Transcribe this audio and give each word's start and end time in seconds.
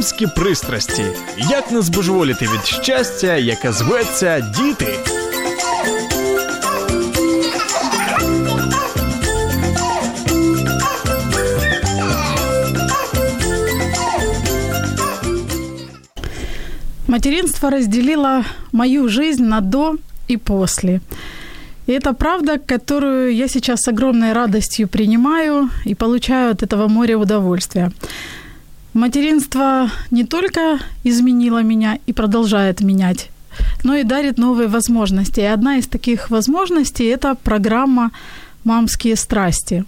Мамські 0.00 0.26
пристрасті. 0.26 1.04
Як 1.50 1.72
не 1.72 1.82
збожеволіти 1.82 2.44
від 2.44 2.66
щастя, 2.66 3.36
яке 3.36 3.72
зветься 3.72 4.40
діти. 4.40 4.94
Материнство 17.06 17.70
разделило 17.70 18.44
мою 18.72 19.08
жизнь 19.08 19.44
на 19.44 19.60
до 19.60 19.96
и 20.30 20.36
после. 20.36 21.00
И 21.86 21.92
это 21.92 22.14
правда, 22.14 22.58
которую 22.58 23.34
я 23.34 23.48
сейчас 23.48 23.80
с 23.80 23.88
огромной 23.88 24.32
радостью 24.32 24.88
принимаю 24.88 25.70
и 25.86 25.94
получаю 25.94 26.50
от 26.50 26.62
этого 26.62 26.88
моря 26.88 27.16
удовольствия. 27.16 27.92
Материнство 28.93 29.89
не 30.11 30.25
только 30.25 30.79
изменило 31.05 31.63
меня 31.63 31.97
и 32.07 32.13
продолжает 32.13 32.81
менять, 32.81 33.29
но 33.83 33.95
и 33.95 34.03
дарит 34.03 34.37
новые 34.37 34.67
возможности. 34.67 35.39
И 35.39 35.53
одна 35.53 35.77
из 35.77 35.87
таких 35.87 36.29
возможностей– 36.29 37.05
это 37.05 37.35
программа 37.35 38.11
«Мамские 38.65 39.15
страсти». 39.15 39.85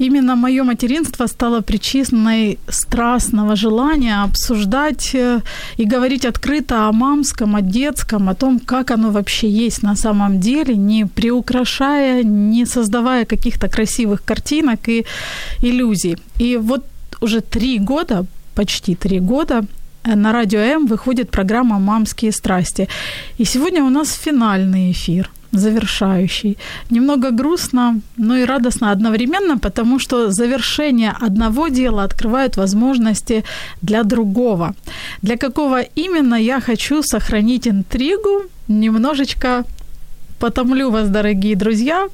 Именно 0.00 0.34
мое 0.34 0.64
материнство 0.64 1.26
стало 1.26 1.60
причиной 1.60 2.58
страстного 2.68 3.54
желания 3.54 4.22
обсуждать 4.22 5.14
э, 5.14 5.40
и 5.76 5.84
говорить 5.84 6.24
открыто 6.24 6.88
о 6.88 6.92
мамском, 6.92 7.54
о 7.54 7.60
детском, 7.60 8.30
о 8.30 8.34
том, 8.34 8.60
как 8.60 8.90
оно 8.90 9.10
вообще 9.10 9.50
есть 9.50 9.82
на 9.82 9.96
самом 9.96 10.40
деле, 10.40 10.74
не 10.74 11.04
приукрашая, 11.04 12.22
не 12.22 12.64
создавая 12.64 13.26
каких-то 13.26 13.68
красивых 13.68 14.24
картинок 14.24 14.88
и 14.88 15.04
иллюзий. 15.62 16.16
И 16.38 16.56
вот 16.56 16.86
уже 17.20 17.40
три 17.40 17.78
года, 17.78 18.24
почти 18.54 18.94
три 18.94 19.20
года, 19.20 19.64
э, 20.04 20.14
на 20.14 20.32
Радио 20.32 20.60
М 20.60 20.86
выходит 20.86 21.30
программа 21.30 21.78
«Мамские 21.78 22.32
страсти». 22.32 22.88
И 23.38 23.44
сегодня 23.44 23.84
у 23.84 23.90
нас 23.90 24.12
финальный 24.12 24.90
эфир– 24.90 25.30
завершающий. 25.52 26.56
Немного 26.90 27.30
грустно, 27.30 28.00
но 28.16 28.36
и 28.36 28.44
радостно 28.44 28.92
одновременно, 28.92 29.58
потому 29.58 29.98
что 29.98 30.30
завершение 30.30 31.12
одного 31.20 31.68
дела 31.68 32.04
открывает 32.04 32.56
возможности 32.56 33.44
для 33.82 34.02
другого. 34.02 34.74
Для 35.22 35.36
какого 35.36 35.80
именно 35.80 36.36
я 36.36 36.60
хочу 36.60 37.02
сохранить 37.02 37.66
интригу, 37.68 38.42
немножечко 38.68 39.64
потомлю 40.38 40.90
вас, 40.90 41.08
дорогие 41.08 41.56
друзья. 41.56 42.08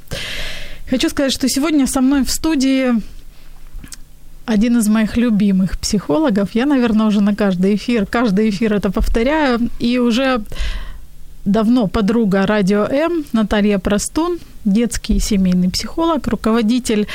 Хочу 0.91 1.08
сказать, 1.08 1.32
что 1.32 1.48
сегодня 1.48 1.86
со 1.86 2.00
мной 2.00 2.24
в 2.24 2.30
студии 2.30 2.94
один 4.47 4.78
из 4.78 4.89
моих 4.89 5.16
любимых 5.16 5.77
психологов. 5.78 6.55
Я, 6.55 6.66
наверное, 6.66 7.06
уже 7.06 7.20
на 7.20 7.34
каждый 7.34 7.75
эфир, 7.75 8.06
каждый 8.06 8.48
эфир 8.48 8.75
это 8.75 8.91
повторяю. 8.91 9.69
И 9.80 9.98
уже 9.98 10.41
давно 11.44 11.87
подруга 11.88 12.47
Радио 12.47 12.84
М 12.84 13.25
Наталья 13.32 13.78
Простун, 13.78 14.38
детский 14.65 15.16
и 15.16 15.20
семейный 15.20 15.69
психолог, 15.69 16.26
руководитель 16.28 17.06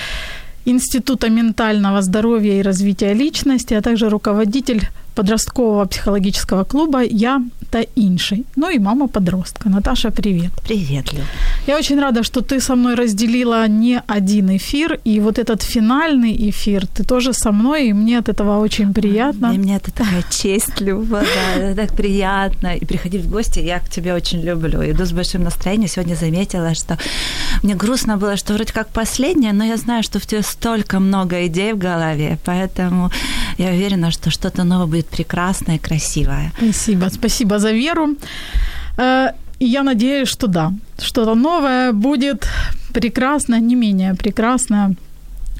Института 0.65 1.29
ментального 1.29 2.01
здоровья 2.01 2.59
и 2.59 2.61
развития 2.61 3.13
личности, 3.13 3.73
а 3.73 3.81
также 3.81 4.09
руководитель 4.09 4.87
подросткового 5.15 5.85
психологического 5.85 6.63
клуба 6.63 7.03
«Я 7.03 7.41
та 7.69 7.83
інший». 7.95 8.45
Ну 8.55 8.69
и 8.69 8.79
мама 8.79 9.07
подростка. 9.07 9.69
Наташа, 9.69 10.11
привет. 10.11 10.51
Привет, 10.67 11.13
Лю. 11.13 11.19
Я 11.67 11.77
очень 11.77 11.99
рада, 11.99 12.23
что 12.23 12.41
ты 12.41 12.59
со 12.59 12.75
мной 12.75 12.95
разделила 12.95 13.67
не 13.67 14.01
один 14.07 14.49
эфир, 14.49 14.99
и 15.05 15.19
вот 15.19 15.39
этот 15.39 15.63
финальный 15.63 16.49
эфир, 16.49 16.87
ты 16.87 17.03
тоже 17.03 17.33
со 17.33 17.51
мной, 17.51 17.87
и 17.87 17.93
мне 17.93 18.19
от 18.19 18.29
этого 18.29 18.59
очень 18.59 18.93
приятно. 18.93 19.49
Для 19.49 19.59
меня 19.59 19.75
это 19.75 19.91
такая 19.91 20.23
честь, 20.29 20.81
Люба, 20.81 21.21
да, 21.21 21.61
это 21.61 21.87
так 21.87 21.97
приятно. 21.97 22.75
И 22.75 22.85
приходить 22.85 23.25
в 23.25 23.31
гости, 23.31 23.59
я 23.59 23.79
к 23.79 23.89
тебе 23.89 24.13
очень 24.13 24.41
люблю. 24.41 24.81
Иду 24.83 25.05
с 25.05 25.11
большим 25.11 25.43
настроением. 25.43 25.89
Сегодня 25.89 26.15
заметила, 26.15 26.73
что 26.75 26.97
мне 27.63 27.75
грустно 27.75 28.17
было, 28.17 28.37
что 28.37 28.53
вроде 28.53 28.73
как 28.73 28.87
последнее, 28.87 29.53
но 29.53 29.63
я 29.63 29.77
знаю, 29.77 30.03
что 30.03 30.19
в 30.19 30.25
тебе 30.25 30.41
столько 30.41 30.99
много 30.99 31.45
идей 31.45 31.73
в 31.73 31.77
голове, 31.77 32.37
поэтому 32.45 33.11
я 33.57 33.69
уверена, 33.69 34.11
что 34.11 34.29
что-то 34.29 34.63
новое 34.63 34.87
будет 34.87 35.00
прекрасное 35.07 35.75
и 35.75 35.79
красивое. 35.79 36.51
Спасибо, 36.57 37.09
спасибо 37.09 37.59
за 37.59 37.71
веру. 37.71 38.15
Э, 38.97 39.31
я 39.59 39.83
надеюсь, 39.83 40.29
что 40.29 40.47
да, 40.47 40.73
что-то 40.99 41.35
новое 41.35 41.91
будет 41.91 42.47
прекрасно, 42.93 43.59
не 43.59 43.75
менее 43.75 44.15
прекрасно, 44.15 44.95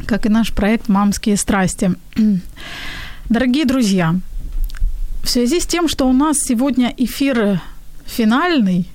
как 0.08 0.26
и 0.26 0.30
наш 0.30 0.52
проект 0.52 0.90
«Мамские 0.90 1.38
страсти». 1.38 1.92
Дорогие 3.30 3.66
друзья, 3.66 4.16
в 5.24 5.30
связи 5.30 5.60
с 5.60 5.66
тем, 5.66 5.88
что 5.88 6.08
у 6.08 6.14
нас 6.14 6.38
сегодня 6.40 6.94
эфир 6.98 7.62
финальный, 8.06 8.86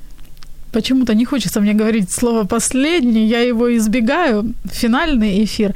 почему-то 0.73 1.15
не 1.15 1.25
хочется 1.25 1.61
мне 1.61 1.73
говорить 1.73 2.11
слово 2.11 2.45
«последний», 2.45 3.27
я 3.27 3.41
его 3.41 3.77
избегаю, 3.77 4.55
финальный 4.65 5.45
эфир, 5.45 5.75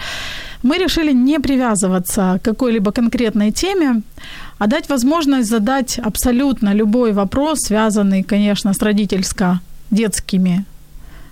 мы 0.63 0.79
решили 0.79 1.13
не 1.13 1.39
привязываться 1.39 2.39
к 2.43 2.45
какой-либо 2.45 2.93
конкретной 2.93 3.53
теме, 3.53 4.03
а 4.61 4.67
дать 4.67 4.91
возможность 4.91 5.49
задать 5.49 5.99
абсолютно 5.99 6.75
любой 6.75 7.13
вопрос, 7.13 7.61
связанный, 7.61 8.23
конечно, 8.23 8.75
с 8.75 8.83
родительско-детскими 8.83 10.65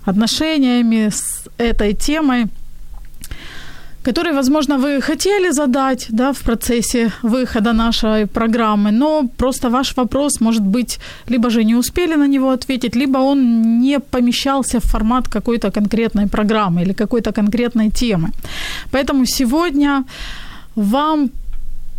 отношениями, 0.06 1.11
с 1.11 1.44
этой 1.59 1.93
темой, 1.93 2.47
который, 4.03 4.33
возможно, 4.33 4.78
вы 4.78 5.03
хотели 5.03 5.53
задать 5.53 6.06
да, 6.09 6.33
в 6.33 6.39
процессе 6.39 7.11
выхода 7.22 7.72
нашей 7.72 8.27
программы, 8.27 8.93
но 8.93 9.28
просто 9.37 9.69
ваш 9.69 9.97
вопрос, 9.97 10.41
может 10.41 10.62
быть, 10.62 10.99
либо 11.28 11.50
же 11.50 11.65
не 11.65 11.75
успели 11.75 12.16
на 12.16 12.28
него 12.28 12.50
ответить, 12.50 12.97
либо 12.97 13.19
он 13.19 13.81
не 13.81 14.00
помещался 14.00 14.78
в 14.78 14.84
формат 14.84 15.28
какой-то 15.28 15.71
конкретной 15.71 16.28
программы 16.28 16.81
или 16.81 16.95
какой-то 16.95 17.33
конкретной 17.33 17.91
темы. 17.91 18.28
Поэтому 18.91 19.27
сегодня 19.27 20.05
вам 20.77 21.31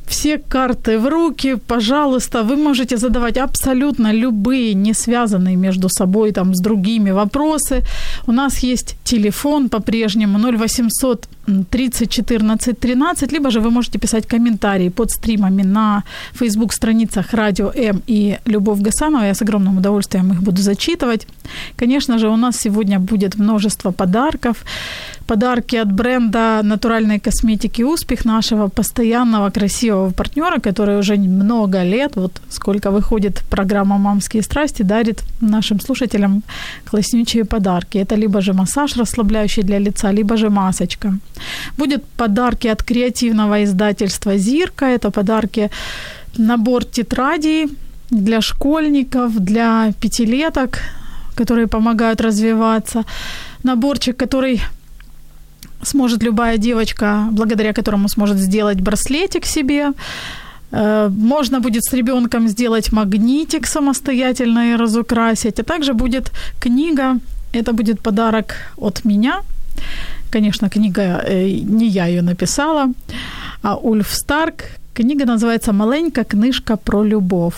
все 0.09 0.37
карты 0.37 0.97
в 0.99 1.07
руки, 1.07 1.55
пожалуйста, 1.67 2.43
вы 2.43 2.55
можете 2.55 2.97
задавать 2.97 3.37
абсолютно 3.37 4.11
любые, 4.11 4.73
не 4.73 4.93
связанные 4.93 5.55
между 5.55 5.89
собой 5.89 6.31
там 6.31 6.53
с 6.53 6.61
другими 6.61 7.11
вопросы. 7.11 7.83
У 8.27 8.31
нас 8.31 8.63
есть 8.63 8.95
телефон 9.03 9.69
по-прежнему 9.69 10.39
0800 10.39 11.27
30 11.69 12.09
14 12.09 12.79
13, 12.79 13.31
либо 13.31 13.51
же 13.51 13.59
вы 13.59 13.69
можете 13.71 13.99
писать 13.99 14.27
комментарии 14.27 14.89
под 14.89 15.11
стримами 15.11 15.63
на 15.63 16.03
Facebook 16.33 16.73
страницах 16.73 17.33
Радио 17.33 17.71
М 17.75 18.01
и 18.07 18.37
Любовь 18.45 18.81
Гасанова. 18.81 19.25
Я 19.25 19.33
с 19.33 19.41
огромным 19.41 19.77
удовольствием 19.77 20.31
их 20.33 20.41
буду 20.41 20.61
зачитывать. 20.61 21.27
Конечно 21.75 22.17
же, 22.19 22.29
у 22.29 22.37
нас 22.37 22.57
сегодня 22.57 22.99
будет 22.99 23.39
множество 23.39 23.91
подарков. 23.91 24.57
Подарки 25.29 25.75
от 25.75 25.91
бренда 25.91 26.61
натуральной 26.63 27.19
косметики 27.19 27.83
«Успех» 27.83 28.25
нашего 28.25 28.67
постоянного 28.67 29.51
красивого 29.51 30.11
партнера, 30.11 30.59
который 30.59 30.97
уже 30.97 31.17
много 31.17 31.83
лет, 31.83 32.15
вот 32.15 32.41
сколько 32.49 32.89
выходит 32.89 33.43
программа 33.49 33.99
«Мамские 33.99 34.41
страсти», 34.41 34.83
дарит 34.83 35.23
нашим 35.41 35.79
слушателям 35.79 36.41
класснючие 36.89 37.45
подарки. 37.45 37.99
Это 37.99 38.15
либо 38.15 38.41
же 38.41 38.53
массаж 38.53 38.97
расслабляющий 38.97 39.63
для 39.63 39.79
лица, 39.79 40.11
либо 40.11 40.35
же 40.35 40.49
масочка. 40.49 41.13
Будет 41.77 42.03
подарки 42.17 42.67
от 42.67 42.81
креативного 42.81 43.63
издательства 43.63 44.35
«Зирка». 44.37 44.85
Это 44.85 45.11
подарки 45.11 45.69
набор 46.37 46.85
тетрадей 46.85 47.67
для 48.09 48.41
школьников, 48.41 49.39
для 49.39 49.91
пятилеток, 50.01 50.79
которые 51.35 51.67
помогают 51.67 52.21
развиваться. 52.21 53.03
Наборчик, 53.63 54.17
который 54.17 54.61
сможет 55.83 56.23
любая 56.23 56.57
девочка, 56.57 57.27
благодаря 57.31 57.73
которому 57.73 58.09
сможет 58.09 58.37
сделать 58.37 58.81
браслетик 58.81 59.45
себе. 59.45 59.91
Э, 60.71 61.09
можно 61.09 61.59
будет 61.59 61.83
с 61.83 61.93
ребенком 61.93 62.47
сделать 62.47 62.91
магнитик 62.91 63.67
самостоятельно 63.67 64.71
и 64.71 64.77
разукрасить. 64.77 65.59
А 65.59 65.63
также 65.63 65.93
будет 65.93 66.31
книга. 66.59 67.19
Это 67.53 67.73
будет 67.73 68.01
подарок 68.01 68.55
от 68.77 69.05
меня. 69.05 69.41
Конечно, 70.31 70.69
книга, 70.69 71.23
э, 71.27 71.61
не 71.63 71.87
я 71.87 72.07
ее 72.07 72.21
написала, 72.21 72.93
а 73.63 73.75
Ульф 73.75 74.07
Старк, 74.11 74.79
Книга 74.99 75.25
называется 75.25 75.71
«Маленька 75.71 76.25
книжка 76.25 76.75
про 76.75 77.03
любовь». 77.03 77.53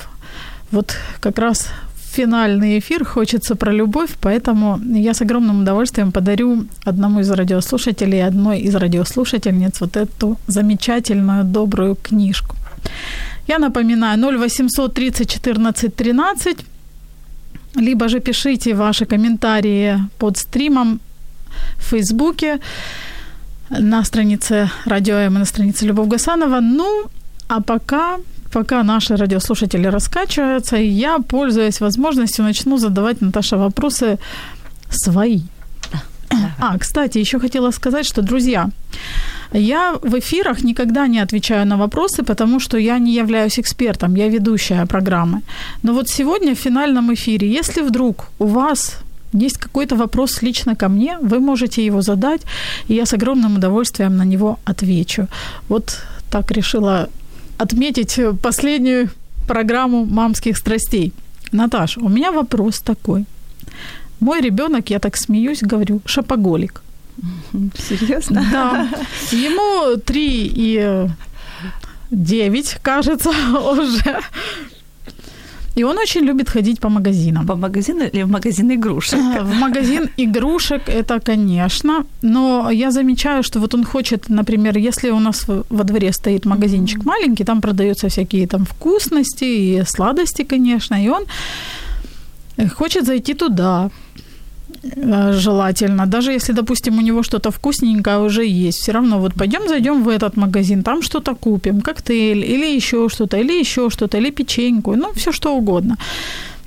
Вот 0.72 0.96
как 1.20 1.40
раз 1.40 1.70
финальный 2.12 2.80
эфир 2.80 3.06
хочется 3.06 3.56
про 3.56 3.74
любовь, 3.74 4.10
поэтому 4.22 4.80
я 5.00 5.14
с 5.14 5.22
огромным 5.22 5.62
удовольствием 5.62 6.12
подарю 6.12 6.66
одному 6.86 7.20
из 7.20 7.32
радиослушателей, 7.32 8.28
одной 8.28 8.60
из 8.60 8.76
радиослушательниц 8.76 9.82
вот 9.82 9.98
эту 9.98 10.38
замечательную, 10.48 11.44
добрую 11.44 11.96
книжку. 11.96 12.56
Я 13.48 13.60
напоминаю, 13.60 14.20
0800 14.20 14.94
30 14.94 15.30
14 15.30 15.96
13, 15.96 16.58
либо 17.76 18.08
же 18.08 18.20
пишите 18.20 18.74
ваши 18.74 19.06
комментарии 19.06 19.98
под 20.18 20.38
стримом 20.38 21.00
в 21.78 21.84
Фейсбуке, 21.90 22.60
на 23.80 24.04
странице 24.04 24.70
Радио 24.86 25.16
М 25.16 25.34
на 25.34 25.46
странице 25.46 25.86
Любовь 25.86 26.08
Гасанова. 26.08 26.60
Ну, 26.62 27.04
а 27.48 27.62
пока 27.62 28.18
пока 28.52 28.84
наши 28.84 29.16
радиослушатели 29.16 29.88
раскачиваются, 29.88 30.78
я, 30.78 31.20
пользуясь 31.20 31.82
возможностью, 31.82 32.46
начну 32.46 32.78
задавать, 32.78 33.22
Наташа, 33.22 33.58
вопросы 33.58 34.18
свои. 34.90 35.42
А, 36.60 36.78
кстати, 36.78 37.20
еще 37.20 37.40
хотела 37.40 37.72
сказать, 37.72 38.06
что, 38.06 38.22
друзья, 38.22 38.70
я 39.54 39.94
в 40.02 40.16
эфирах 40.20 40.64
никогда 40.64 41.08
не 41.08 41.20
отвечаю 41.20 41.66
на 41.66 41.78
вопросы, 41.78 42.24
потому 42.24 42.60
что 42.60 42.78
я 42.78 43.00
не 43.00 43.14
являюсь 43.14 43.60
экспертом, 43.60 44.16
я 44.16 44.30
ведущая 44.30 44.86
программы. 44.86 45.42
Но 45.84 45.94
вот 45.94 46.10
сегодня 46.10 46.54
в 46.54 46.60
финальном 46.60 47.14
эфире, 47.14 47.48
если 47.48 47.82
вдруг 47.82 48.28
у 48.40 48.46
вас 48.46 48.98
есть 49.34 49.58
какой-то 49.58 49.96
вопрос 49.96 50.42
лично 50.42 50.76
ко 50.76 50.90
мне, 50.90 51.18
вы 51.22 51.40
можете 51.40 51.86
его 51.86 52.02
задать, 52.02 52.42
и 52.88 52.94
я 52.94 53.06
с 53.06 53.14
огромным 53.14 53.56
удовольствием 53.56 54.18
на 54.18 54.26
него 54.26 54.58
отвечу. 54.66 55.28
Вот 55.70 56.00
так 56.30 56.52
решила 56.52 57.10
отметить 57.62 58.20
последнюю 58.42 59.10
программу 59.48 60.06
мамских 60.06 60.58
страстей. 60.58 61.14
Наташ, 61.52 61.98
у 61.98 62.10
меня 62.10 62.32
вопрос 62.32 62.80
такой. 62.80 63.26
Мой 64.20 64.42
ребенок, 64.42 64.90
я 64.90 65.00
так 65.00 65.18
смеюсь, 65.18 65.62
говорю, 65.62 66.02
шапоголик. 66.06 66.82
Серьезно? 67.90 68.46
Да. 68.52 68.90
Ему 69.32 69.98
три 69.98 70.52
и 70.56 71.08
девять, 72.10 72.78
кажется, 72.82 73.30
уже. 73.72 74.20
И 75.78 75.84
он 75.84 75.98
очень 75.98 76.26
любит 76.26 76.50
ходить 76.50 76.80
по 76.80 76.90
магазинам. 76.90 77.48
По 77.48 77.56
магазину 77.56 78.04
или 78.14 78.24
в 78.24 78.30
магазин 78.30 78.72
игрушек? 78.72 79.20
В 79.42 79.54
магазин 79.54 80.10
игрушек 80.18 80.82
это, 80.90 81.20
конечно. 81.20 82.06
Но 82.22 82.72
я 82.72 82.92
замечаю, 82.92 83.44
что 83.44 83.60
вот 83.60 83.74
он 83.74 83.84
хочет, 83.84 84.30
например, 84.30 84.78
если 84.78 85.12
у 85.12 85.20
нас 85.20 85.46
во 85.48 85.84
дворе 85.84 86.12
стоит 86.12 86.46
магазинчик 86.46 87.00
mm-hmm. 87.00 87.08
маленький, 87.08 87.46
там 87.46 87.62
продаются 87.62 88.08
всякие 88.08 88.48
там 88.48 88.66
вкусности 88.66 89.46
и 89.46 89.84
сладости, 89.86 90.44
конечно, 90.44 91.04
и 91.04 91.10
он 91.10 91.26
хочет 92.76 93.06
зайти 93.06 93.34
туда, 93.34 93.90
Э, 93.90 93.90
желательно. 94.84 96.06
Даже 96.06 96.32
если, 96.32 96.54
допустим, 96.54 96.98
у 96.98 97.02
него 97.02 97.24
что-то 97.24 97.52
вкусненькое 97.52 98.20
уже 98.20 98.46
есть, 98.46 98.80
все 98.80 98.92
равно 98.92 99.20
вот 99.20 99.34
пойдем 99.34 99.68
зайдем 99.68 100.04
в 100.04 100.10
этот 100.10 100.38
магазин, 100.38 100.84
там 100.84 101.02
что-то 101.02 101.36
купим, 101.36 101.82
коктейль 101.82 102.44
или 102.44 102.76
еще 102.76 103.08
что-то, 103.10 103.38
или 103.38 103.60
еще 103.60 103.90
что-то, 103.90 104.18
или 104.18 104.32
печеньку, 104.32 104.96
ну, 104.96 105.12
все 105.14 105.32
что 105.32 105.56
угодно. 105.56 105.98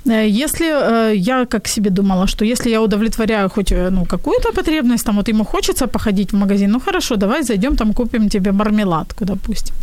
Э, 0.05 0.27
если 0.27 0.67
э, 0.67 1.15
я 1.15 1.45
как 1.45 1.67
себе 1.67 1.89
думала, 1.89 2.27
что 2.27 2.45
если 2.45 2.69
я 2.69 2.81
удовлетворяю 2.81 3.49
хоть 3.49 3.71
ну, 3.91 4.05
какую-то 4.05 4.53
потребность, 4.53 5.05
там 5.05 5.15
вот 5.15 5.29
ему 5.29 5.43
хочется 5.43 5.87
походить 5.87 6.33
в 6.33 6.37
магазин, 6.37 6.71
ну 6.71 6.79
хорошо, 6.79 7.15
давай 7.15 7.43
зайдем 7.43 7.75
там 7.75 7.93
купим 7.93 8.29
тебе 8.29 8.51
мармеладку, 8.51 9.25
допустим. 9.25 9.75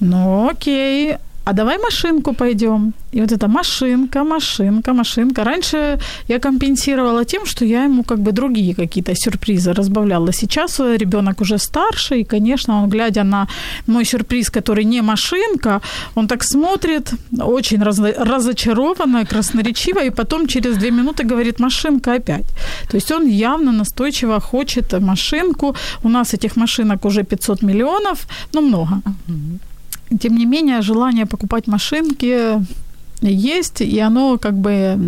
Ну 0.00 0.48
окей, 0.50 1.16
а 1.44 1.52
давай 1.52 1.78
машинку 1.78 2.32
пойдем. 2.32 2.92
И 3.12 3.20
вот 3.20 3.32
эта 3.32 3.48
машинка, 3.48 4.24
машинка, 4.24 4.92
машинка. 4.94 5.44
Раньше 5.44 5.98
я 6.28 6.38
компенсировала 6.38 7.24
тем, 7.24 7.46
что 7.46 7.64
я 7.64 7.84
ему 7.84 8.02
как 8.02 8.18
бы 8.18 8.32
другие 8.32 8.74
какие-то 8.74 9.12
сюрпризы 9.14 9.72
разбавляла. 9.72 10.32
Сейчас 10.32 10.80
ребенок 10.80 11.40
уже 11.40 11.58
старше, 11.58 12.20
и, 12.20 12.24
конечно, 12.24 12.82
он, 12.82 12.90
глядя 12.90 13.24
на 13.24 13.46
мой 13.86 14.04
сюрприз, 14.04 14.50
который 14.50 14.84
не 14.84 15.02
машинка, 15.02 15.80
он 16.14 16.26
так 16.26 16.44
смотрит, 16.44 17.12
очень 17.38 17.82
раз- 17.82 18.16
разочарованно, 18.18 19.26
красноречиво, 19.26 20.02
и 20.04 20.10
потом 20.10 20.46
через 20.46 20.76
две 20.76 20.90
минуты 20.90 21.24
говорит 21.24 21.60
«машинка 21.60 22.14
опять». 22.14 22.46
То 22.90 22.96
есть 22.96 23.12
он 23.12 23.26
явно 23.26 23.72
настойчиво 23.72 24.40
хочет 24.40 25.00
машинку. 25.00 25.76
У 26.02 26.08
нас 26.08 26.34
этих 26.34 26.56
машинок 26.56 27.04
уже 27.04 27.22
500 27.22 27.62
миллионов, 27.62 28.26
ну, 28.52 28.60
много. 28.60 29.02
Тем 30.20 30.36
не 30.36 30.46
менее, 30.46 30.82
желание 30.82 31.26
покупать 31.26 31.66
машинки 31.66 32.60
есть, 33.20 33.80
и 33.80 33.98
оно 34.00 34.38
как 34.38 34.54
бы 34.54 34.98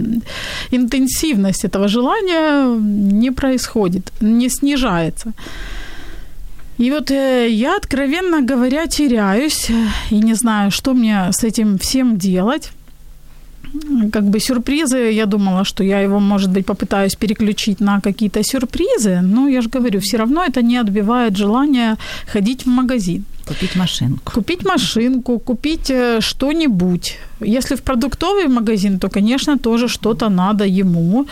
интенсивность 0.71 1.65
этого 1.65 1.89
желания 1.89 2.77
не 2.79 3.31
происходит, 3.31 4.13
не 4.21 4.49
снижается. 4.49 5.33
И 6.79 6.91
вот 6.91 7.11
э, 7.11 7.49
я, 7.51 7.77
откровенно 7.77 8.43
говоря, 8.43 8.87
теряюсь 8.87 9.71
и 10.11 10.17
не 10.17 10.35
знаю, 10.35 10.71
что 10.71 10.93
мне 10.93 11.31
с 11.33 11.43
этим 11.45 11.79
всем 11.79 12.19
делать. 12.19 12.73
Как 14.13 14.25
бы 14.25 14.41
сюрпризы, 14.41 15.11
я 15.11 15.27
думала, 15.27 15.65
что 15.65 15.85
я 15.85 16.01
его, 16.01 16.21
может 16.21 16.51
быть, 16.51 16.67
попытаюсь 16.67 17.17
переключить 17.17 17.81
на 17.81 18.01
какие-то 18.01 18.43
сюрпризы, 18.43 19.21
но 19.23 19.49
я 19.49 19.61
же 19.61 19.69
говорю, 19.69 20.01
все 20.01 20.19
равно 20.19 20.45
это 20.45 20.63
не 20.63 20.77
отбивает 20.77 21.37
желание 21.37 21.97
ходить 22.27 22.65
в 22.65 22.69
магазин. 22.69 23.25
Купить 23.47 23.77
машинку. 23.77 24.33
Купить 24.33 24.65
машинку, 24.65 25.39
купить 25.39 25.91
э, 25.91 26.21
что-нибудь. 26.21 27.19
Если 27.41 27.77
в 27.77 27.83
продуктовый 27.83 28.49
магазин, 28.49 28.99
то, 28.99 29.09
конечно, 29.09 29.57
тоже 29.57 29.89
что-то 29.89 30.29
надо 30.29 30.65
ему. 30.65 31.27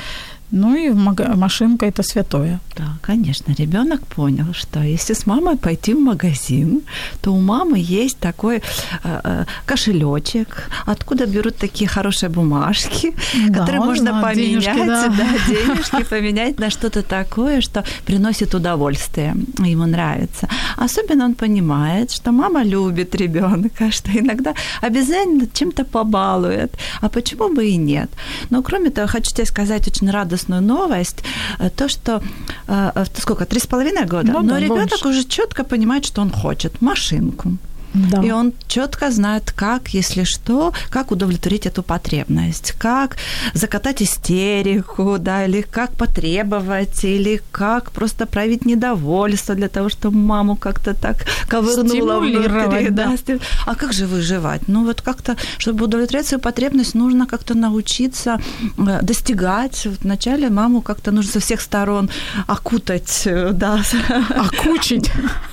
Ну 0.56 0.76
и 0.76 0.90
машинка 1.36 1.86
это 1.86 2.04
святое. 2.04 2.60
Да, 2.76 2.84
конечно, 3.02 3.52
ребенок 3.58 4.06
понял, 4.06 4.54
что 4.54 4.80
если 4.80 5.12
с 5.14 5.26
мамой 5.26 5.56
пойти 5.56 5.94
в 5.94 6.00
магазин, 6.00 6.82
то 7.20 7.32
у 7.34 7.40
мамы 7.40 7.78
есть 7.78 8.18
такой 8.18 8.56
э, 8.56 9.20
э 9.24 9.44
кошелечек, 9.66 10.70
откуда 10.86 11.26
берут 11.26 11.56
такие 11.56 11.88
хорошие 11.88 12.28
бумажки, 12.30 13.14
да, 13.48 13.58
которые 13.58 13.80
можно 13.80 14.12
да, 14.12 14.22
поменять, 14.22 14.64
денежки, 14.64 14.86
да. 14.86 15.08
Да, 15.18 15.26
денежки 15.48 16.04
поменять 16.10 16.60
на 16.60 16.70
что-то 16.70 17.02
такое, 17.02 17.60
что 17.60 17.84
приносит 18.06 18.54
удовольствие, 18.54 19.34
ему 19.58 19.86
нравится. 19.86 20.48
Особенно 20.76 21.24
он 21.24 21.34
понимает, 21.34 22.12
что 22.12 22.32
мама 22.32 22.62
любит 22.64 23.14
ребенка, 23.16 23.90
что 23.90 24.10
иногда 24.12 24.54
обязательно 24.82 25.46
чем-то 25.52 25.84
побалует, 25.84 26.72
а 27.00 27.08
почему 27.08 27.48
бы 27.48 27.66
и 27.66 27.76
нет. 27.76 28.10
Но 28.50 28.62
кроме 28.62 28.90
того, 28.90 29.08
хочу 29.08 29.32
тебе 29.32 29.46
сказать 29.46 29.88
очень 29.88 30.10
радостно 30.10 30.43
радостную 30.44 30.62
новость, 30.62 31.24
э, 31.58 31.70
то, 31.70 31.88
что 31.88 32.22
э, 32.68 33.04
сколько, 33.18 33.44
три 33.44 33.58
с 33.58 33.66
половиной 33.66 34.04
года, 34.04 34.32
ну, 34.32 34.42
но 34.42 34.54
да, 34.54 34.60
ребенок 34.60 34.90
больше. 34.90 35.08
уже 35.08 35.24
четко 35.24 35.64
понимает, 35.64 36.04
что 36.04 36.22
он 36.22 36.30
хочет 36.30 36.82
машинку. 36.82 37.56
Да. 37.94 38.22
И 38.22 38.32
он 38.32 38.52
четко 38.66 39.10
знает, 39.10 39.52
как, 39.52 39.94
если 39.94 40.24
что, 40.24 40.72
как 40.90 41.12
удовлетворить 41.12 41.66
эту 41.66 41.82
потребность, 41.82 42.72
как 42.78 43.16
закатать 43.54 44.02
истерику, 44.02 45.16
да, 45.18 45.44
или 45.44 45.62
как 45.62 45.92
потребовать, 45.92 47.04
или 47.04 47.40
как 47.52 47.92
просто 47.92 48.26
проявить 48.26 48.66
недовольство 48.66 49.54
для 49.54 49.68
того, 49.68 49.88
чтобы 49.88 50.18
маму 50.18 50.56
как-то 50.56 50.94
так 50.94 51.24
ковырнула 51.48 52.18
внутри. 52.18 52.90
Да. 52.90 53.14
да. 53.26 53.38
А 53.66 53.74
как 53.76 53.92
же 53.92 54.06
выживать? 54.06 54.68
Ну 54.68 54.84
вот 54.84 55.00
как-то, 55.00 55.36
чтобы 55.58 55.84
удовлетворять 55.84 56.26
свою 56.26 56.40
потребность, 56.40 56.94
нужно 56.94 57.26
как-то 57.26 57.54
научиться 57.54 58.40
э, 58.76 59.02
достигать. 59.02 59.86
Вот 59.86 60.00
вначале 60.02 60.50
маму 60.50 60.82
как-то 60.82 61.12
нужно 61.12 61.32
со 61.32 61.40
всех 61.40 61.60
сторон 61.60 62.10
окутать, 62.48 63.22
э, 63.26 63.52
да. 63.52 63.82
Окучить. 64.30 65.10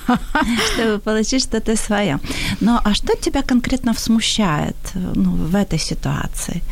Чтобы 0.74 0.98
получить 0.98 1.44
что-то 1.44 1.76
свое. 1.76 2.18
Но 2.60 2.80
а 2.84 2.94
что 2.94 3.14
тебя 3.16 3.42
конкретно 3.42 3.94
смущает 3.94 4.76
ну, 4.94 5.30
в 5.30 5.54
этой 5.54 5.78
ситуации? 5.78 6.62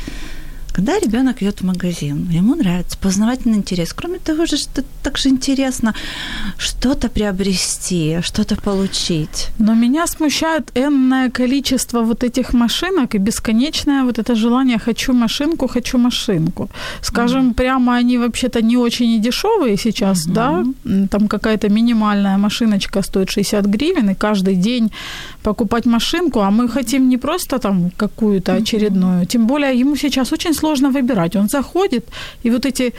Когда 0.72 0.98
ребенок 0.98 1.42
идет 1.42 1.60
в 1.60 1.64
магазин, 1.64 2.28
ему 2.30 2.54
нравится 2.54 2.96
познавательный 2.98 3.58
интерес. 3.58 3.92
Кроме 3.92 4.18
того 4.18 4.46
же, 4.46 4.56
что 4.56 4.82
так 5.02 5.18
же 5.18 5.28
интересно 5.28 5.94
что-то 6.58 7.08
приобрести, 7.08 8.20
что-то 8.22 8.56
получить. 8.56 9.48
Но 9.58 9.74
меня 9.74 10.06
смущает 10.06 10.70
энное 10.74 11.30
количество 11.30 12.02
вот 12.02 12.24
этих 12.24 12.52
машинок 12.52 13.14
и 13.14 13.18
бесконечное 13.18 14.04
вот 14.04 14.18
это 14.18 14.34
желание 14.34 14.78
«хочу 14.78 15.12
машинку, 15.12 15.68
хочу 15.68 15.98
машинку». 15.98 16.68
Скажем, 17.02 17.50
mm-hmm. 17.50 17.54
прямо 17.54 17.96
они 17.96 18.18
вообще-то 18.18 18.62
не 18.62 18.76
очень 18.76 19.10
и 19.10 19.18
дешевые 19.18 19.76
сейчас, 19.76 20.26
mm-hmm. 20.26 20.32
да? 20.32 21.08
Там 21.10 21.28
какая-то 21.28 21.68
минимальная 21.68 22.38
машиночка 22.38 23.02
стоит 23.02 23.30
60 23.30 23.66
гривен, 23.66 24.10
и 24.10 24.14
каждый 24.14 24.54
день 24.54 24.90
покупать 25.42 25.86
машинку, 25.86 26.40
а 26.40 26.50
мы 26.50 26.68
хотим 26.68 27.08
не 27.08 27.18
просто 27.18 27.58
там 27.58 27.90
какую-то 27.96 28.52
очередную, 28.52 29.22
mm-hmm. 29.22 29.26
тем 29.26 29.46
более 29.46 29.80
ему 29.80 29.96
сейчас 29.96 30.32
очень 30.32 30.54
сложно 30.54 30.90
выбирать. 30.90 31.36
Он 31.36 31.48
заходит, 31.48 32.04
и 32.44 32.50
вот 32.50 32.66
эти 32.66 32.92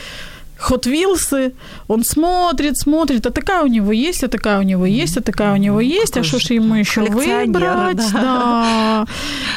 Hot 0.70 0.84
Wheels, 0.84 1.52
он 1.88 2.04
смотрит, 2.04 2.78
смотрит, 2.78 3.26
а 3.26 3.32
такая 3.32 3.64
у 3.64 3.68
него 3.68 3.92
есть, 3.92 4.24
а 4.24 4.28
такая 4.28 4.60
у 4.60 4.64
него 4.64 4.86
есть, 4.86 5.18
а 5.18 5.22
такая 5.22 5.54
у 5.54 5.58
него 5.58 5.82
есть, 5.82 6.18
а 6.18 6.24
что 6.24 6.40
ж 6.40 6.56
ему 6.56 6.76
еще 6.76 7.02
выбрать? 7.02 8.12
Да. 8.14 8.22
да. 8.22 9.06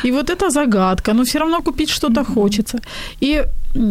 И 0.03 0.13
вот 0.13 0.31
это 0.31 0.51
загадка, 0.51 1.13
но 1.13 1.25
все 1.25 1.39
равно 1.39 1.63
купить 1.63 1.91
что-то 1.91 2.25
хочется. 2.25 2.81
И 3.21 3.45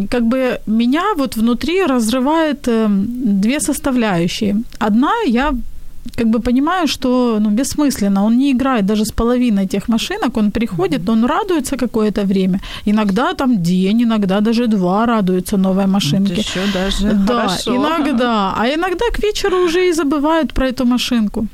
как 0.09 0.23
бы 0.23 0.59
меня 0.65 1.03
вот 1.17 1.35
внутри 1.35 1.85
разрывает 1.85 2.67
эм, 2.67 3.05
две 3.41 3.59
составляющие. 3.59 4.55
Одна, 4.79 5.11
я 5.27 5.53
как 6.15 6.27
бы 6.27 6.39
понимаю, 6.39 6.87
что 6.87 7.39
ну, 7.39 7.49
бессмысленно. 7.49 8.25
Он 8.25 8.37
не 8.37 8.51
играет 8.51 8.85
даже 8.85 9.03
с 9.03 9.11
половиной 9.11 9.67
тех 9.67 9.89
машинок. 9.89 10.37
Он 10.37 10.51
приходит, 10.51 11.09
он 11.09 11.25
радуется 11.25 11.77
какое-то 11.77 12.21
время. 12.21 12.59
Иногда 12.85 13.33
там 13.33 13.61
день, 13.63 14.03
иногда 14.03 14.41
даже 14.41 14.67
два 14.67 15.05
радуются 15.05 15.57
новой 15.57 15.87
машинке. 15.87 16.33
еще 16.33 16.61
даже 16.73 17.13
да, 17.13 17.47
хорошо. 17.47 17.75
иногда. 17.75 18.53
А 18.57 18.67
иногда 18.67 19.05
к 19.13 19.23
вечеру 19.23 19.57
уже 19.65 19.89
и 19.89 19.93
забывают 19.93 20.53
про 20.53 20.67
эту 20.67 20.85
машинку. 20.85 21.47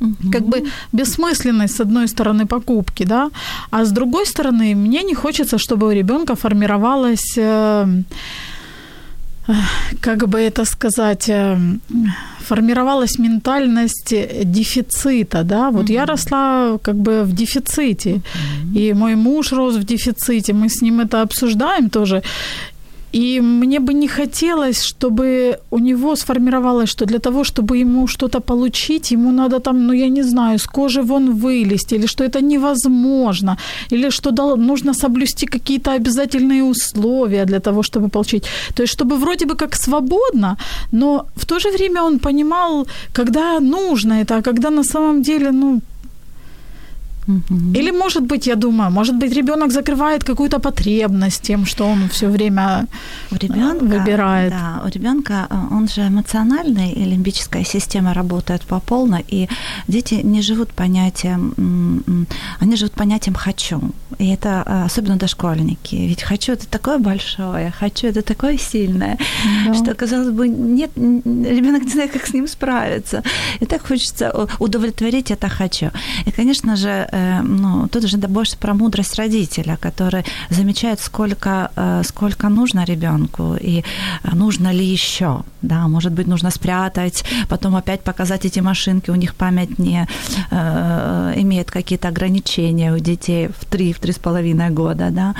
Угу. 0.00 0.30
Как 0.32 0.42
бы 0.42 0.64
бессмысленность 0.92 1.76
с 1.76 1.80
одной 1.80 2.06
стороны 2.06 2.46
покупки, 2.46 3.04
да, 3.04 3.30
а 3.70 3.84
с 3.84 3.90
другой 3.90 4.26
стороны 4.26 4.74
мне 4.74 5.02
не 5.02 5.14
хочется, 5.14 5.58
чтобы 5.58 5.86
у 5.86 5.90
ребенка 5.90 6.34
формировалась 6.34 7.38
э, 7.38 8.02
как 10.00 10.28
бы 10.28 10.38
это 10.40 10.64
сказать, 10.64 11.28
э, 11.28 11.58
формировалась 12.40 13.18
ментальность 13.18 14.14
дефицита, 14.44 15.42
да, 15.42 15.70
вот 15.70 15.86
mm-hmm. 15.86 15.94
я 15.94 16.06
росла 16.06 16.78
как 16.82 16.96
бы 16.96 17.22
в 17.24 17.32
дефиците, 17.32 18.10
mm-hmm. 18.10 18.78
и 18.78 18.94
мой 18.94 19.14
муж 19.14 19.52
рос 19.52 19.74
в 19.74 19.84
дефиците, 19.84 20.52
мы 20.52 20.68
с 20.68 20.82
ним 20.82 21.00
это 21.00 21.22
обсуждаем 21.22 21.90
тоже, 21.90 22.22
и 23.16 23.40
мне 23.40 23.78
бы 23.78 23.94
не 23.94 24.08
хотелось, 24.08 24.82
чтобы 24.82 25.58
у 25.70 25.78
него 25.78 26.16
сформировалось, 26.16 26.90
что 26.90 27.06
для 27.06 27.18
того, 27.18 27.44
чтобы 27.44 27.78
ему 27.78 28.06
что-то 28.06 28.40
получить, 28.40 29.12
ему 29.12 29.32
надо 29.32 29.58
там, 29.58 29.86
ну 29.86 29.94
я 29.94 30.10
не 30.10 30.22
знаю, 30.22 30.58
с 30.58 30.66
кожи 30.66 31.02
вон 31.02 31.30
вылезти, 31.30 31.94
или 31.94 32.06
что 32.06 32.24
это 32.24 32.42
невозможно, 32.42 33.56
или 33.92 34.10
что 34.10 34.56
нужно 34.56 34.94
соблюсти 34.94 35.46
какие-то 35.46 35.92
обязательные 35.92 36.62
условия 36.62 37.46
для 37.46 37.60
того, 37.60 37.82
чтобы 37.82 38.08
получить. 38.08 38.44
То 38.74 38.82
есть, 38.82 38.92
чтобы 38.92 39.16
вроде 39.16 39.46
бы 39.46 39.56
как 39.56 39.76
свободно, 39.76 40.56
но 40.92 41.26
в 41.36 41.46
то 41.46 41.58
же 41.58 41.70
время 41.70 42.02
он 42.02 42.18
понимал, 42.18 42.86
когда 43.14 43.60
нужно 43.60 44.20
это, 44.20 44.36
а 44.36 44.42
когда 44.42 44.70
на 44.70 44.84
самом 44.84 45.22
деле, 45.22 45.52
ну, 45.52 45.80
или, 47.74 47.90
может 47.90 48.22
быть, 48.22 48.46
я 48.46 48.54
думаю, 48.54 48.90
может 48.90 49.16
быть, 49.16 49.32
ребенок 49.32 49.72
закрывает 49.72 50.24
какую-то 50.24 50.58
потребность 50.60 51.42
тем, 51.42 51.66
что 51.66 51.84
он 51.84 52.08
все 52.08 52.28
время 52.28 52.86
у 53.30 53.34
ребенка, 53.34 53.84
выбирает. 53.84 54.52
Да, 54.52 54.82
у 54.84 54.88
ребенка 54.88 55.46
э, 55.50 55.56
он 55.70 55.88
же 55.88 56.02
эмоциональный, 56.02 56.92
и 56.92 57.04
лимбическая 57.04 57.64
система 57.64 58.14
работает 58.14 58.62
по 58.62 58.80
полной, 58.80 59.24
и 59.28 59.48
дети 59.88 60.22
не 60.24 60.42
живут 60.42 60.68
понятием, 60.68 62.26
они 62.60 62.76
живут 62.76 62.92
понятием 62.92 63.34
«хочу». 63.34 63.80
И 64.18 64.28
это 64.28 64.62
э, 64.66 64.84
особенно 64.86 65.16
дошкольники. 65.16 65.96
Ведь 65.96 66.22
«хочу»— 66.22 66.52
это 66.54 66.66
такое 66.68 66.98
большое, 66.98 67.72
«хочу»— 67.80 68.06
это 68.08 68.22
такое 68.22 68.58
сильное, 68.58 69.18
да. 69.66 69.74
что, 69.74 69.94
казалось 69.94 70.30
бы, 70.30 70.48
нет, 70.48 70.90
ребенок 70.96 71.82
не 71.82 71.90
знает, 71.90 72.12
как 72.12 72.26
с 72.26 72.34
ним 72.34 72.46
справиться. 72.46 73.22
И 73.60 73.66
так 73.66 73.88
хочется 73.88 74.32
удовлетворить 74.60 75.32
это 75.32 75.48
«хочу». 75.48 75.90
И, 76.26 76.30
конечно 76.30 76.76
же, 76.76 77.08
Э, 77.15 77.15
ну, 77.42 77.88
тут 77.88 78.04
уже 78.04 78.16
больше 78.16 78.56
про 78.56 78.74
мудрость 78.74 79.18
родителя, 79.18 79.76
который 79.80 80.24
замечает, 80.50 81.00
сколько, 81.00 81.70
э, 81.76 82.02
сколько 82.04 82.48
нужно 82.48 82.84
ребенку 82.84 83.56
и 83.60 83.84
нужно 84.32 84.72
ли 84.72 84.84
еще. 84.84 85.42
Да, 85.62 85.88
может 85.88 86.12
быть, 86.12 86.26
нужно 86.26 86.50
спрятать, 86.50 87.24
потом 87.48 87.74
опять 87.74 88.02
показать 88.02 88.44
эти 88.44 88.60
машинки, 88.60 89.10
у 89.10 89.16
них 89.16 89.34
память 89.34 89.78
не 89.78 90.06
э, 90.50 91.32
имеет 91.36 91.70
какие-то 91.70 92.08
ограничения 92.08 92.92
у 92.92 92.98
детей 92.98 93.48
в 93.48 93.64
три, 93.64 93.92
в 93.92 93.98
три 93.98 94.12
с 94.12 94.18
половиной 94.18 94.70
года, 94.70 95.10
да. 95.10 95.34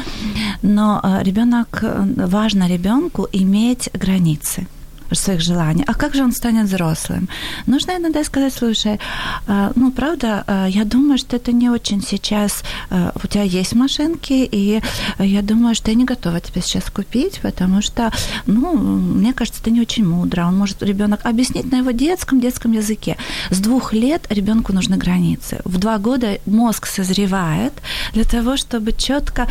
Но 0.62 1.00
э, 1.02 1.22
ребенок, 1.24 1.84
важно 2.16 2.68
ребенку 2.68 3.28
иметь 3.32 3.90
границы 3.94 4.66
своих 5.12 5.40
желаний. 5.40 5.84
А 5.86 5.94
как 5.94 6.14
же 6.14 6.22
он 6.22 6.32
станет 6.32 6.66
взрослым? 6.66 7.28
Нужно 7.66 7.92
иногда 7.92 8.24
сказать, 8.24 8.52
слушай, 8.54 8.98
а, 9.46 9.72
ну, 9.74 9.90
правда, 9.92 10.44
а, 10.46 10.66
я 10.66 10.84
думаю, 10.84 11.18
что 11.18 11.36
это 11.36 11.52
не 11.52 11.70
очень 11.70 12.02
сейчас... 12.02 12.62
А, 12.90 13.12
у 13.22 13.26
тебя 13.26 13.42
есть 13.42 13.74
машинки, 13.74 14.32
и 14.32 14.80
я 15.18 15.42
думаю, 15.42 15.74
что 15.74 15.90
я 15.90 15.96
не 15.96 16.04
готова 16.04 16.40
тебе 16.40 16.62
сейчас 16.62 16.90
купить, 16.90 17.40
потому 17.40 17.82
что, 17.82 18.12
ну, 18.46 18.76
мне 18.76 19.32
кажется, 19.32 19.60
это 19.60 19.70
не 19.70 19.80
очень 19.80 20.06
мудро. 20.06 20.46
Он 20.46 20.56
может 20.56 20.82
ребенок 20.82 21.20
объяснить 21.24 21.70
на 21.70 21.76
его 21.76 21.90
детском, 21.90 22.40
детском 22.40 22.72
языке. 22.72 23.16
С 23.50 23.58
двух 23.58 23.92
лет 23.92 24.26
ребенку 24.30 24.72
нужны 24.72 24.96
границы. 24.96 25.60
В 25.64 25.78
два 25.78 25.98
года 25.98 26.38
мозг 26.46 26.86
созревает 26.86 27.72
для 28.12 28.24
того, 28.24 28.56
чтобы 28.56 28.92
четко 28.92 29.48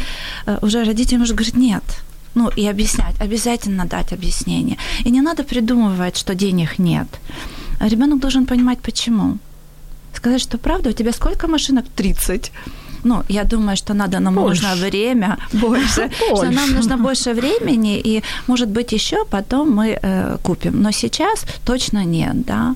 уже 0.61 0.83
родитель 0.83 1.17
может 1.17 1.35
говорить, 1.35 1.55
нет, 1.55 1.83
ну, 2.35 2.49
и 2.49 2.67
объяснять, 2.67 3.15
обязательно 3.21 3.85
дать 3.85 4.13
объяснение. 4.13 4.77
И 5.05 5.09
не 5.09 5.21
надо 5.21 5.43
придумывать, 5.43 6.17
что 6.17 6.35
денег 6.35 6.79
нет. 6.79 7.07
Ребенок 7.79 8.19
должен 8.19 8.45
понимать, 8.45 8.79
почему. 8.79 9.37
Сказать, 10.13 10.41
что 10.41 10.57
правда, 10.57 10.89
у 10.89 10.93
тебя 10.93 11.11
сколько 11.11 11.47
машинок? 11.47 11.85
30. 11.95 12.51
Ну, 13.05 13.23
я 13.29 13.43
думаю, 13.43 13.77
что 13.77 13.93
надо 13.93 14.19
нам 14.19 14.33
больше. 14.33 14.63
нужно 14.63 14.87
время 14.87 15.37
больше, 15.53 16.09
больше. 16.29 16.35
Что 16.35 16.51
нам 16.51 16.73
нужно 16.73 16.97
больше 16.97 17.33
времени, 17.33 18.01
и, 18.05 18.23
может 18.47 18.67
быть, 18.69 18.93
еще 18.93 19.25
потом 19.25 19.71
мы 19.71 19.99
э, 20.01 20.37
купим. 20.41 20.81
Но 20.81 20.91
сейчас 20.91 21.45
точно 21.65 22.03
нет, 22.05 22.45
да. 22.45 22.75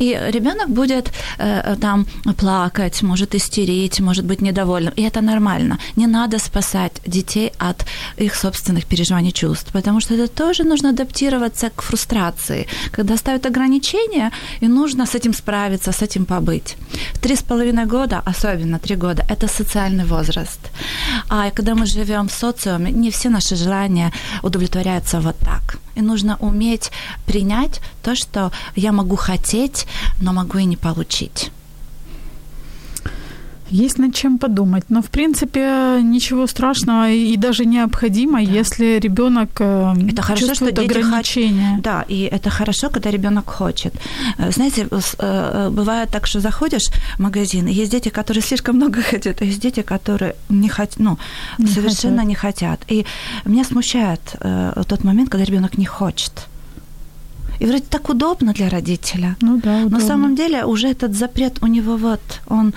И 0.00 0.18
ребенок 0.32 0.68
будет 0.68 1.12
э, 1.38 1.76
там 1.80 2.06
плакать, 2.36 3.02
может 3.02 3.34
истерить, 3.34 4.00
может 4.00 4.24
быть 4.24 4.42
недовольным. 4.42 4.94
И 4.96 5.02
это 5.02 5.20
нормально. 5.20 5.78
Не 5.96 6.06
надо 6.06 6.38
спасать 6.38 6.92
детей 7.06 7.52
от 7.58 7.84
их 8.20 8.34
собственных 8.34 8.86
переживаний 8.86 9.32
чувств, 9.32 9.72
потому 9.72 10.00
что 10.00 10.14
это 10.14 10.26
тоже 10.28 10.64
нужно 10.64 10.90
адаптироваться 10.90 11.68
к 11.68 11.82
фрустрации. 11.82 12.66
Когда 12.92 13.16
ставят 13.16 13.46
ограничения, 13.46 14.30
и 14.62 14.68
нужно 14.68 15.04
с 15.04 15.14
этим 15.14 15.34
справиться, 15.34 15.92
с 15.92 16.02
этим 16.02 16.24
побыть. 16.24 16.76
В 17.14 17.18
три 17.18 17.34
с 17.34 17.42
половиной 17.42 17.84
года, 17.84 18.22
особенно 18.26 18.78
три 18.78 18.96
года, 18.96 19.22
это 19.30 19.46
социальный 19.66 20.04
возраст. 20.04 20.60
А 21.28 21.50
когда 21.50 21.74
мы 21.74 21.86
живем 21.86 22.28
в 22.28 22.32
социуме, 22.32 22.92
не 22.92 23.10
все 23.10 23.28
наши 23.28 23.56
желания 23.56 24.12
удовлетворяются 24.42 25.20
вот 25.20 25.36
так. 25.38 25.78
И 25.96 26.02
нужно 26.02 26.36
уметь 26.40 26.92
принять 27.26 27.80
то, 28.02 28.14
что 28.14 28.52
я 28.76 28.92
могу 28.92 29.16
хотеть, 29.16 29.86
но 30.20 30.32
могу 30.32 30.58
и 30.58 30.66
не 30.66 30.76
получить. 30.76 31.50
Есть 33.70 33.98
над 33.98 34.14
чем 34.14 34.38
подумать. 34.38 34.84
Но, 34.88 35.00
в 35.00 35.06
принципе, 35.06 36.00
ничего 36.02 36.46
страшного 36.46 37.10
и 37.10 37.36
даже 37.36 37.64
необходимо, 37.64 38.44
да. 38.44 38.52
если 38.58 38.98
ребенок 39.00 39.50
э, 39.60 39.94
это 40.08 40.22
хорошо, 40.22 40.46
чувствует 40.46 40.74
что 40.74 40.82
ограничения. 40.82 41.74
Хот... 41.74 41.82
Да, 41.82 42.04
и 42.08 42.28
это 42.32 42.50
хорошо, 42.50 42.90
когда 42.90 43.10
ребенок 43.10 43.50
хочет. 43.50 43.94
Э, 44.38 44.52
знаете, 44.52 44.86
э, 45.18 45.70
бывает 45.70 46.10
так, 46.10 46.26
что 46.26 46.40
заходишь 46.40 46.88
в 47.16 47.20
магазин, 47.20 47.66
и 47.66 47.72
есть 47.72 47.90
дети, 47.90 48.08
которые 48.08 48.42
слишком 48.42 48.76
много 48.76 49.02
хотят, 49.10 49.42
а 49.42 49.44
есть 49.44 49.60
дети, 49.60 49.82
которые 49.82 50.34
не 50.48 50.68
хотят, 50.68 50.98
ну, 50.98 51.18
не 51.58 51.66
совершенно 51.66 52.22
хотят. 52.22 52.28
не 52.28 52.34
хотят. 52.34 52.80
И 52.88 53.06
меня 53.44 53.64
смущает 53.64 54.20
тот 54.88 55.04
момент, 55.04 55.30
когда 55.30 55.44
ребенок 55.44 55.78
не 55.78 55.86
хочет. 55.86 56.48
И 57.58 57.66
вроде 57.66 57.84
так 57.88 58.08
удобно 58.08 58.52
для 58.52 58.68
родителя. 58.68 59.36
Ну 59.40 59.60
да, 59.62 59.78
удобно. 59.78 59.90
Но 59.90 59.98
на 59.98 60.06
самом 60.06 60.36
деле 60.36 60.64
уже 60.64 60.88
этот 60.88 61.14
запрет 61.14 61.58
у 61.62 61.66
него 61.66 61.96
вот, 61.96 62.20
он, 62.46 62.74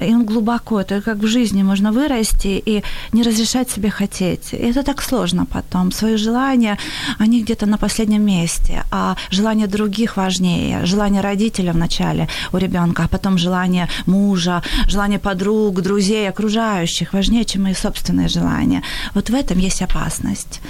и 0.00 0.14
он 0.14 0.24
глубоко, 0.24 0.80
это 0.80 1.00
как 1.00 1.18
в 1.18 1.26
жизни 1.26 1.62
можно 1.62 1.92
вырасти 1.92 2.62
и 2.66 2.82
не 3.12 3.22
разрешать 3.22 3.70
себе 3.70 3.90
хотеть. 3.90 4.52
И 4.52 4.56
это 4.56 4.82
так 4.82 5.02
сложно 5.02 5.46
потом. 5.46 5.92
Свои 5.92 6.16
желания, 6.16 6.78
они 7.18 7.42
где-то 7.42 7.66
на 7.66 7.78
последнем 7.78 8.22
месте, 8.22 8.84
а 8.90 9.16
желания 9.30 9.66
других 9.66 10.16
важнее. 10.16 10.86
Желание 10.86 11.22
родителя 11.22 11.72
вначале 11.72 12.28
у 12.52 12.58
ребенка, 12.58 13.02
а 13.04 13.08
потом 13.08 13.38
желание 13.38 13.88
мужа, 14.06 14.62
желание 14.88 15.18
подруг, 15.18 15.80
друзей, 15.80 16.28
окружающих 16.28 17.12
важнее, 17.12 17.44
чем 17.44 17.62
мои 17.62 17.74
собственные 17.74 18.28
желания. 18.28 18.82
Вот 19.14 19.30
в 19.30 19.34
этом 19.34 19.58
есть 19.58 19.82
опасность. 19.82 20.60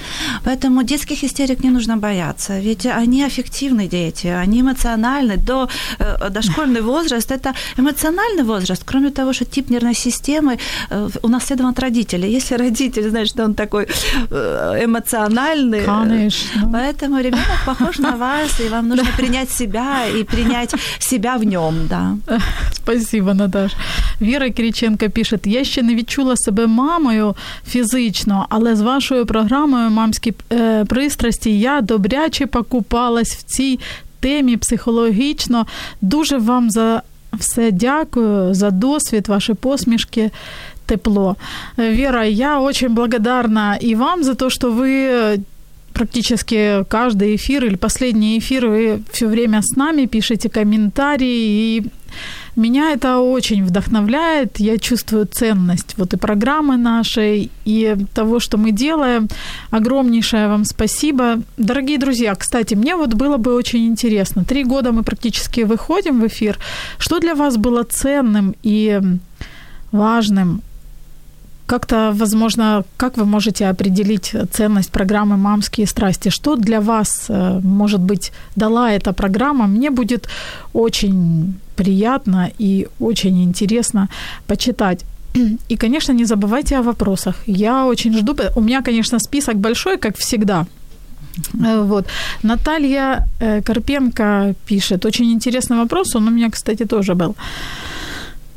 Поэтому 0.44 0.82
детских 0.82 1.24
истерик 1.24 1.64
не 1.64 1.70
нужно 1.70 1.96
бояться, 1.96 2.60
ведь 2.60 2.86
они 2.86 3.24
аффективны 3.24 3.47
активные 3.47 3.87
дети, 3.87 4.27
они 4.27 4.61
эмоциональны. 4.61 5.37
До, 5.37 5.69
э, 5.99 6.29
дошкольный 6.29 6.81
возраст – 6.81 7.31
это 7.31 7.53
эмоциональный 7.77 8.43
возраст. 8.43 8.83
Кроме 8.85 9.09
того, 9.09 9.33
что 9.33 9.45
тип 9.45 9.69
нервной 9.69 9.95
системы 9.95 10.57
э, 10.89 11.09
унаследован 11.21 11.71
от 11.71 11.79
родителей. 11.79 12.37
Если 12.37 12.57
родитель 12.57 13.09
знает, 13.09 13.27
что 13.27 13.43
он 13.43 13.53
такой 13.53 13.87
э, 14.31 14.85
эмоциональный, 14.85 15.85
Конечно. 15.85 16.69
поэтому 16.73 17.21
ребенок 17.21 17.65
похож 17.65 17.99
на 17.99 18.11
вас, 18.11 18.59
и 18.59 18.69
вам 18.69 18.87
нужно 18.87 19.05
принять 19.17 19.49
себя 19.51 20.05
и 20.19 20.23
принять 20.23 20.75
себя 20.99 21.37
в 21.37 21.43
нем, 21.43 21.87
да. 21.89 22.15
Спасибо, 22.73 23.33
Наташа. 23.33 23.77
Віра 24.21 24.49
Кириченко 24.49 25.09
пише: 25.09 25.39
Я 25.45 25.63
ще 25.63 25.81
не 25.81 25.95
відчула 25.95 26.37
себе 26.37 26.67
мамою 26.67 27.35
фізично, 27.67 28.45
але 28.49 28.75
з 28.75 28.81
вашою 28.81 29.25
програмою 29.25 29.89
мамські 29.89 30.33
е, 30.51 30.85
пристрасті 30.85 31.59
я 31.59 31.81
добряче 31.81 32.47
покупалась 32.47 33.36
в 33.37 33.43
цій 33.43 33.79
темі 34.19 34.57
психологічно. 34.57 35.65
Дуже 36.01 36.37
вам 36.37 36.71
за 36.71 37.01
все 37.33 37.71
дякую, 37.71 38.53
за 38.53 38.71
досвід, 38.71 39.27
ваші 39.27 39.53
посмішки. 39.53 40.31
Тепло. 40.85 41.37
Вера, 41.77 42.25
я 42.25 42.59
очень 42.59 42.89
благодарна 42.89 43.79
и 43.83 43.95
вам 43.95 44.23
за 44.23 44.33
то, 44.35 44.49
что 44.49 44.71
вы 44.71 45.39
практически 45.93 46.83
каждый 46.89 47.35
эфир 47.35 47.65
или 47.65 47.75
последний 47.75 48.37
эфир 48.37 48.67
вы 48.67 49.01
все 49.11 49.27
время 49.27 49.61
с 49.61 49.77
нами 49.77 50.07
пишете 50.07 50.49
комментарии, 50.49 51.77
и 51.77 51.83
меня 52.56 52.92
это 52.92 53.18
очень 53.18 53.64
вдохновляет. 53.64 54.58
Я 54.60 54.78
чувствую 54.78 55.26
ценность 55.26 55.94
вот 55.96 56.14
и 56.14 56.16
программы 56.16 56.76
нашей, 56.76 57.50
и 57.64 57.96
того, 58.14 58.40
что 58.40 58.58
мы 58.58 58.72
делаем. 58.72 59.28
Огромнейшее 59.70 60.48
вам 60.48 60.64
спасибо. 60.64 61.36
Дорогие 61.56 61.98
друзья, 61.98 62.34
кстати, 62.34 62.74
мне 62.74 62.96
вот 62.96 63.14
было 63.14 63.36
бы 63.36 63.54
очень 63.54 63.86
интересно. 63.86 64.44
Три 64.44 64.64
года 64.64 64.92
мы 64.92 65.02
практически 65.02 65.60
выходим 65.60 66.20
в 66.20 66.26
эфир. 66.26 66.58
Что 66.98 67.20
для 67.20 67.34
вас 67.34 67.56
было 67.56 67.84
ценным 67.84 68.54
и 68.62 69.00
важным 69.92 70.62
как-то, 71.68 72.12
возможно, 72.14 72.82
как 72.96 73.18
вы 73.18 73.24
можете 73.24 73.70
определить 73.70 74.34
ценность 74.50 74.90
программы 74.90 75.36
«Мамские 75.36 75.86
страсти»? 75.86 76.30
Что 76.30 76.56
для 76.56 76.80
вас, 76.80 77.26
э, 77.30 77.60
может 77.62 78.00
быть, 78.00 78.32
дала 78.56 78.90
эта 78.90 79.12
программа? 79.12 79.66
Мне 79.66 79.90
будет 79.90 80.28
очень 80.72 81.54
приятно 81.76 82.50
и 82.60 82.86
очень 83.00 83.42
интересно 83.42 84.08
почитать. 84.46 85.04
И, 85.70 85.76
конечно, 85.76 86.14
не 86.14 86.24
забывайте 86.24 86.78
о 86.78 86.82
вопросах. 86.82 87.34
Я 87.46 87.86
очень 87.86 88.18
жду. 88.18 88.34
У 88.56 88.60
меня, 88.60 88.82
конечно, 88.82 89.18
список 89.18 89.56
большой, 89.56 89.98
как 89.98 90.16
всегда. 90.16 90.66
Э, 91.64 91.82
вот. 91.82 92.06
Наталья 92.42 93.26
э, 93.40 93.62
Карпенко 93.62 94.54
пишет. 94.66 95.04
Очень 95.04 95.32
интересный 95.32 95.76
вопрос. 95.76 96.16
Он 96.16 96.28
у 96.28 96.30
меня, 96.30 96.50
кстати, 96.50 96.84
тоже 96.84 97.14
был. 97.14 97.34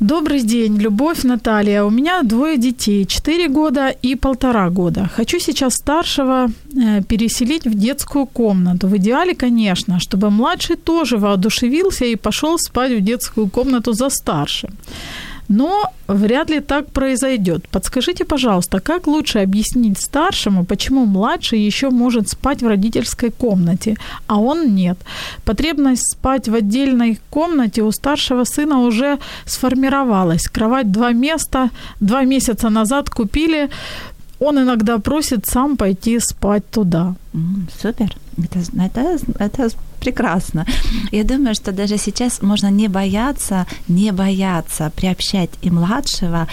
Добрый 0.02 0.42
день, 0.42 0.78
Любовь 0.78 1.22
Наталья. 1.22 1.84
У 1.84 1.90
меня 1.90 2.22
двое 2.24 2.58
детей, 2.58 3.06
4 3.06 3.48
года 3.48 3.88
и 4.04 4.16
полтора 4.16 4.68
года. 4.68 5.08
Хочу 5.16 5.38
сейчас 5.38 5.74
старшего 5.74 6.46
э, 6.46 7.02
переселить 7.04 7.66
в 7.66 7.74
детскую 7.74 8.26
комнату. 8.26 8.88
В 8.88 8.96
идеале, 8.96 9.34
конечно, 9.34 10.00
чтобы 10.00 10.30
младший 10.30 10.76
тоже 10.76 11.18
воодушевился 11.18 12.04
и 12.04 12.16
пошел 12.16 12.58
спать 12.58 12.92
в 12.92 13.00
детскую 13.00 13.48
комнату 13.48 13.92
за 13.92 14.10
старшим. 14.10 14.70
Но 15.52 15.82
вряд 16.08 16.50
ли 16.50 16.60
так 16.60 16.86
произойдет. 16.86 17.68
Подскажите, 17.68 18.24
пожалуйста, 18.24 18.80
как 18.80 19.06
лучше 19.06 19.40
объяснить 19.40 19.98
старшему, 20.00 20.64
почему 20.64 21.04
младший 21.06 21.66
еще 21.66 21.90
может 21.90 22.28
спать 22.28 22.62
в 22.62 22.66
родительской 22.66 23.30
комнате, 23.30 23.96
а 24.26 24.40
он 24.40 24.74
нет? 24.74 24.96
Потребность 25.44 26.12
спать 26.12 26.48
в 26.48 26.54
отдельной 26.54 27.18
комнате 27.30 27.82
у 27.82 27.92
старшего 27.92 28.44
сына 28.44 28.78
уже 28.78 29.18
сформировалась. 29.44 30.48
Кровать 30.48 30.90
два 30.90 31.12
места, 31.12 31.68
два 32.00 32.24
месяца 32.24 32.70
назад 32.70 33.10
купили. 33.10 33.68
Он 34.40 34.58
иногда 34.58 34.98
просит 34.98 35.46
сам 35.46 35.76
пойти 35.76 36.18
спать 36.20 36.64
туда. 36.70 37.14
Супер. 37.82 38.16
Это, 38.38 38.58
это, 38.78 39.18
это 39.38 39.68
прекрасно. 40.02 40.66
Я 41.12 41.24
думаю, 41.24 41.54
что 41.54 41.72
даже 41.72 41.98
сейчас 41.98 42.42
можно 42.42 42.70
не 42.70 42.88
бояться, 42.88 43.66
не 43.88 44.12
бояться 44.12 44.90
приобщать 44.96 45.50
и 45.62 45.70
младшего 45.70 46.46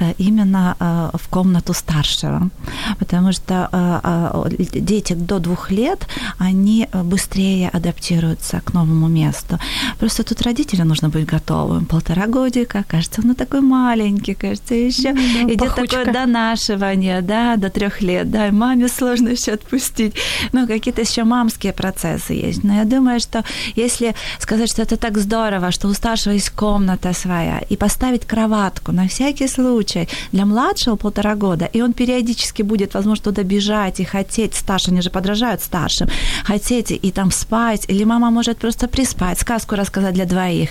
э, 0.00 0.14
именно 0.18 0.76
э, 0.80 1.10
в 1.14 1.28
комнату 1.28 1.72
старшего. 1.72 2.50
Потому 2.98 3.32
что 3.32 3.68
э, 3.72 4.80
дети 4.80 5.14
до 5.14 5.38
двух 5.38 5.70
лет, 5.70 6.08
они 6.38 6.88
быстрее 6.92 7.70
адаптируются 7.76 8.60
к 8.60 8.74
новому 8.74 9.08
месту. 9.08 9.58
Просто 9.98 10.22
тут 10.22 10.42
родителю 10.42 10.84
нужно 10.84 11.08
быть 11.08 11.26
готовым. 11.26 11.86
Полтора 11.86 12.26
годика, 12.26 12.84
кажется, 12.88 13.22
он 13.24 13.34
такой 13.34 13.60
маленький, 13.60 14.34
кажется, 14.34 14.74
еще 14.74 15.12
да, 15.12 15.42
идет 15.42 15.58
пахучка. 15.58 15.96
такое 15.96 16.12
донашивание, 16.12 17.22
да, 17.22 17.56
до 17.56 17.68
трех 17.68 18.02
лет, 18.02 18.30
да, 18.30 18.48
и 18.48 18.50
маме 18.50 18.88
сложно 18.88 19.28
еще 19.28 19.52
отпустить. 19.52 20.14
Ну, 20.52 20.66
какие-то 20.66 21.02
еще 21.02 21.24
мамские 21.24 21.72
процессы 21.72 22.32
есть. 22.32 22.64
Но 22.64 22.74
я 22.74 22.84
думаю, 22.84 22.95
думаю, 22.96 23.20
что 23.20 23.44
если 23.76 24.14
сказать, 24.38 24.70
что 24.70 24.82
это 24.82 24.96
так 24.96 25.18
здорово, 25.18 25.70
что 25.70 25.88
у 25.88 25.94
старшего 25.94 26.34
есть 26.34 26.50
комната 26.50 27.12
своя, 27.12 27.58
и 27.72 27.76
поставить 27.76 28.24
кроватку 28.24 28.92
на 28.92 29.06
всякий 29.06 29.48
случай 29.48 30.08
для 30.32 30.46
младшего 30.46 30.96
полтора 30.96 31.34
года, 31.34 31.66
и 31.76 31.82
он 31.82 31.92
периодически 31.92 32.62
будет, 32.62 32.94
возможно, 32.94 33.24
туда 33.24 33.42
бежать 33.42 34.00
и 34.00 34.04
хотеть, 34.04 34.54
старшие, 34.54 34.92
они 34.92 35.02
же 35.02 35.10
подражают 35.10 35.62
старшим, 35.62 36.08
хотеть 36.44 36.90
и 36.90 37.10
там 37.10 37.30
спать, 37.30 37.84
или 37.88 38.04
мама 38.04 38.30
может 38.30 38.58
просто 38.58 38.88
приспать, 38.88 39.40
сказку 39.40 39.76
рассказать 39.76 40.14
для 40.14 40.24
двоих, 40.24 40.70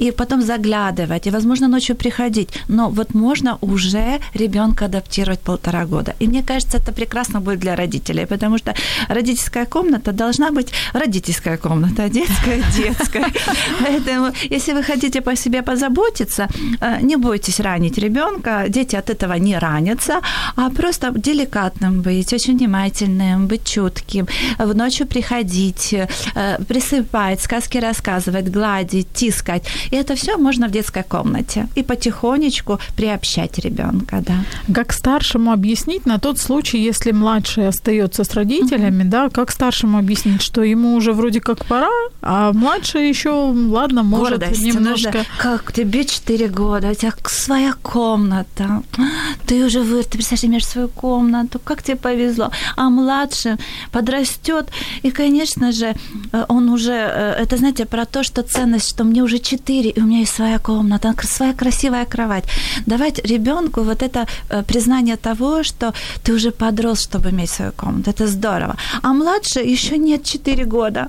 и 0.00 0.12
потом 0.12 0.42
заглядывать, 0.42 1.26
и, 1.26 1.30
возможно, 1.30 1.68
ночью 1.68 1.96
приходить. 1.96 2.48
Но 2.68 2.90
вот 2.90 3.14
можно 3.14 3.58
уже 3.60 4.20
ребенка 4.34 4.84
адаптировать 4.84 5.40
полтора 5.40 5.84
года. 5.86 6.14
И 6.20 6.28
мне 6.28 6.42
кажется, 6.42 6.78
это 6.78 6.92
прекрасно 6.92 7.40
будет 7.40 7.58
для 7.60 7.76
родителей, 7.76 8.26
потому 8.26 8.58
что 8.58 8.74
родительская 9.08 9.66
комната 9.66 10.12
должна 10.12 10.50
быть 10.50 10.72
родительская 10.92 11.56
комната, 11.64 12.08
детская, 12.08 12.62
детская. 12.76 13.32
Поэтому, 13.80 14.32
если 14.50 14.74
вы 14.74 14.82
хотите 14.82 15.20
по 15.20 15.36
себе 15.36 15.62
позаботиться, 15.62 16.48
э, 16.80 17.00
не 17.02 17.16
бойтесь 17.16 17.60
ранить 17.60 17.98
ребенка. 17.98 18.64
Дети 18.68 18.96
от 18.96 19.10
этого 19.10 19.38
не 19.38 19.58
ранятся, 19.58 20.20
а 20.56 20.68
просто 20.70 21.10
деликатным 21.10 22.02
быть, 22.02 22.34
очень 22.34 22.58
внимательным, 22.58 23.46
быть 23.46 23.64
чутким, 23.64 24.26
в 24.58 24.74
ночью 24.74 25.06
приходить, 25.06 25.94
э, 25.94 26.06
присыпать, 26.68 27.40
сказки 27.40 27.78
рассказывать, 27.78 28.50
гладить, 28.50 29.06
тискать. 29.14 29.66
И 29.92 29.96
это 29.96 30.14
все 30.14 30.36
можно 30.36 30.68
в 30.68 30.70
детской 30.70 31.02
комнате. 31.02 31.66
И 31.76 31.82
потихонечку 31.82 32.78
приобщать 32.96 33.58
ребенка, 33.58 34.22
да. 34.26 34.34
Как 34.74 34.92
старшему 34.92 35.50
объяснить 35.50 36.06
на 36.06 36.18
тот 36.18 36.38
случай, 36.38 36.88
если 36.88 37.12
младший 37.12 37.68
остается 37.68 38.22
с 38.22 38.34
родителями, 38.34 39.02
mm-hmm. 39.02 39.10
да, 39.10 39.28
как 39.28 39.50
старшему 39.50 39.98
объяснить, 39.98 40.42
что 40.42 40.62
ему 40.62 40.94
уже 40.94 41.12
вроде 41.12 41.40
как 41.40 41.53
как 41.54 41.66
пора, 41.66 41.90
а 42.22 42.52
младший 42.52 43.08
еще, 43.08 43.30
ладно, 43.30 44.02
может 44.02 44.40
Гордость, 44.40 44.62
немножко... 44.62 45.18
Нужно, 45.18 45.24
как 45.38 45.72
тебе 45.72 46.04
4 46.04 46.48
года, 46.48 46.88
у 46.90 46.94
тебя 46.94 47.12
своя 47.26 47.74
комната, 47.82 48.82
ты 49.46 49.64
уже 49.64 49.80
вырос, 49.80 50.06
ты 50.06 50.18
представляешь, 50.18 50.44
имеешь 50.44 50.66
свою 50.66 50.88
комнату, 50.88 51.60
как 51.62 51.82
тебе 51.82 51.96
повезло. 51.96 52.50
А 52.76 52.90
младший 52.90 53.56
подрастет, 53.92 54.68
и, 55.02 55.10
конечно 55.10 55.72
же, 55.72 55.94
э, 56.32 56.44
он 56.48 56.68
уже, 56.68 56.92
э, 56.92 57.42
это, 57.42 57.56
знаете, 57.56 57.84
про 57.86 58.04
то, 58.04 58.22
что 58.22 58.42
ценность, 58.42 58.88
что 58.88 59.04
мне 59.04 59.22
уже 59.22 59.38
4, 59.38 59.90
и 59.90 60.00
у 60.00 60.04
меня 60.04 60.20
есть 60.20 60.34
своя 60.34 60.58
комната, 60.58 61.14
своя 61.22 61.52
красивая 61.52 62.04
кровать. 62.04 62.44
Давать 62.86 63.18
ребенку 63.24 63.82
вот 63.82 64.02
это 64.02 64.26
э, 64.48 64.62
признание 64.62 65.16
того, 65.16 65.62
что 65.62 65.92
ты 66.22 66.32
уже 66.32 66.50
подрос, 66.50 67.02
чтобы 67.02 67.30
иметь 67.30 67.50
свою 67.50 67.72
комнату. 67.72 68.10
Это 68.10 68.26
здорово. 68.26 68.76
А 69.02 69.12
младший 69.12 69.70
еще 69.72 69.98
нет 69.98 70.24
4 70.24 70.64
года. 70.64 71.08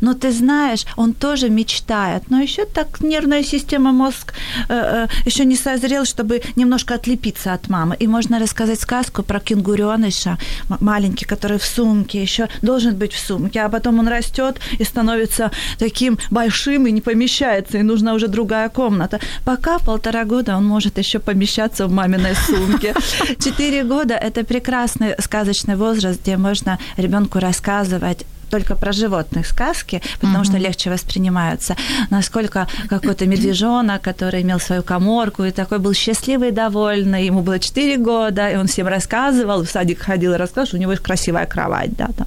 Но 0.00 0.14
ты 0.14 0.32
знаешь, 0.32 0.84
он 0.96 1.12
тоже 1.12 1.50
мечтает. 1.50 2.30
Но 2.30 2.40
еще 2.40 2.64
так 2.64 3.00
нервная 3.00 3.42
система, 3.42 3.92
мозг 3.92 4.34
э, 4.68 5.06
э, 5.06 5.06
еще 5.26 5.44
не 5.44 5.56
созрел, 5.56 6.04
чтобы 6.04 6.42
немножко 6.56 6.94
отлепиться 6.94 7.52
от 7.52 7.68
мамы. 7.68 7.96
И 7.98 8.06
можно 8.06 8.38
рассказать 8.38 8.80
сказку 8.80 9.22
про 9.22 9.40
кенгуреныша, 9.40 10.38
маленький, 10.80 11.24
который 11.24 11.58
в 11.58 11.64
сумке, 11.64 12.22
еще 12.22 12.48
должен 12.62 12.96
быть 12.96 13.12
в 13.12 13.18
сумке, 13.18 13.60
а 13.60 13.68
потом 13.68 13.98
он 13.98 14.08
растет 14.08 14.60
и 14.78 14.84
становится 14.84 15.50
таким 15.78 16.18
большим 16.30 16.86
и 16.86 16.92
не 16.92 17.00
помещается, 17.00 17.78
и 17.78 17.82
нужна 17.82 18.14
уже 18.14 18.28
другая 18.28 18.68
комната. 18.68 19.20
Пока 19.44 19.78
полтора 19.78 20.24
года 20.24 20.56
он 20.56 20.66
может 20.66 20.98
еще 20.98 21.18
помещаться 21.18 21.86
в 21.86 21.92
маминой 21.92 22.34
сумке. 22.34 22.94
Четыре 23.44 23.84
года– 23.84 24.14
это 24.14 24.44
прекрасный 24.44 25.14
сказочный 25.18 25.76
возраст, 25.76 26.22
где 26.22 26.36
можно 26.36 26.78
ребенку 26.96 27.38
рассказывать 27.38 28.24
только 28.50 28.76
про 28.76 28.92
животных 28.92 29.46
сказки, 29.46 30.02
потому 30.20 30.42
uh-huh. 30.42 30.44
что 30.44 30.58
легче 30.58 30.90
воспринимаются. 30.90 31.76
Насколько 32.10 32.68
какой-то 32.88 33.26
медвежонок, 33.26 34.02
который 34.02 34.42
имел 34.42 34.60
свою 34.60 34.82
коморку 34.82 35.44
и 35.44 35.50
такой 35.50 35.78
был 35.78 35.94
счастливый 35.94 36.48
и 36.48 36.52
довольный, 36.52 37.26
ему 37.26 37.42
было 37.42 37.58
4 37.58 37.96
года, 37.98 38.50
и 38.50 38.56
он 38.56 38.66
всем 38.66 38.86
рассказывал, 38.86 39.64
в 39.64 39.70
садик 39.70 40.00
ходил 40.00 40.34
и 40.34 40.36
рассказывал, 40.36 40.66
что 40.66 40.76
у 40.76 40.80
него 40.80 40.92
есть 40.92 41.02
красивая 41.02 41.46
кровать, 41.46 41.96
да, 41.96 42.08
там. 42.16 42.26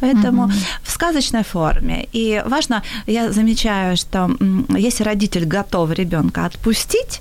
Поэтому 0.00 0.46
uh-huh. 0.46 0.82
в 0.82 0.90
сказочной 0.90 1.44
форме. 1.44 2.08
И 2.12 2.42
важно, 2.46 2.82
я 3.06 3.32
замечаю, 3.32 3.96
что 3.96 4.30
если 4.76 5.04
родитель 5.04 5.44
готов 5.44 5.90
ребенка 5.90 6.46
отпустить, 6.46 7.20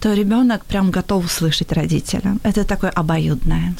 то 0.00 0.12
ребенок 0.12 0.64
прям 0.64 0.90
готов 0.90 1.24
услышать 1.24 1.72
родителя. 1.72 2.36
Это 2.42 2.64
такое 2.64 2.90
обоюдное. 2.90 3.74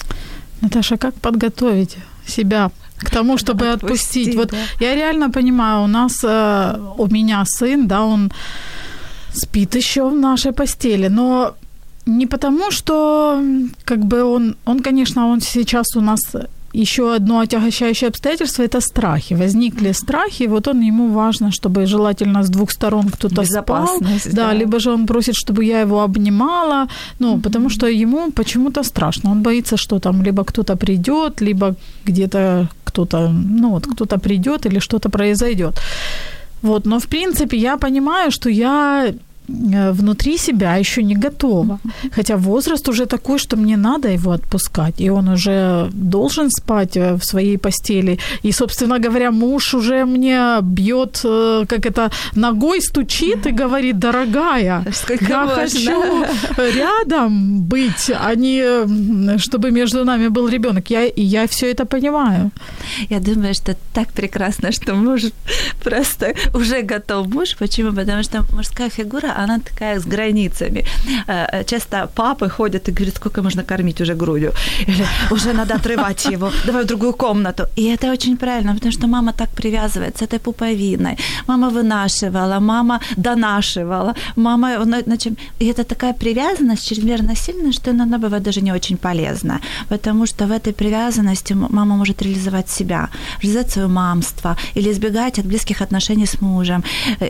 Наташа, 0.61 0.97
как 0.97 1.15
подготовить 1.15 1.97
себя 2.27 2.71
к 2.99 3.11
тому, 3.11 3.39
чтобы 3.39 3.69
отпустить. 3.69 4.29
отпустить. 4.29 4.35
Вот 4.37 4.51
да. 4.51 4.57
я 4.81 4.95
реально 4.95 5.31
понимаю, 5.31 5.85
у 5.85 5.87
нас, 5.87 6.25
э, 6.25 6.79
у 6.99 7.07
меня 7.07 7.45
сын, 7.45 7.87
да, 7.87 8.05
он 8.05 8.31
Спит 9.37 9.77
еще 9.77 10.09
в 10.09 10.15
нашей 10.15 10.53
постели, 10.53 11.09
но 11.09 11.55
не 12.07 12.27
потому, 12.27 12.71
что 12.71 13.43
как 13.85 13.99
бы 13.99 14.23
он, 14.23 14.57
он, 14.65 14.81
конечно, 14.81 15.27
он 15.29 15.41
сейчас 15.41 15.97
у 15.97 16.01
нас 16.01 16.21
еще 16.73 17.15
одно 17.15 17.41
отягощающее 17.41 18.09
обстоятельство– 18.09 18.63
это 18.65 18.81
страхи. 18.81 19.35
Возникли 19.35 19.93
страхи, 19.93 20.47
вот 20.49 20.69
он, 20.69 20.81
ему 20.81 21.09
важно, 21.09 21.51
чтобы 21.51 21.87
желательно 21.87 22.43
с 22.43 22.49
двух 22.49 22.71
сторон 22.71 23.09
кто-то 23.09 23.45
спал. 23.45 24.01
Да, 24.01 24.09
да, 24.33 24.55
либо 24.55 24.79
же 24.79 24.91
он 24.91 25.07
просит, 25.07 25.35
чтобы 25.35 25.65
я 25.65 25.81
его 25.81 26.03
обнимала, 26.03 26.89
ну, 27.19 27.37
mm-hmm. 27.37 27.43
потому 27.43 27.71
что 27.71 27.87
ему 27.87 28.31
почему-то 28.31 28.85
страшно. 28.85 29.31
Он 29.31 29.43
боится, 29.43 29.77
что 29.77 29.99
там 29.99 30.23
либо 30.23 30.45
кто-то 30.45 30.77
придет, 30.77 31.41
либо 31.41 31.75
где-то 32.07 32.69
кто-то, 32.97 33.29
ну, 33.29 33.71
вот 33.71 33.87
кто-то 33.87 34.19
придет 34.19 34.67
или 34.67 34.81
что-то 34.81 35.11
произойдет. 35.11 35.81
Вот, 36.63 36.87
но 36.87 36.99
в 36.99 37.07
принципе 37.07 37.59
я 37.59 37.77
понимаю, 37.77 38.31
что 38.31 38.49
я 38.49 39.13
внутри 39.49 40.39
себя 40.39 40.77
еще 40.77 41.03
не 41.03 41.15
готова. 41.15 41.79
Хотя 42.13 42.37
возраст 42.37 42.89
уже 42.89 43.07
такой, 43.07 43.39
что 43.39 43.57
мне 43.57 43.77
надо 43.77 44.09
его 44.09 44.33
отпускать, 44.33 45.01
и 45.01 45.11
он 45.11 45.29
уже 45.29 45.89
должен 45.93 46.51
спать 46.51 46.97
э, 46.97 47.15
в 47.15 47.25
своей 47.25 47.59
постели. 47.59 48.19
И, 48.45 48.53
собственно 48.53 48.99
говоря, 48.99 49.31
муж 49.31 49.75
уже 49.75 50.05
мне 50.05 50.61
бьет, 50.63 51.21
э, 51.25 51.65
как 51.69 51.87
это, 51.87 52.11
ногой 52.35 52.81
стучит 52.81 53.47
и 53.47 53.51
говорит, 53.51 53.99
дорогая, 53.99 54.85
Сколько 54.93 55.25
я 55.25 55.45
можно? 55.45 55.57
хочу 55.57 56.25
рядом 56.57 57.63
быть, 57.63 58.11
а 58.15 58.35
не 58.35 59.39
чтобы 59.39 59.71
между 59.71 60.05
нами 60.05 60.29
был 60.29 60.49
ребенок. 60.49 60.91
Я, 60.91 61.05
и 61.05 61.23
я 61.23 61.47
все 61.47 61.71
это 61.71 61.85
понимаю. 61.85 62.51
Я 63.11 63.21
думаю, 63.21 63.55
что 63.55 63.77
так 63.93 64.13
прекрасно, 64.13 64.73
что 64.73 64.95
муж 64.95 65.23
просто 65.85 66.35
уже 66.55 66.83
готов 66.83 67.29
муж. 67.29 67.57
Почему? 67.59 67.93
Потому 67.93 68.23
что 68.23 68.45
мужская 68.53 68.91
фигура, 68.91 69.36
она 69.45 69.59
такая 69.59 69.99
с 69.99 70.05
границами. 70.05 70.85
Э, 71.27 71.47
э, 71.53 71.65
часто 71.65 72.09
папы 72.15 72.49
ходят 72.49 72.89
и 72.89 72.93
говорят, 72.93 73.17
сколько 73.17 73.43
можно 73.43 73.65
кормить 73.65 74.01
уже 74.01 74.15
грудью. 74.15 74.53
Или 74.89 75.07
уже 75.31 75.53
надо 75.53 75.75
отрывать 75.75 76.25
его, 76.33 76.51
давай 76.67 76.83
в 76.83 76.87
другую 76.87 77.13
комнату. 77.13 77.63
И 77.77 77.85
это 77.85 78.13
очень 78.13 78.37
правильно, 78.37 78.75
потому 78.75 78.93
что 78.93 79.07
мама 79.07 79.33
так 79.33 79.49
привязывается 79.51 80.25
этой 80.25 80.39
пуповиной. 80.39 81.19
Мама 81.49 81.71
вынашивала, 81.71 82.61
мама 82.61 83.01
донашивала, 83.17 84.15
мама... 84.37 84.85
Значит, 84.85 85.33
и 85.61 85.67
это 85.67 85.85
такая 85.85 86.13
привязанность 86.13 86.89
чрезмерно 86.89 87.37
сильная, 87.37 87.73
что 87.73 87.91
иногда 87.91 88.19
бывает 88.19 88.43
даже 88.43 88.61
не 88.61 88.73
очень 88.73 88.97
полезна. 88.97 89.61
Потому 89.89 90.27
что 90.27 90.47
в 90.47 90.53
этой 90.53 90.73
привязанности 90.73 91.55
мама 91.55 91.97
может 91.97 92.23
реализовать 92.23 92.71
себя, 92.71 93.09
реализовать 93.43 93.71
свое 93.71 93.89
мамство 93.89 94.57
или 94.77 94.91
избегать 94.91 95.39
от 95.39 95.47
близких 95.47 95.83
отношений 95.83 96.27
с 96.27 96.41
мужем. 96.41 96.85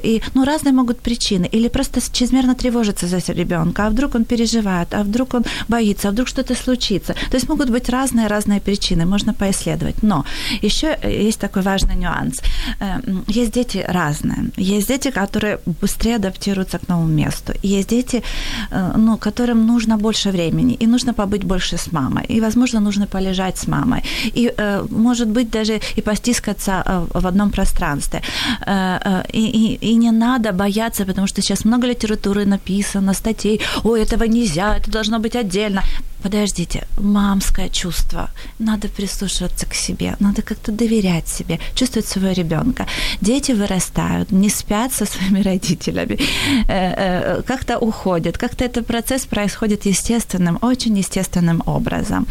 И, 0.04 0.22
ну, 0.34 0.44
разные 0.44 0.72
могут 0.72 1.00
причины. 1.00 1.48
Или 1.52 1.68
просто 1.68 1.95
просто 1.96 2.18
чрезмерно 2.18 2.54
тревожится 2.54 3.06
за 3.06 3.32
ребенка, 3.32 3.86
а 3.86 3.90
вдруг 3.90 4.14
он 4.14 4.24
переживает, 4.24 4.94
а 4.94 5.02
вдруг 5.02 5.34
он 5.34 5.44
боится, 5.68 6.08
а 6.08 6.10
вдруг 6.10 6.28
что-то 6.28 6.54
случится. 6.54 7.14
То 7.30 7.36
есть 7.36 7.48
могут 7.48 7.70
быть 7.70 7.88
разные-разные 7.88 8.60
причины, 8.60 9.06
можно 9.06 9.32
поисследовать. 9.32 10.02
Но 10.02 10.24
еще 10.62 10.98
есть 11.04 11.40
такой 11.40 11.62
важный 11.62 11.96
нюанс. 11.96 12.42
Э, 12.80 13.00
есть 13.28 13.52
дети 13.52 13.84
разные. 13.88 14.50
Есть 14.58 14.88
дети, 14.88 15.10
которые 15.10 15.58
быстрее 15.80 16.16
адаптируются 16.16 16.78
к 16.78 16.88
новому 16.88 17.08
месту. 17.08 17.52
Есть 17.62 17.88
дети, 17.88 18.22
э, 18.70 18.92
ну, 18.96 19.16
которым 19.16 19.66
нужно 19.66 19.96
больше 19.96 20.30
времени, 20.30 20.76
и 20.82 20.86
нужно 20.86 21.14
побыть 21.14 21.44
больше 21.44 21.76
с 21.76 21.92
мамой. 21.92 22.26
И, 22.28 22.40
возможно, 22.40 22.80
нужно 22.80 23.06
полежать 23.06 23.56
с 23.56 23.68
мамой. 23.68 24.02
И, 24.34 24.52
э, 24.58 24.86
может 24.90 25.28
быть, 25.28 25.50
даже 25.50 25.80
и 25.98 26.02
постискаться 26.02 27.06
в 27.14 27.26
одном 27.26 27.50
пространстве. 27.50 28.20
И, 29.32 29.38
и, 29.38 29.92
и 29.92 29.96
не 29.96 30.10
надо 30.10 30.52
бояться, 30.52 31.04
потому 31.04 31.26
что 31.26 31.42
сейчас 31.42 31.64
много 31.64 31.85
литературы 31.86 32.44
написано, 32.44 33.14
статей, 33.14 33.60
ой, 33.84 34.02
этого 34.02 34.24
нельзя, 34.24 34.76
это 34.76 34.90
должно 34.90 35.18
быть 35.18 35.36
отдельно 35.36 35.82
подождите, 36.22 36.86
мамское 36.98 37.68
чувство. 37.68 38.30
Надо 38.58 38.88
прислушиваться 38.88 39.66
к 39.66 39.74
себе, 39.74 40.16
надо 40.20 40.42
как-то 40.42 40.72
доверять 40.72 41.28
себе, 41.28 41.58
чувствовать 41.74 42.08
своего 42.08 42.32
ребенка. 42.32 42.86
Дети 43.20 43.52
вырастают, 43.52 44.32
не 44.32 44.50
спят 44.50 44.92
со 44.92 45.06
своими 45.06 45.42
родителями, 45.42 46.18
э, 46.68 47.38
э, 47.38 47.42
как-то 47.42 47.78
уходят, 47.78 48.38
как-то 48.38 48.64
этот 48.64 48.86
процесс 48.86 49.26
происходит 49.26 49.86
естественным, 49.86 50.58
очень 50.62 50.98
естественным 50.98 51.62
образом. 51.66 52.26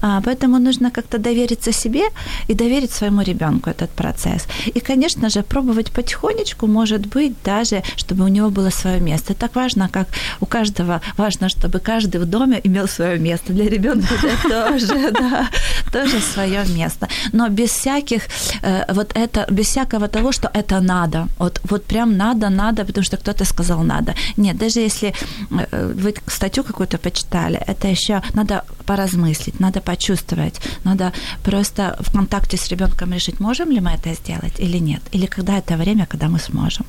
А, 0.00 0.20
поэтому 0.20 0.58
нужно 0.58 0.90
как-то 0.90 1.18
довериться 1.18 1.72
себе 1.72 2.02
и 2.48 2.54
доверить 2.54 2.92
своему 2.92 3.22
ребенку 3.22 3.70
этот 3.70 3.90
процесс. 3.90 4.46
И, 4.74 4.80
конечно 4.80 5.28
же, 5.28 5.42
пробовать 5.42 5.92
потихонечку, 5.92 6.66
может 6.66 7.06
быть, 7.06 7.32
даже, 7.44 7.82
чтобы 7.96 8.24
у 8.24 8.28
него 8.28 8.50
было 8.50 8.70
свое 8.70 9.00
место. 9.00 9.34
Так 9.34 9.54
важно, 9.56 9.88
как 9.88 10.08
у 10.40 10.46
каждого 10.46 11.00
важно, 11.16 11.48
чтобы 11.48 11.80
каждый 11.80 12.20
в 12.20 12.26
доме 12.26 12.60
имел 12.64 12.88
свое 12.88 13.18
место 13.22 13.52
для 13.52 13.68
ребенка 13.68 14.14
это 14.14 14.48
тоже, 14.68 15.10
да, 15.12 15.48
тоже 15.92 16.20
свое 16.20 16.64
место. 16.76 17.08
Но 17.32 17.48
без 17.48 17.70
всяких 17.70 18.22
э, 18.62 18.92
вот 18.92 19.12
это, 19.14 19.46
без 19.50 19.66
всякого 19.66 20.08
того, 20.08 20.32
что 20.32 20.50
это 20.54 20.80
надо. 20.80 21.26
Вот, 21.38 21.60
вот 21.64 21.84
прям 21.84 22.16
надо, 22.16 22.50
надо, 22.50 22.84
потому 22.84 23.04
что 23.04 23.16
кто-то 23.16 23.44
сказал 23.44 23.84
надо. 23.84 24.14
Нет, 24.36 24.56
даже 24.56 24.80
если 24.80 25.14
э, 25.50 25.92
вы 25.94 26.14
статью 26.26 26.64
какую-то 26.64 26.98
почитали, 26.98 27.60
это 27.66 27.88
еще 27.88 28.22
надо 28.34 28.64
поразмыслить, 28.86 29.60
надо 29.60 29.80
почувствовать, 29.80 30.60
надо 30.84 31.12
просто 31.44 31.96
в 32.00 32.12
контакте 32.12 32.56
с 32.56 32.68
ребенком 32.70 33.12
решить, 33.12 33.40
можем 33.40 33.70
ли 33.70 33.80
мы 33.80 33.90
это 33.90 34.14
сделать 34.14 34.60
или 34.60 34.80
нет, 34.80 35.02
или 35.14 35.26
когда 35.26 35.58
это 35.58 35.76
время, 35.76 36.06
когда 36.06 36.28
мы 36.28 36.38
сможем. 36.38 36.86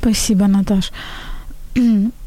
Спасибо, 0.00 0.46
Наташ. 0.46 0.92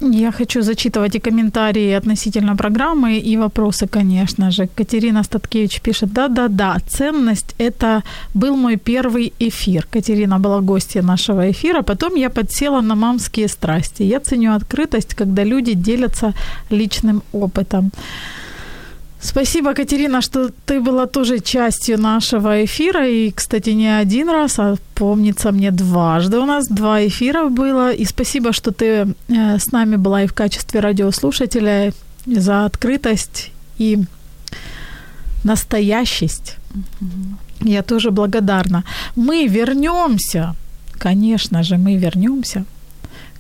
Я 0.01 0.31
хочу 0.31 0.62
зачитывать 0.62 1.15
и 1.15 1.19
комментарии 1.19 1.97
относительно 1.97 2.55
программы, 2.55 3.17
и 3.17 3.38
вопросы, 3.38 3.88
конечно 3.88 4.51
же. 4.51 4.67
Катерина 4.75 5.23
Статкевич 5.23 5.81
пишет, 5.81 6.13
да-да-да, 6.13 6.77
ценность– 6.88 7.55
это 7.57 8.03
был 8.35 8.55
мой 8.55 8.77
первый 8.77 9.33
эфир. 9.39 9.88
Катерина 9.91 10.39
была 10.39 10.62
гостья 10.62 11.01
нашего 11.01 11.49
эфира. 11.49 11.81
Потом 11.81 12.15
я 12.15 12.29
подсела 12.29 12.81
на 12.81 12.95
мамские 12.95 13.47
страсти. 13.47 14.03
Я 14.03 14.19
ценю 14.19 14.53
открытость, 14.53 15.15
когда 15.15 15.43
люди 15.43 15.73
делятся 15.73 16.33
личным 16.69 17.23
опытом. 17.33 17.91
Спасибо, 19.21 19.73
Катерина, 19.73 20.21
что 20.21 20.49
ты 20.65 20.79
была 20.79 21.05
тоже 21.05 21.39
частью 21.39 21.97
нашего 21.99 22.63
эфира. 22.63 23.05
И, 23.08 23.32
кстати, 23.32 23.71
не 23.71 23.99
один 24.01 24.29
раз, 24.29 24.60
а 24.60 24.75
помнится 24.95 25.51
мне 25.51 25.71
дважды 25.71 26.38
у 26.38 26.45
нас 26.45 26.67
два 26.67 27.05
эфира 27.05 27.49
было. 27.49 27.91
И 27.91 28.05
спасибо, 28.05 28.53
что 28.53 28.71
ты 28.71 28.86
э, 28.86 29.60
с 29.60 29.71
нами 29.73 29.97
была 29.97 30.23
и 30.23 30.27
в 30.27 30.34
качестве 30.34 30.79
радиослушателя 30.79 31.91
за 32.25 32.65
открытость 32.65 33.51
и 33.77 33.99
настоящесть. 35.43 36.55
Я 37.62 37.84
тоже 37.84 38.12
благодарна. 38.12 38.84
Мы 39.17 39.47
вернемся, 39.47 40.55
конечно 40.97 41.63
же, 41.63 41.77
мы 41.77 41.97
вернемся 41.97 42.63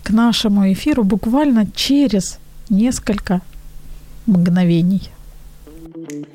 к 0.03 0.09
нашему 0.09 0.71
эфиру 0.73 1.03
буквально 1.03 1.65
через 1.73 2.37
несколько 2.69 3.39
мгновений. 4.25 5.09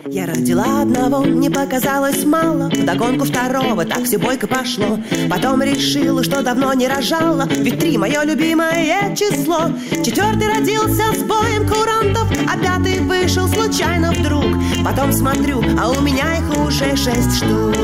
Я 0.06 0.26
родила 0.26 0.82
одного, 0.82 1.24
не 1.24 1.48
показалось 1.48 2.24
мало. 2.24 2.68
Вдогонку 2.68 3.24
второго, 3.24 3.84
так 3.84 4.04
все 4.04 4.18
бойко 4.18 4.46
пошло. 4.46 4.98
Потом 5.30 5.62
решила, 5.62 6.22
что 6.22 6.42
давно 6.42 6.72
не 6.74 6.86
рожала. 6.86 7.46
Ведь 7.48 7.78
три 7.78 7.96
мое 7.96 8.22
любимое 8.24 9.14
число. 9.14 9.70
Четвертый 10.04 10.48
родился 10.48 11.14
с 11.14 11.22
боем 11.22 11.66
курантов 11.68 12.30
А 12.46 12.58
пятый 12.58 13.00
вышел 13.00 13.48
случайно 13.48 14.12
вдруг. 14.12 14.44
Потом 14.84 15.12
смотрю, 15.12 15.62
а 15.80 15.90
у 15.90 16.00
меня 16.00 16.36
их 16.38 16.66
уже 16.66 16.96
шесть 16.96 17.36
штук. 17.38 17.74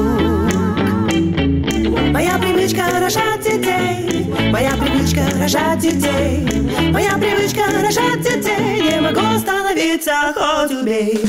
Моя 2.12 2.38
привычка 2.38 2.82
рожать 3.00 3.42
детей 3.42 4.09
Моя 4.50 4.72
привычка 4.72 5.20
рожать 5.40 5.78
детей. 5.78 6.44
Моя 6.92 7.16
привычка 7.18 7.62
рожать 7.72 8.20
детей. 8.20 8.82
Не 8.82 9.00
могу 9.00 9.20
остановиться, 9.20 10.12
хоть 10.34 10.72
убей. 10.72 11.20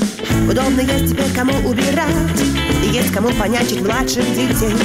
Удобно 0.50 0.82
есть 0.82 1.12
теперь 1.12 1.32
кому 1.36 1.54
убирать. 1.70 2.42
И 2.84 2.88
есть 2.88 3.12
кому 3.12 3.30
понянчить 3.30 3.82
младших 3.82 4.26
детей. 4.34 4.76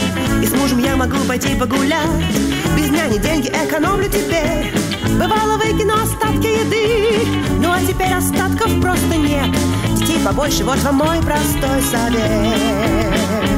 И 0.42 0.46
с 0.46 0.52
мужем 0.52 0.80
я 0.80 0.96
могу 0.96 1.16
пойти 1.26 1.54
погулять. 1.54 2.36
Без 2.76 2.90
няни 2.90 3.18
деньги 3.18 3.48
экономлю 3.48 4.08
теперь. 4.08 4.70
Бывало 5.18 5.56
выкину 5.56 5.94
остатки 5.94 6.46
еды. 6.46 7.26
Ну 7.58 7.72
а 7.72 7.80
теперь 7.80 8.12
остатков 8.12 8.80
просто 8.82 9.16
нет. 9.16 9.48
Детей 9.94 10.18
побольше, 10.22 10.62
вот 10.62 10.78
вам 10.82 10.96
мой 10.96 11.22
простой 11.22 11.80
совет 11.90 13.55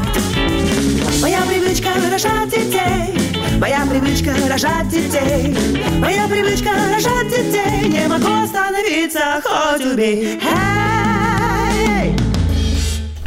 Моя 1.20 1.40
привычка 1.42 1.88
рожать 2.11 2.50
детей 2.50 3.59
Моя 3.59 3.85
привычка 3.87 4.31
рожать 4.48 4.88
детей 4.88 5.57
Моя 5.98 6.28
привычка 6.28 6.70
рожать 6.94 7.28
детей 7.28 7.88
Не 7.88 8.07
могу 8.07 8.44
остановиться, 8.44 9.42
хоть 9.42 9.85
убей 9.85 10.38
hey! 10.40 10.78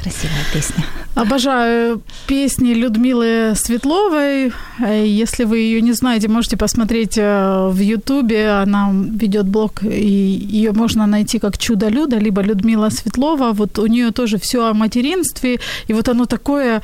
Красивая 0.02 0.46
песня. 0.54 0.86
Обожаю 1.14 2.02
песни 2.26 2.74
Людмилы 2.74 3.54
Светловой. 3.56 4.52
Если 4.80 5.44
вы 5.44 5.60
ее 5.60 5.82
не 5.82 5.92
знаете, 5.92 6.28
можете 6.28 6.58
посмотреть 6.58 7.18
э, 7.18 7.68
в 7.70 7.78
Ютубе. 7.78 8.50
Она 8.50 8.92
ведет 8.94 9.48
блог, 9.48 9.84
и 9.84 9.88
ее 9.90 10.72
можно 10.72 11.06
найти 11.06 11.38
как 11.38 11.58
Чудо-Люда, 11.58 12.18
либо 12.18 12.42
Людмила 12.42 12.90
Светлова. 12.90 13.52
Вот 13.52 13.78
у 13.78 13.88
нее 13.88 14.12
тоже 14.12 14.38
все 14.38 14.68
о 14.68 14.74
материнстве, 14.74 15.60
и 15.88 15.94
вот 15.94 16.08
оно 16.08 16.26
такое, 16.26 16.82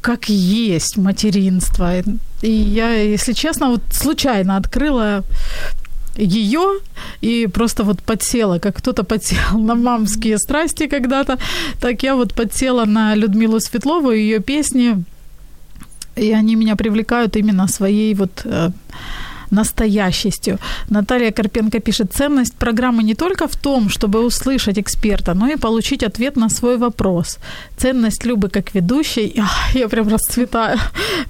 как 0.00 0.28
есть 0.28 0.96
материнство. 0.96 2.00
И 2.42 2.50
я, 2.50 2.94
если 2.94 3.32
честно, 3.32 3.70
вот 3.70 3.82
случайно 3.90 4.56
открыла 4.56 5.24
ее 6.16 6.80
и 7.20 7.46
просто 7.46 7.84
вот 7.84 8.02
подсела, 8.02 8.58
как 8.58 8.76
кто-то 8.76 9.04
подсел 9.04 9.38
на 9.58 9.74
мамские 9.74 10.38
страсти 10.38 10.88
когда-то, 10.88 11.38
так 11.80 12.02
я 12.02 12.14
вот 12.14 12.34
подсела 12.34 12.84
на 12.84 13.14
Людмилу 13.14 13.60
Светлову 13.60 14.10
и 14.10 14.20
ее 14.20 14.40
песни, 14.40 15.04
и 16.16 16.32
они 16.32 16.56
меня 16.56 16.76
привлекают 16.76 17.36
именно 17.36 17.68
своей 17.68 18.14
вот 18.14 18.42
э, 18.44 18.70
настоящестью. 19.50 20.58
Наталья 20.90 21.30
Карпенко 21.30 21.80
пишет, 21.80 22.12
ценность 22.12 22.54
программы 22.54 23.02
не 23.02 23.14
только 23.14 23.46
в 23.46 23.56
том, 23.56 23.88
чтобы 23.88 24.24
услышать 24.24 24.78
эксперта, 24.78 25.34
но 25.34 25.48
и 25.48 25.56
получить 25.56 26.02
ответ 26.02 26.36
на 26.36 26.48
свой 26.48 26.76
вопрос. 26.76 27.38
Ценность 27.76 28.24
Любы 28.24 28.48
как 28.48 28.74
ведущей, 28.74 29.42
я 29.74 29.88
прям 29.88 30.08
расцветаю, 30.08 30.78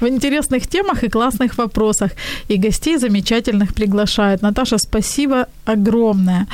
в 0.00 0.06
интересных 0.06 0.66
темах 0.66 1.04
и 1.04 1.08
классных 1.08 1.58
вопросах. 1.58 2.12
И 2.48 2.56
гостей 2.56 2.98
замечательных 2.98 3.74
приглашает. 3.74 4.42
Наташа, 4.42 4.78
спасибо 4.78 5.46
огромное. 5.64 6.46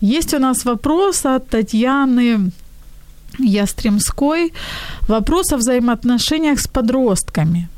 Есть 0.00 0.34
у 0.34 0.38
нас 0.38 0.64
вопрос 0.64 1.26
от 1.26 1.48
Татьяны 1.48 2.50
Ястремской. 3.38 4.52
Вопрос 5.08 5.52
о 5.52 5.56
взаимоотношениях 5.56 6.60
с 6.60 6.66
подростками. 6.66 7.68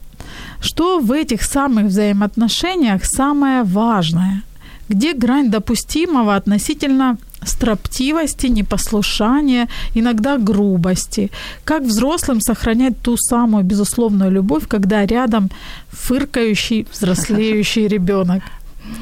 Что 0.61 0.99
в 1.01 1.13
этих 1.13 1.43
самых 1.43 1.87
взаимоотношениях 1.87 3.05
самое 3.05 3.63
важное? 3.63 4.43
Где 4.89 5.15
грань 5.15 5.51
допустимого 5.51 6.37
относительно 6.37 7.19
строптивости, 7.43 8.47
непослушания, 8.47 9.69
иногда 9.95 10.39
грубости? 10.39 11.31
Как 11.65 11.83
взрослым 11.83 12.41
сохранять 12.41 13.01
ту 13.03 13.17
самую 13.17 13.65
безусловную 13.65 14.31
любовь, 14.31 14.67
когда 14.69 15.07
рядом 15.07 15.51
фыркающий, 15.89 16.87
взрослеющий 16.93 17.89
ребенок? 17.95 18.43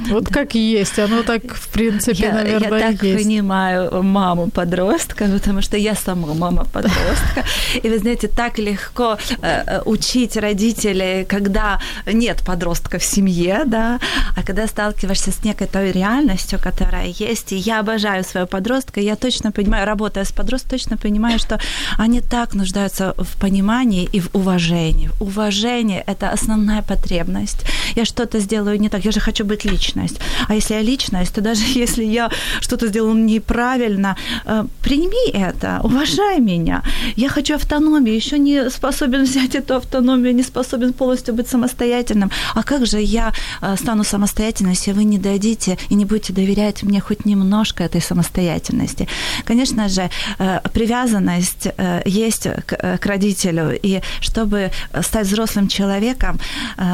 Вот 0.08 0.24
да. 0.24 0.30
как 0.30 0.54
есть, 0.54 0.98
оно 0.98 1.22
так, 1.22 1.42
в 1.54 1.68
принципе, 1.68 2.24
я, 2.26 2.32
наверное, 2.32 2.80
я 2.80 2.92
так 2.92 3.02
есть. 3.02 3.24
понимаю 3.24 4.02
маму 4.02 4.50
подростка, 4.50 5.26
потому 5.26 5.62
что 5.62 5.76
я 5.76 5.94
сама 5.94 6.34
мама 6.34 6.64
подростка. 6.72 7.44
И 7.82 7.88
вы 7.88 7.98
знаете, 7.98 8.28
так 8.28 8.58
легко 8.58 9.18
э, 9.42 9.80
учить 9.84 10.36
родителей, 10.36 11.24
когда 11.24 11.80
нет 12.06 12.42
подростка 12.46 12.98
в 12.98 13.04
семье, 13.04 13.62
да, 13.66 13.98
а 14.36 14.42
когда 14.42 14.66
сталкиваешься 14.66 15.30
с 15.30 15.44
некой 15.44 15.66
той 15.66 15.92
реальностью, 15.92 16.58
которая 16.62 17.06
есть. 17.06 17.52
И 17.52 17.56
я 17.56 17.80
обожаю 17.80 18.24
своего 18.24 18.46
подростка, 18.46 19.00
я 19.00 19.16
точно 19.16 19.52
понимаю, 19.52 19.86
работая 19.86 20.24
с 20.24 20.32
подростком, 20.32 20.70
точно 20.70 20.96
понимаю, 20.96 21.38
что 21.38 21.58
они 21.98 22.20
так 22.20 22.54
нуждаются 22.54 23.14
в 23.18 23.38
понимании 23.40 24.08
и 24.12 24.20
в 24.20 24.34
уважении. 24.34 25.10
Уважение– 25.20 26.02
это 26.06 26.30
основная 26.30 26.82
потребность. 26.82 27.64
Я 27.96 28.04
что-то 28.04 28.40
сделаю 28.40 28.80
не 28.80 28.88
так, 28.88 29.04
я 29.04 29.12
же 29.12 29.20
хочу 29.20 29.44
быть 29.44 29.64
личность. 29.74 30.20
А 30.48 30.54
если 30.54 30.74
я 30.74 30.82
личность, 30.82 31.34
то 31.34 31.40
даже 31.40 31.64
если 31.74 32.04
я 32.04 32.30
что-то 32.60 32.86
сделала 32.86 33.14
неправильно, 33.14 34.16
э, 34.46 34.64
прими 34.82 35.30
это, 35.32 35.80
уважай 35.84 36.40
меня. 36.40 36.82
Я 37.16 37.28
хочу 37.28 37.54
автономии, 37.54 38.12
еще 38.12 38.38
не 38.38 38.70
способен 38.70 39.24
взять 39.30 39.54
эту 39.54 39.74
автономию, 39.74 40.34
не 40.34 40.42
способен 40.42 40.92
полностью 40.92 41.34
быть 41.34 41.48
самостоятельным. 41.48 42.30
А 42.54 42.62
как 42.62 42.86
же 42.86 43.00
я 43.00 43.32
э, 43.62 43.76
стану 43.76 44.04
самостоятельным, 44.04 44.72
если 44.72 44.92
вы 44.92 45.04
не 45.04 45.18
дадите 45.18 45.78
и 45.90 45.94
не 45.94 46.04
будете 46.04 46.32
доверять 46.32 46.82
мне 46.82 47.00
хоть 47.00 47.26
немножко 47.26 47.84
этой 47.84 48.00
самостоятельности? 48.00 49.08
Конечно 49.44 49.88
же, 49.88 50.10
э, 50.38 50.60
привязанность 50.72 51.68
есть 52.06 52.48
к 52.66 53.06
родителю, 53.06 53.78
и 53.82 54.00
чтобы 54.20 54.70
стать 55.02 55.26
взрослым 55.26 55.68
человеком, 55.68 56.38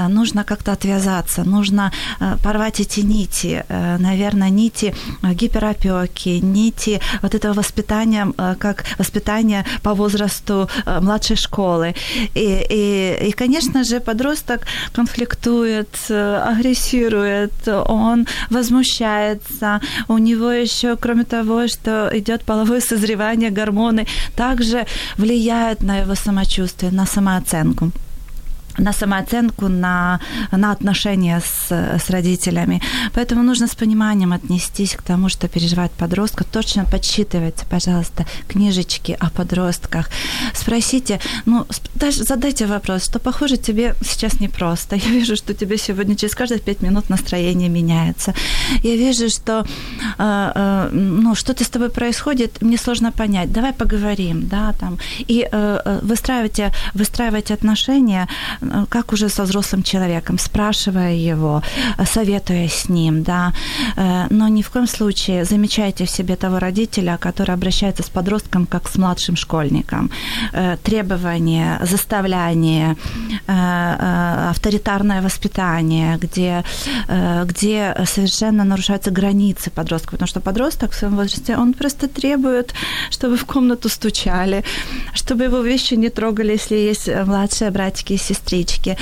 нужно 0.09 0.45
как-то 0.45 0.73
отвязаться, 0.73 1.45
нужно 1.45 1.93
порвать 2.43 2.70
эти 2.79 3.01
нити, 3.01 3.65
наверное, 3.99 4.51
нити 4.51 4.95
гиперопеки, 5.23 6.41
нити 6.43 7.01
вот 7.23 7.35
этого 7.35 7.55
воспитания, 7.55 8.33
как 8.59 8.85
воспитание 8.99 9.65
по 9.83 9.95
возрасту 9.95 10.69
младшей 11.01 11.37
школы. 11.37 11.95
И, 12.35 12.67
и, 12.71 13.29
и 13.29 13.33
конечно 13.33 13.83
же, 13.85 14.01
подросток 14.01 14.67
конфликтует, 14.93 15.89
агрессирует, 16.11 17.67
он 17.67 18.27
возмущается, 18.51 19.81
у 20.09 20.19
него 20.19 20.51
еще, 20.51 20.97
кроме 20.97 21.25
того, 21.25 21.67
что 21.69 22.11
идет 22.13 22.45
половое 22.45 22.81
созревание, 22.81 23.51
гормоны, 23.51 24.07
также 24.37 24.87
влияют 25.17 25.83
на 25.83 26.01
его 26.01 26.15
самочувствие, 26.15 26.93
на 26.93 27.07
самооценку 27.07 27.91
на 28.81 28.93
самооценку, 28.93 29.69
на, 29.69 30.21
на 30.53 30.73
отношения 30.73 31.41
с, 31.41 31.71
с 31.71 32.11
родителями. 32.11 32.83
Поэтому 33.15 33.43
нужно 33.43 33.67
с 33.67 33.75
пониманием 33.75 34.33
отнестись 34.33 34.97
к 34.97 35.03
тому, 35.03 35.29
что 35.29 35.49
переживает 35.49 35.93
подростка. 35.93 36.45
Точно 36.45 36.85
подсчитывайте, 36.85 37.65
пожалуйста, 37.71 38.27
книжечки 38.49 39.17
о 39.21 39.31
подростках. 39.31 40.11
Спросите, 40.55 41.21
ну, 41.47 41.67
даже 41.95 42.25
задайте 42.25 42.67
вопрос, 42.67 43.05
что, 43.05 43.19
похоже, 43.19 43.57
тебе 43.57 43.95
сейчас 44.03 44.41
непросто. 44.41 44.97
Я 44.97 45.11
вижу, 45.11 45.37
что 45.37 45.55
тебе 45.55 45.77
сегодня 45.79 46.17
через 46.17 46.35
каждые 46.35 46.61
пять 46.61 46.83
минут 46.83 47.11
настроение 47.11 47.69
меняется. 47.69 48.35
Я 48.83 48.97
вижу, 48.97 49.29
что 49.29 49.65
э, 50.19 50.53
э, 50.55 50.89
ну, 50.93 51.35
что-то 51.35 51.65
с 51.65 51.69
тобой 51.69 51.91
происходит, 51.91 52.63
мне 52.63 52.79
сложно 52.79 53.13
понять. 53.13 53.53
Давай 53.53 53.73
поговорим, 53.73 54.49
да, 54.49 54.73
там. 54.73 54.99
И 55.19 55.47
э, 55.51 56.01
выстраивайте, 56.03 56.73
выстраивайте 56.95 57.55
отношения 57.55 58.29
как 58.89 59.13
уже 59.13 59.29
со 59.29 59.43
взрослым 59.45 59.83
человеком, 59.83 60.39
спрашивая 60.39 61.15
его, 61.15 61.63
советуя 62.05 62.69
с 62.69 62.89
ним, 62.89 63.23
да, 63.23 63.53
но 64.31 64.49
ни 64.49 64.63
в 64.63 64.71
коем 64.71 64.87
случае 64.87 65.45
замечайте 65.45 66.05
в 66.05 66.11
себе 66.11 66.37
того 66.37 66.59
родителя, 66.59 67.19
который 67.21 67.55
обращается 67.55 68.03
с 68.03 68.09
подростком 68.09 68.67
как 68.67 68.89
с 68.89 68.97
младшим 68.97 69.37
школьником. 69.37 70.11
Требования, 70.83 71.81
заставляние, 71.83 72.97
авторитарное 73.47 75.23
воспитание, 75.23 76.17
где, 76.17 76.65
где 77.45 77.97
совершенно 78.07 78.65
нарушаются 78.65 79.11
границы 79.11 79.71
подростка, 79.71 80.13
потому 80.13 80.29
что 80.29 80.41
подросток 80.41 80.93
в 80.93 80.95
своем 80.95 81.17
возрасте, 81.17 81.57
он 81.57 81.75
просто 81.75 82.09
требует, 82.09 82.75
чтобы 83.11 83.37
в 83.37 83.45
комнату 83.45 83.89
стучали, 83.89 84.65
чтобы 85.15 85.45
его 85.45 85.61
вещи 85.61 85.95
не 85.95 86.09
трогали, 86.09 86.53
если 86.53 86.77
есть 86.77 87.09
младшие 87.09 87.71
братики 87.71 88.15
и 88.15 88.19
сестры, 88.19 88.60
сестрички, 88.61 88.97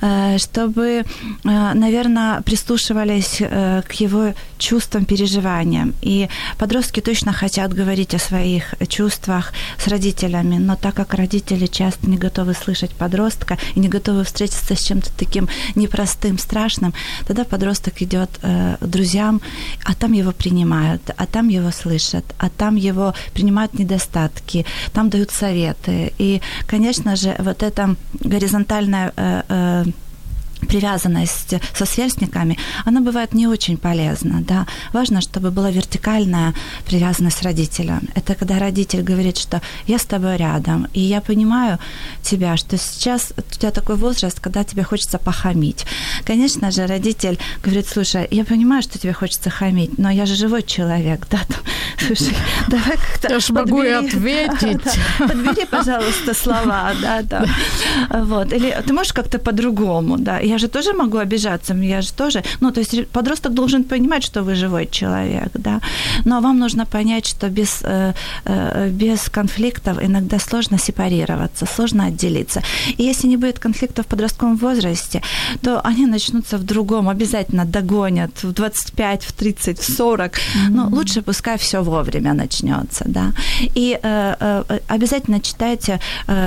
э, 0.00 0.38
чтобы, 0.38 1.04
э, 1.44 1.74
наверное, 1.74 2.40
прислушивались 2.42 3.38
э, 3.40 3.82
к 3.88 3.92
его 4.00 4.34
чувствам, 4.58 5.04
переживаниям. 5.04 5.94
И 6.02 6.28
подростки 6.58 7.00
точно 7.00 7.32
хотят 7.32 7.72
говорить 7.72 8.14
о 8.14 8.18
своих 8.18 8.74
чувствах 8.88 9.52
с 9.78 9.88
родителями, 9.88 10.58
но 10.58 10.76
так 10.76 10.94
как 10.94 11.14
родители 11.14 11.66
часто 11.66 12.10
не 12.10 12.16
готовы 12.16 12.54
слышать 12.54 12.90
подростка 12.90 13.56
и 13.76 13.80
не 13.80 13.88
готовы 13.88 14.24
встретиться 14.24 14.74
с 14.74 14.82
чем-то 14.82 15.10
таким 15.18 15.48
непростым, 15.76 16.38
страшным, 16.38 16.92
тогда 17.26 17.44
подросток 17.44 18.02
идет 18.02 18.30
к 18.40 18.86
друзьям, 18.86 19.40
а 19.84 19.94
там 19.94 20.12
его 20.12 20.32
принимают, 20.32 21.02
а 21.16 21.26
там 21.26 21.48
его 21.48 21.70
слышат, 21.70 22.24
а 22.38 22.48
там 22.48 22.76
его 22.76 23.14
принимают 23.34 23.78
недостатки, 23.78 24.64
там 24.92 25.08
дают 25.08 25.30
советы. 25.30 26.12
И, 26.18 26.40
конечно 26.66 27.16
же, 27.16 27.34
вот 27.38 27.62
это 27.62 27.96
горизонтальное 28.24 28.87
сильная 28.88 29.12
э, 29.16 29.42
э, 29.48 29.84
привязанность 30.66 31.54
со 31.74 31.86
сверстниками, 31.86 32.58
она 32.84 33.00
бывает 33.00 33.34
не 33.34 33.46
очень 33.46 33.76
полезна. 33.76 34.40
Да? 34.40 34.66
Важно, 34.92 35.20
чтобы 35.20 35.50
была 35.50 35.70
вертикальная 35.70 36.54
привязанность 36.86 37.42
родителя. 37.42 38.00
Это 38.14 38.34
когда 38.34 38.58
родитель 38.58 39.02
говорит, 39.02 39.38
что 39.38 39.60
я 39.86 39.98
с 39.98 40.04
тобой 40.04 40.36
рядом, 40.36 40.86
и 40.94 41.00
я 41.00 41.20
понимаю 41.20 41.78
тебя, 42.22 42.56
что 42.56 42.76
сейчас 42.76 43.32
у 43.36 43.42
тебя 43.42 43.70
такой 43.70 43.96
возраст, 43.96 44.40
когда 44.40 44.64
тебе 44.64 44.82
хочется 44.82 45.18
похамить. 45.18 45.86
Конечно 46.24 46.70
же, 46.70 46.86
родитель 46.86 47.38
говорит, 47.62 47.88
слушай, 47.88 48.26
я 48.30 48.44
понимаю, 48.44 48.82
что 48.82 48.98
тебе 48.98 49.12
хочется 49.12 49.50
хамить, 49.50 49.98
но 49.98 50.10
я 50.10 50.26
же 50.26 50.34
живой 50.34 50.62
человек, 50.62 51.26
да, 51.30 51.38
там, 51.48 51.60
Слушай, 52.06 52.34
давай 52.68 52.96
как-то 52.96 53.32
Я 53.32 53.40
ж 53.40 53.50
могу 53.50 53.82
и 53.82 53.90
ответить. 53.90 55.00
Подбери, 55.18 55.66
пожалуйста, 55.66 56.34
слова, 56.34 56.92
да, 57.02 57.22
да. 57.22 57.44
Вот. 58.10 58.52
Или 58.52 58.76
ты 58.86 58.92
можешь 58.92 59.12
как-то 59.12 59.38
по-другому, 59.38 60.16
да. 60.18 60.38
Я 60.48 60.58
же 60.58 60.68
тоже 60.68 60.92
могу 60.92 61.18
обижаться, 61.18 61.74
я 61.74 62.00
же 62.00 62.12
тоже... 62.12 62.42
Ну, 62.60 62.70
то 62.70 62.80
есть 62.80 63.08
подросток 63.08 63.52
должен 63.52 63.84
понимать, 63.84 64.24
что 64.24 64.42
вы 64.42 64.54
живой 64.54 64.86
человек, 64.86 65.50
да. 65.54 65.80
Но 66.24 66.40
вам 66.40 66.58
нужно 66.58 66.86
понять, 66.86 67.26
что 67.26 67.48
без, 67.50 67.80
э, 67.82 68.14
э, 68.44 68.90
без 68.90 69.28
конфликтов 69.28 69.98
иногда 70.02 70.38
сложно 70.38 70.78
сепарироваться, 70.78 71.66
сложно 71.66 72.06
отделиться. 72.06 72.62
И 72.98 73.02
если 73.02 73.28
не 73.28 73.36
будет 73.36 73.58
конфликтов 73.58 74.06
в 74.06 74.08
подростковом 74.08 74.56
возрасте, 74.56 75.22
то 75.62 75.80
они 75.80 76.06
начнутся 76.06 76.56
в 76.56 76.64
другом, 76.64 77.08
обязательно 77.08 77.64
догонят 77.64 78.42
в 78.42 78.52
25, 78.52 79.24
в 79.24 79.32
30, 79.32 79.78
в 79.78 79.96
40. 79.96 80.32
Но 80.70 80.88
лучше 80.88 81.22
пускай 81.22 81.58
все 81.58 81.82
вовремя 81.82 82.32
начнется, 82.32 83.04
да. 83.06 83.32
И 83.76 83.98
э, 84.02 84.64
обязательно 84.88 85.40
читайте, 85.40 86.00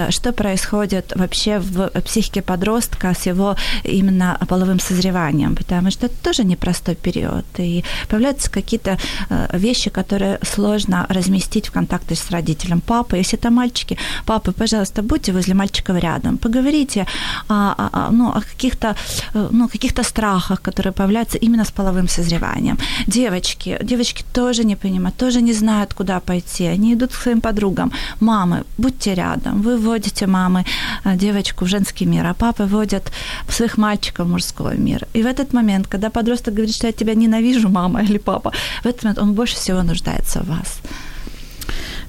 что 0.09 0.31
происходит 0.31 1.13
вообще 1.15 1.59
в 1.59 1.89
психике 2.01 2.41
подростка 2.41 3.13
с 3.13 3.27
его 3.27 3.55
именно 3.91 4.37
половым 4.47 4.79
созреванием, 4.79 5.55
потому 5.55 5.91
что 5.91 6.07
это 6.07 6.15
тоже 6.23 6.43
непростой 6.43 6.95
период. 6.95 7.45
И 7.59 7.83
появляются 8.09 8.49
какие-то 8.49 8.97
э, 9.29 9.57
вещи, 9.57 9.89
которые 9.89 10.39
сложно 10.43 11.05
разместить 11.09 11.67
в 11.67 11.71
контакте 11.71 12.15
с 12.15 12.31
родителем. 12.31 12.81
Папа, 12.81 13.15
если 13.15 13.39
это 13.39 13.51
мальчики, 13.51 13.97
папы, 14.25 14.51
пожалуйста, 14.51 15.01
будьте 15.01 15.31
возле 15.31 15.53
мальчиков 15.53 15.97
рядом, 15.97 16.37
поговорите 16.37 17.05
о, 17.47 18.09
ну, 18.11 18.29
о 18.29 18.41
каких-то, 18.41 18.95
э, 19.33 19.49
ну, 19.51 19.67
каких-то 19.67 20.03
страхах, 20.03 20.61
которые 20.61 20.93
появляются 20.93 21.37
именно 21.37 21.63
с 21.63 21.71
половым 21.71 22.07
созреванием. 22.07 22.77
Девочки, 23.07 23.77
девочки 23.83 24.23
тоже 24.33 24.63
не 24.63 24.75
понимают, 24.75 25.17
тоже 25.17 25.41
не 25.41 25.53
знают, 25.53 25.93
куда 25.93 26.19
пойти. 26.19 26.65
Они 26.65 26.93
идут 26.93 27.11
к 27.11 27.21
своим 27.21 27.41
подругам. 27.41 27.91
Мамы, 28.19 28.63
будьте 28.77 29.15
рядом. 29.15 29.61
Вы 29.61 29.77
вводите 29.77 30.27
мамы 30.27 30.65
э, 31.03 31.17
девочку 31.17 31.65
в 31.65 31.67
женский 31.67 32.05
мир, 32.05 32.25
а 32.27 32.33
папы 32.33 32.63
вводят 32.63 33.11
своих 33.49 33.77
мальчиков 33.81 34.25
в 34.25 34.29
мужской 34.29 34.77
мир. 34.77 35.07
И 35.15 35.23
в 35.23 35.25
этот 35.25 35.53
момент, 35.53 35.87
когда 35.87 36.09
подросток 36.09 36.53
говорит, 36.53 36.75
что 36.75 36.87
я 36.87 36.93
тебя 36.93 37.15
ненавижу, 37.15 37.69
мама 37.69 38.03
или 38.03 38.19
папа, 38.19 38.51
в 38.83 38.85
этот 38.85 39.03
момент 39.03 39.19
он 39.19 39.33
больше 39.33 39.55
всего 39.55 39.83
нуждается 39.83 40.39
в 40.39 40.47
вас. 40.47 40.81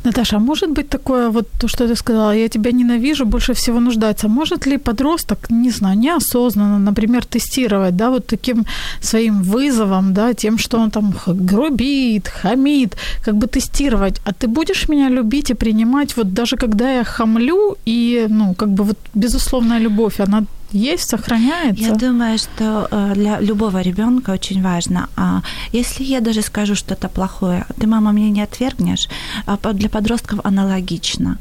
Наташа, 0.05 0.37
а 0.37 0.41
может 0.41 0.71
быть 0.71 0.89
такое, 0.89 1.31
вот 1.31 1.47
то, 1.61 1.69
что 1.69 1.87
ты 1.87 1.97
сказала, 1.97 2.37
я 2.37 2.49
тебя 2.49 2.73
ненавижу, 2.73 3.25
больше 3.25 3.53
всего 3.53 3.81
нуждается. 3.81 4.29
Может 4.29 4.67
ли 4.67 4.79
подросток, 4.79 5.51
не 5.51 5.71
знаю, 5.71 5.99
неосознанно, 5.99 6.79
например, 6.79 7.25
тестировать, 7.25 7.97
да, 7.97 8.11
вот 8.11 8.27
таким 8.27 8.65
своим 9.01 9.43
вызовом, 9.43 10.13
да, 10.13 10.35
тем, 10.35 10.59
что 10.59 10.79
он 10.79 10.91
там 10.91 11.15
грубит, 11.27 12.29
хамит, 12.29 12.97
как 13.25 13.35
бы 13.35 13.47
тестировать, 13.47 14.21
а 14.25 14.33
ты 14.33 14.49
будешь 14.49 14.89
меня 14.89 15.09
любить 15.09 15.51
и 15.51 15.55
принимать, 15.55 16.17
вот 16.17 16.35
даже 16.35 16.57
когда 16.57 16.91
я 16.91 17.05
хамлю, 17.05 17.77
и, 17.87 18.27
ну, 18.29 18.55
как 18.55 18.69
бы 18.69 18.85
вот 18.85 18.99
безусловная 19.15 19.81
любовь, 19.81 20.21
она 20.21 20.45
есть, 20.73 21.09
сохраняется? 21.09 21.85
Я 21.85 21.95
думаю, 21.95 22.39
что 22.39 22.89
э, 22.91 23.13
для 23.15 23.41
любого 23.41 23.81
ребенка 23.81 24.31
очень 24.31 24.63
важно, 24.63 25.09
а 25.17 25.43
если 25.73 26.05
я 26.05 26.21
даже 26.21 26.43
скажу 26.43 26.75
что-то 26.75 27.09
плохое, 27.09 27.67
ты, 27.79 27.87
мама, 27.87 28.13
меня 28.13 28.31
не 28.31 28.43
отвергнешь, 28.43 29.09
а 29.47 29.57
для 29.73 29.89
подростков 29.89 30.41
аналогично. 30.45 31.39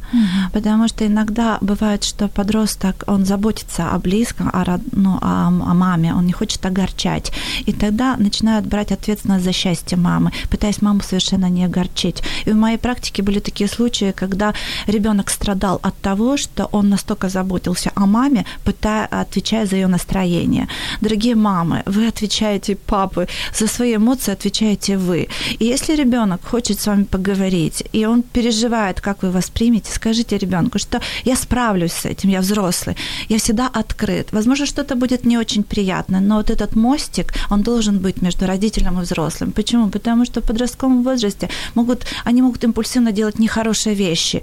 Потому 0.54 0.88
что 0.88 1.06
иногда 1.06 1.58
бывает, 1.62 2.04
что 2.04 2.28
подросток, 2.28 3.04
он 3.08 3.26
заботится 3.26 3.92
о 3.92 4.00
близком, 4.00 4.50
о, 4.54 4.64
род- 4.64 4.82
ну, 4.92 5.18
о, 5.22 5.48
о 5.48 5.74
маме, 5.74 6.14
он 6.14 6.26
не 6.26 6.34
хочет 6.34 6.66
огорчать. 6.66 7.32
И 7.66 7.74
тогда 7.74 8.16
начинают 8.18 8.66
брать 8.66 8.92
ответственность 8.92 9.46
за 9.46 9.52
счастье 9.52 9.98
мамы, 9.98 10.32
пытаясь 10.50 10.82
маму 10.82 11.02
совершенно 11.02 11.50
не 11.50 11.66
огорчить. 11.66 12.24
И 12.46 12.52
в 12.52 12.56
моей 12.56 12.78
практике 12.78 13.24
были 13.24 13.40
такие 13.40 13.70
случаи, 13.70 14.14
когда 14.16 14.54
ребенок 14.88 15.30
страдал 15.30 15.80
от 15.82 15.98
того, 15.98 16.38
что 16.38 16.66
он 16.72 16.90
настолько 16.90 17.30
заботился 17.30 17.92
о 17.96 18.06
маме, 18.06 18.46
пытая, 18.64 19.08
отвечая 19.22 19.66
за 19.66 19.76
ее 19.76 19.88
настроение. 19.88 20.68
Дорогие 21.02 21.36
мамы, 21.36 21.84
вы 21.86 22.08
отвечаете 22.08 22.76
папы, 22.76 23.28
за 23.58 23.68
свои 23.68 23.96
эмоции 23.96 24.34
отвечаете 24.34 24.98
вы. 24.98 25.28
И 25.60 25.66
если 25.66 25.96
ребенок 25.96 26.42
хочет 26.44 26.80
с 26.80 26.88
вами 26.88 27.04
поговорить, 27.04 27.84
и 27.94 28.06
он 28.06 28.24
переживает, 28.24 29.02
как 29.02 29.24
вы 29.24 29.32
воспримете, 29.32 29.92
скажите 29.92 30.38
ребенку, 30.38 30.80
что 30.80 31.02
я 31.26 31.36
справлюсь 31.36 31.94
с 31.94 32.06
этим, 32.06 32.30
я 32.30 32.42
взрослый, 32.42 32.96
я 33.30 33.38
всегда 33.38 33.68
открыт. 33.68 34.28
Возможно, 34.32 34.66
что-то 34.66 34.96
будет 34.96 35.26
не 35.26 35.38
очень 35.38 35.64
приятно, 35.64 36.20
но 36.20 36.36
вот 36.36 36.50
этот 36.50 36.76
мостик, 36.76 37.34
он 37.50 37.62
должен 37.62 38.00
быть 38.00 38.22
между 38.22 38.46
родителем 38.46 39.00
и 39.00 39.04
взрослым. 39.04 39.52
Почему? 39.52 39.90
Потому 39.90 40.26
что 40.26 40.42
в 40.42 40.44
подростковом 40.44 41.04
возрасте 41.04 41.50
могут, 41.76 42.06
они 42.26 42.42
могут 42.42 42.64
импульсивно 42.64 43.12
делать 43.12 43.40
нехорошие 43.40 43.96
вещи. 43.96 44.42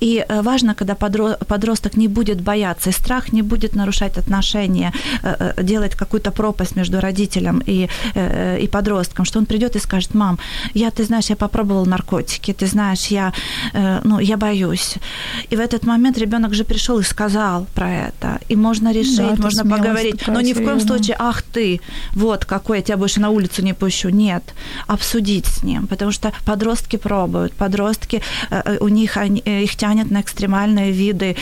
И 0.00 0.24
э, 0.28 0.42
важно, 0.42 0.74
когда 0.74 0.94
подро- 0.94 1.44
подросток 1.44 1.96
не 1.96 2.08
будет 2.08 2.40
бояться, 2.40 2.90
и 2.90 2.92
страх 2.92 3.32
не 3.32 3.42
будет 3.42 3.76
нарушать 3.76 4.18
отношения, 4.20 4.92
э, 5.22 5.52
э, 5.56 5.62
делать 5.62 5.94
какую-то 5.94 6.30
пропасть 6.30 6.76
между 6.76 7.00
родителем 7.00 7.62
и, 7.66 7.88
э, 8.14 8.58
и 8.62 8.68
подростком, 8.68 9.24
что 9.24 9.38
он 9.38 9.46
придет 9.46 9.76
и 9.76 9.80
скажет, 9.80 10.14
мам, 10.14 10.38
я, 10.74 10.90
ты 10.90 11.04
знаешь, 11.04 11.30
я 11.30 11.36
попробовал 11.36 11.86
наркотики, 11.86 12.52
ты 12.52 12.66
знаешь, 12.66 13.10
я, 13.10 13.32
ну, 14.04 14.20
я 14.20 14.36
боюсь. 14.36 14.94
И 15.52 15.56
в 15.56 15.60
этот 15.60 15.86
момент 15.86 16.18
ребенок 16.18 16.54
же 16.54 16.64
пришел 16.64 16.98
и 16.98 17.02
сказал 17.02 17.66
про 17.74 17.88
это. 17.90 18.38
И 18.48 18.56
можно 18.56 18.92
решить, 18.92 19.36
Да, 19.36 19.42
можно 19.42 19.64
поговорить. 19.64 20.26
Но 20.26 20.40
ни 20.40 20.52
в 20.52 20.64
коем 20.64 20.80
случае, 20.80 21.16
ах 21.18 21.42
ты, 21.42 21.80
вот 22.12 22.44
какой, 22.44 22.78
я 22.78 22.82
тебя 22.82 22.96
больше 22.96 23.20
на 23.20 23.30
улицу 23.30 23.62
не 23.62 23.74
пущу. 23.74 24.10
Нет, 24.10 24.42
обсудить 24.86 25.46
с 25.46 25.62
ним, 25.62 25.86
потому 25.86 26.12
что 26.12 26.32
подростки 26.44 26.96
пробуют, 26.96 27.52
подростки, 27.52 28.22
у 28.80 28.88
них 28.88 29.16
они- 29.16 29.42
их 29.64 29.76
тянет 29.76 30.10
на 30.10 30.20
экстремальные 30.20 30.92
виды 30.92 31.36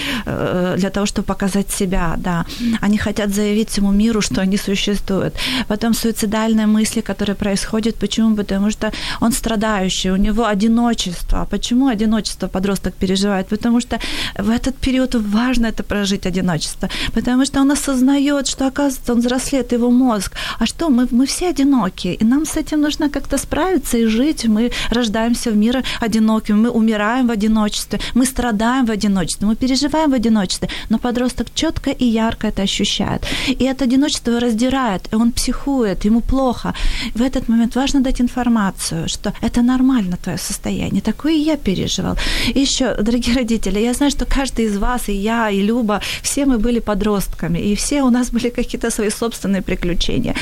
для 0.76 0.90
того, 0.90 1.06
чтобы 1.06 1.26
показать 1.26 1.70
себя, 1.70 2.14
да. 2.16 2.44
Они 2.80 2.98
хотят 2.98 3.30
заявить 3.30 3.70
всему 3.70 3.92
миру, 3.92 4.20
что 4.20 4.40
они 4.40 4.56
существуют. 4.56 5.34
Потом 5.68 5.94
суицидальные 5.94 6.66
мысли, 6.66 7.00
которые 7.00 7.36
происходят. 7.36 7.96
Почему? 7.96 8.36
Потому 8.36 8.70
что 8.70 8.92
он 9.20 9.32
страдающий, 9.32 10.10
у 10.10 10.16
него 10.16 10.46
одиночество. 10.46 11.42
А 11.42 11.44
почему 11.44 11.88
одиночество 11.88 12.48
подросток 12.48 12.94
переживает? 12.94 13.48
Потому 13.48 13.80
что 13.80 13.98
в 14.38 14.50
этот 14.50 14.76
период 14.76 15.14
важно 15.14 15.66
это 15.66 15.82
прожить 15.82 16.26
одиночество. 16.26 16.88
Потому 17.14 17.46
что 17.46 17.60
он 17.60 17.70
осознает, 17.70 18.46
что, 18.46 18.66
оказывается, 18.66 19.12
он 19.12 19.20
взрослеет, 19.20 19.72
его 19.72 19.90
мозг. 19.90 20.32
А 20.58 20.66
что, 20.66 20.88
мы, 20.88 21.06
мы 21.10 21.26
все 21.26 21.48
одиноки, 21.48 22.08
и 22.20 22.24
нам 22.24 22.44
с 22.44 22.56
этим 22.56 22.80
нужно 22.80 23.08
как-то 23.10 23.38
справиться 23.38 23.98
и 23.98 24.06
жить. 24.06 24.44
Мы 24.44 24.70
рождаемся 24.90 25.50
в 25.50 25.56
мир 25.56 25.82
одиноким, 26.00 26.62
мы 26.62 26.70
умираем 26.70 27.26
в 27.26 27.30
одиночестве, 27.30 28.00
мы 28.14 28.26
страдаем 28.26 28.86
в 28.86 28.90
одиночестве, 28.90 29.46
мы 29.46 29.56
переживаем 29.56 30.10
в 30.10 30.14
одиночестве. 30.14 30.68
Но 30.90 30.98
подросток 30.98 31.48
четко 31.54 31.90
и 31.90 32.04
ярко 32.04 32.47
это 32.48 32.62
ощущает. 32.62 33.22
И 33.48 33.64
это 33.64 33.84
одиночество 33.84 34.40
раздирает, 34.40 35.08
и 35.12 35.16
он 35.16 35.32
психует, 35.32 36.04
ему 36.04 36.20
плохо. 36.20 36.74
В 37.14 37.22
этот 37.22 37.48
момент 37.48 37.76
важно 37.76 38.00
дать 38.00 38.20
информацию, 38.20 39.08
что 39.08 39.32
это 39.42 39.62
нормально 39.62 40.16
твое 40.16 40.38
состояние, 40.38 41.00
такое 41.02 41.32
я 41.32 41.56
переживал. 41.56 42.16
И 42.54 42.60
еще, 42.60 42.94
дорогие 43.02 43.36
родители, 43.36 43.80
я 43.80 43.94
знаю, 43.94 44.10
что 44.10 44.24
каждый 44.24 44.64
из 44.64 44.76
вас, 44.78 45.08
и 45.08 45.12
я, 45.12 45.50
и 45.50 45.62
Люба, 45.62 46.00
все 46.22 46.46
мы 46.46 46.58
были 46.58 46.80
подростками, 46.80 47.58
и 47.58 47.74
все 47.74 48.02
у 48.02 48.10
нас 48.10 48.30
были 48.30 48.50
какие-то 48.50 48.90
свои 48.90 49.10
собственные 49.10 49.62
приключения. 49.62 50.34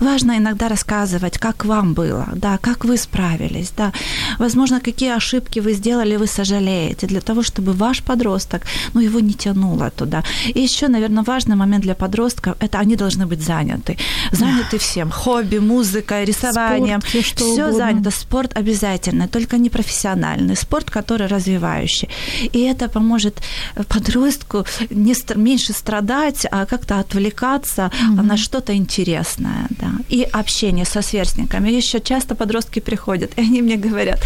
Важно 0.00 0.36
иногда 0.36 0.68
рассказывать, 0.68 1.38
как 1.38 1.64
вам 1.64 1.94
было, 1.94 2.28
да, 2.34 2.58
как 2.58 2.84
вы 2.84 2.96
справились, 2.96 3.72
да. 3.76 3.92
Возможно, 4.38 4.80
какие 4.80 5.16
ошибки 5.16 5.60
вы 5.60 5.74
сделали, 5.74 6.16
вы 6.16 6.26
сожалеете, 6.26 7.06
для 7.06 7.20
того, 7.20 7.42
чтобы 7.42 7.72
ваш 7.72 8.02
подросток, 8.02 8.62
ну, 8.94 9.00
его 9.00 9.20
не 9.20 9.32
тянуло 9.32 9.90
туда. 9.90 10.22
И 10.54 10.60
еще, 10.60 10.88
наверное, 10.88 11.24
важный 11.44 11.56
момент 11.56 11.84
для 11.84 11.94
подростков– 11.94 12.56
это 12.60 12.78
они 12.78 12.96
должны 12.96 13.26
быть 13.26 13.42
заняты. 13.42 13.96
Заняты 14.32 14.78
всем. 14.78 15.10
Хобби, 15.10 15.58
музыкой, 15.58 16.24
рисованием. 16.24 17.00
Спорт, 17.00 17.04
всё 17.04 17.22
что 17.22 17.44
Все 17.44 17.52
угодно. 17.52 17.72
занято. 17.72 18.10
Спорт 18.10 18.58
обязательно, 18.58 19.28
только 19.28 19.58
не 19.58 19.68
профессиональный. 19.68 20.56
Спорт, 20.56 20.90
который 20.90 21.28
развивающий. 21.28 22.08
И 22.54 22.60
это 22.60 22.88
поможет 22.88 23.42
подростку 23.88 24.64
не 24.90 25.14
меньше 25.36 25.72
страдать, 25.72 26.46
а 26.50 26.64
как-то 26.66 26.98
отвлекаться 26.98 27.90
на 28.22 28.36
что-то 28.36 28.72
интересное. 28.72 29.66
Да. 29.80 29.90
И 30.08 30.26
общение 30.32 30.84
со 30.84 31.02
сверстниками. 31.02 31.70
Еще 31.70 32.00
часто 32.00 32.34
подростки 32.34 32.80
приходят, 32.80 33.30
и 33.38 33.40
они 33.42 33.62
мне 33.62 33.76
говорят, 33.76 34.20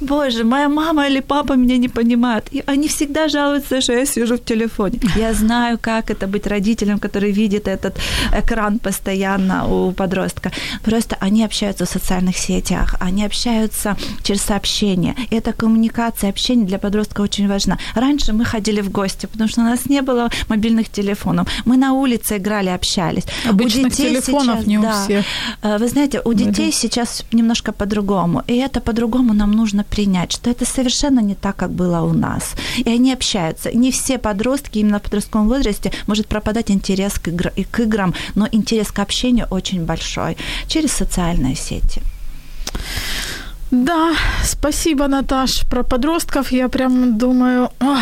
боже, 0.00 0.44
моя 0.44 0.68
мама 0.68 1.08
или 1.08 1.20
папа 1.20 1.56
меня 1.56 1.78
не 1.78 1.88
понимают. 1.88 2.44
И 2.52 2.62
они 2.66 2.86
всегда 2.88 3.28
жалуются, 3.28 3.80
что 3.80 3.92
я 3.92 4.06
сижу 4.06 4.36
в 4.36 4.44
телефоне. 4.44 4.98
Я 5.16 5.34
знаю, 5.34 5.78
как 5.80 6.10
это 6.10 6.26
быть 6.26 6.46
родителем, 6.46 6.59
который 6.98 7.32
видит 7.32 7.68
этот 7.68 7.98
экран 8.36 8.78
постоянно 8.78 9.66
у 9.66 9.92
подростка. 9.92 10.52
Просто 10.84 11.16
они 11.20 11.44
общаются 11.44 11.84
в 11.84 11.88
социальных 11.88 12.36
сетях, 12.36 12.96
они 13.00 13.24
общаются 13.24 13.96
через 14.22 14.42
сообщения. 14.42 15.14
И 15.30 15.36
эта 15.36 15.52
коммуникация, 15.52 16.30
общение 16.30 16.66
для 16.66 16.78
подростка 16.78 17.22
очень 17.22 17.48
важна. 17.48 17.78
Раньше 17.94 18.32
мы 18.32 18.44
ходили 18.44 18.80
в 18.80 18.90
гости, 18.90 19.26
потому 19.26 19.48
что 19.48 19.60
у 19.60 19.64
нас 19.64 19.86
не 19.86 20.02
было 20.02 20.30
мобильных 20.48 20.88
телефонов. 20.88 21.48
Мы 21.64 21.76
на 21.76 21.92
улице 21.92 22.36
играли, 22.36 22.68
общались. 22.68 23.24
Обычных 23.48 23.92
телефонов 23.94 24.66
не 24.66 24.78
у 24.78 24.90
всех. 24.90 25.24
Э, 25.62 25.78
Вы 25.78 25.88
знаете, 25.88 26.20
у 26.24 26.32
детей 26.32 26.72
сейчас 26.72 27.24
немножко 27.32 27.72
по-другому. 27.72 28.42
И 28.46 28.56
это 28.56 28.80
по-другому 28.80 29.34
нам 29.34 29.52
нужно 29.52 29.84
принять, 29.84 30.32
что 30.32 30.50
это 30.50 30.64
совершенно 30.64 31.20
не 31.20 31.34
так, 31.34 31.56
как 31.56 31.70
было 31.70 32.00
у 32.02 32.12
нас. 32.12 32.54
И 32.76 32.88
они 32.88 33.12
общаются. 33.12 33.70
Не 33.76 33.90
все 33.90 34.18
подростки 34.18 34.78
именно 34.78 34.98
в 34.98 35.02
подростковом 35.02 35.48
возрасте 35.48 35.92
может 36.06 36.26
пропадать 36.50 36.70
интерес 36.70 37.18
к, 37.18 37.28
игр, 37.28 37.50
к 37.70 37.80
играм, 37.80 38.14
но 38.34 38.48
интерес 38.52 38.90
к 38.90 39.02
общению 39.02 39.46
очень 39.50 39.84
большой 39.84 40.36
через 40.66 40.92
социальные 40.92 41.54
сети. 41.54 42.02
Да, 43.70 44.12
спасибо, 44.44 45.06
Наташ. 45.06 45.64
Про 45.70 45.84
подростков 45.84 46.52
я 46.52 46.68
прям 46.68 47.18
думаю, 47.18 47.70
ох, 47.80 47.98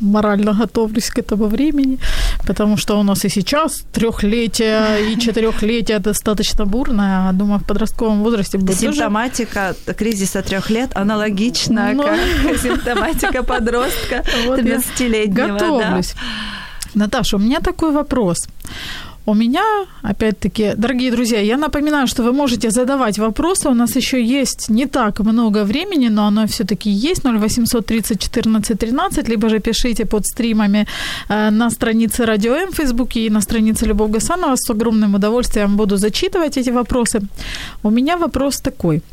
морально 0.00 0.52
готовлюсь 0.52 1.10
к 1.10 1.18
этому 1.18 1.46
времени, 1.46 1.98
потому 2.46 2.76
что 2.76 2.98
у 2.98 3.02
нас 3.02 3.24
и 3.24 3.28
сейчас 3.28 3.84
трехлетие 3.92 5.12
и 5.12 5.18
четырехлетие 5.20 5.98
достаточно 5.98 6.66
бурное, 6.66 7.28
а 7.28 7.32
думаю, 7.32 7.60
в 7.60 7.64
подростковом 7.64 8.22
возрасте 8.22 8.58
будет 8.58 8.78
Симптоматика 8.78 9.74
тоже... 9.86 9.98
кризиса 9.98 10.42
трех 10.42 10.70
лет 10.70 10.90
аналогична, 10.96 11.92
Но... 11.94 12.02
как 12.02 12.18
симптоматика 12.62 13.42
подростка 13.42 14.24
15-летнего. 14.46 15.52
Готовлюсь. 15.52 16.14
Да. 16.14 16.20
Наташа, 16.94 17.36
у 17.36 17.40
меня 17.40 17.60
такой 17.60 17.92
вопрос. 17.92 18.48
У 19.26 19.34
меня, 19.34 19.62
опять-таки, 20.02 20.72
дорогие 20.76 21.10
друзья, 21.10 21.40
я 21.40 21.56
напоминаю, 21.56 22.06
что 22.06 22.22
вы 22.22 22.32
можете 22.32 22.70
задавать 22.70 23.18
вопросы. 23.18 23.68
У 23.68 23.74
нас 23.74 23.96
еще 23.96 24.18
есть 24.40 24.70
не 24.70 24.86
так 24.86 25.20
много 25.20 25.64
времени, 25.64 26.08
но 26.08 26.26
оно 26.26 26.46
все-таки 26.46 26.90
есть. 26.90 27.24
0800 27.24 27.86
30 27.86 28.18
14 28.18 28.78
13, 28.78 29.28
либо 29.28 29.48
же 29.48 29.60
пишите 29.60 30.04
под 30.04 30.26
стримами 30.26 30.86
э, 31.28 31.50
на 31.50 31.70
странице 31.70 32.24
Радио 32.24 32.54
М 32.54 32.70
в 32.70 32.76
Фейсбуке 32.76 33.20
и 33.20 33.30
на 33.30 33.40
странице 33.40 33.86
Любовь 33.86 34.10
Гасанова. 34.10 34.56
С 34.56 34.70
огромным 34.70 35.14
удовольствием 35.14 35.76
буду 35.76 35.96
зачитывать 35.96 36.56
эти 36.56 36.70
вопросы. 36.70 37.20
У 37.82 37.90
меня 37.90 38.16
вопрос 38.16 38.56
такой– 38.56 39.02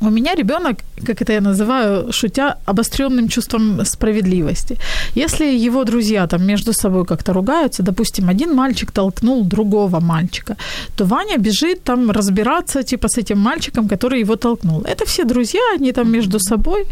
у 0.00 0.10
меня 0.10 0.34
ребенок, 0.34 0.78
как 1.06 1.22
это 1.22 1.32
я 1.32 1.40
называю, 1.40 2.12
шутя, 2.12 2.56
обостренным 2.66 3.28
чувством 3.28 3.84
справедливости. 3.84 4.76
Если 5.16 5.66
его 5.66 5.84
друзья 5.84 6.26
там 6.26 6.46
между 6.46 6.72
собой 6.72 7.04
как-то 7.04 7.32
ругаются, 7.32 7.82
допустим, 7.82 8.28
один 8.28 8.54
мальчик 8.54 8.92
толкнул 8.92 9.44
другого 9.44 10.00
мальчика, 10.00 10.56
то 10.96 11.04
Ваня 11.04 11.38
бежит 11.38 11.82
там 11.82 12.10
разбираться 12.10 12.82
типа 12.82 13.08
с 13.08 13.18
этим 13.18 13.38
мальчиком, 13.38 13.88
который 13.88 14.20
его 14.20 14.36
толкнул. 14.36 14.82
Это 14.82 15.04
все 15.04 15.24
друзья, 15.24 15.60
они 15.74 15.92
там 15.92 16.12
между 16.12 16.38
собой. 16.38 16.86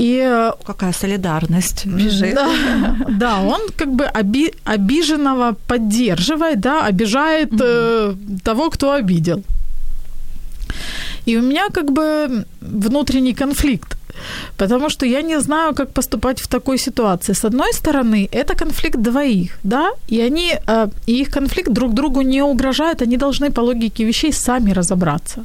И 0.00 0.18
э, 0.18 0.52
какая 0.64 0.92
солидарность 0.92 1.86
бежит. 1.86 2.34
Да, 2.34 2.48
да 3.08 3.40
он 3.42 3.60
как 3.76 3.88
бы 3.88 4.06
оби, 4.20 4.52
обиженного 4.64 5.56
поддерживает, 5.66 6.60
да, 6.60 6.86
обижает 6.86 7.52
угу. 7.52 7.62
э, 7.62 8.14
того, 8.42 8.70
кто 8.70 8.92
обидел. 8.92 9.42
И 11.26 11.38
у 11.38 11.42
меня 11.42 11.68
как 11.68 11.92
бы 11.92 12.44
внутренний 12.60 13.34
конфликт. 13.34 13.96
Потому 14.56 14.90
что 14.90 15.06
я 15.06 15.22
не 15.22 15.40
знаю, 15.40 15.74
как 15.74 15.92
поступать 15.92 16.40
в 16.40 16.46
такой 16.46 16.78
ситуации. 16.78 17.34
С 17.34 17.44
одной 17.44 17.72
стороны, 17.72 18.28
это 18.32 18.54
конфликт 18.54 18.98
двоих, 18.98 19.58
да, 19.64 19.90
и 20.10 20.20
они, 20.20 20.52
э, 20.66 20.88
и 21.06 21.20
их 21.20 21.30
конфликт 21.30 21.72
друг 21.72 21.94
другу 21.94 22.22
не 22.22 22.42
угрожает, 22.42 23.02
они 23.02 23.16
должны 23.16 23.50
по 23.50 23.60
логике 23.60 24.04
вещей 24.04 24.32
сами 24.32 24.72
разобраться. 24.72 25.44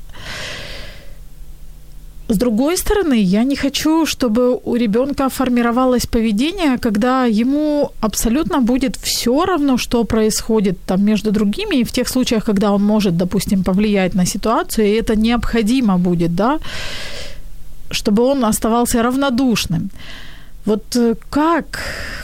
С 2.27 2.37
другой 2.37 2.77
стороны, 2.77 3.21
я 3.21 3.43
не 3.43 3.55
хочу, 3.55 4.05
чтобы 4.05 4.59
у 4.63 4.75
ребенка 4.75 5.29
формировалось 5.29 6.07
поведение, 6.07 6.77
когда 6.79 7.25
ему 7.25 7.91
абсолютно 8.01 8.61
будет 8.61 8.95
все 8.95 9.45
равно, 9.45 9.77
что 9.77 10.03
происходит 10.05 10.77
там 10.87 11.05
между 11.05 11.31
другими, 11.31 11.75
и 11.75 11.83
в 11.83 11.91
тех 11.91 12.09
случаях, 12.09 12.45
когда 12.45 12.71
он 12.71 12.83
может, 12.83 13.15
допустим, 13.15 13.63
повлиять 13.63 14.15
на 14.15 14.25
ситуацию, 14.25 14.87
и 14.87 14.99
это 15.01 15.15
необходимо 15.15 15.99
будет, 15.99 16.33
да, 16.35 16.57
чтобы 17.91 18.23
он 18.23 18.43
оставался 18.45 19.03
равнодушным. 19.03 19.89
Вот 20.65 20.95
э, 20.95 21.15
как, 21.29 21.79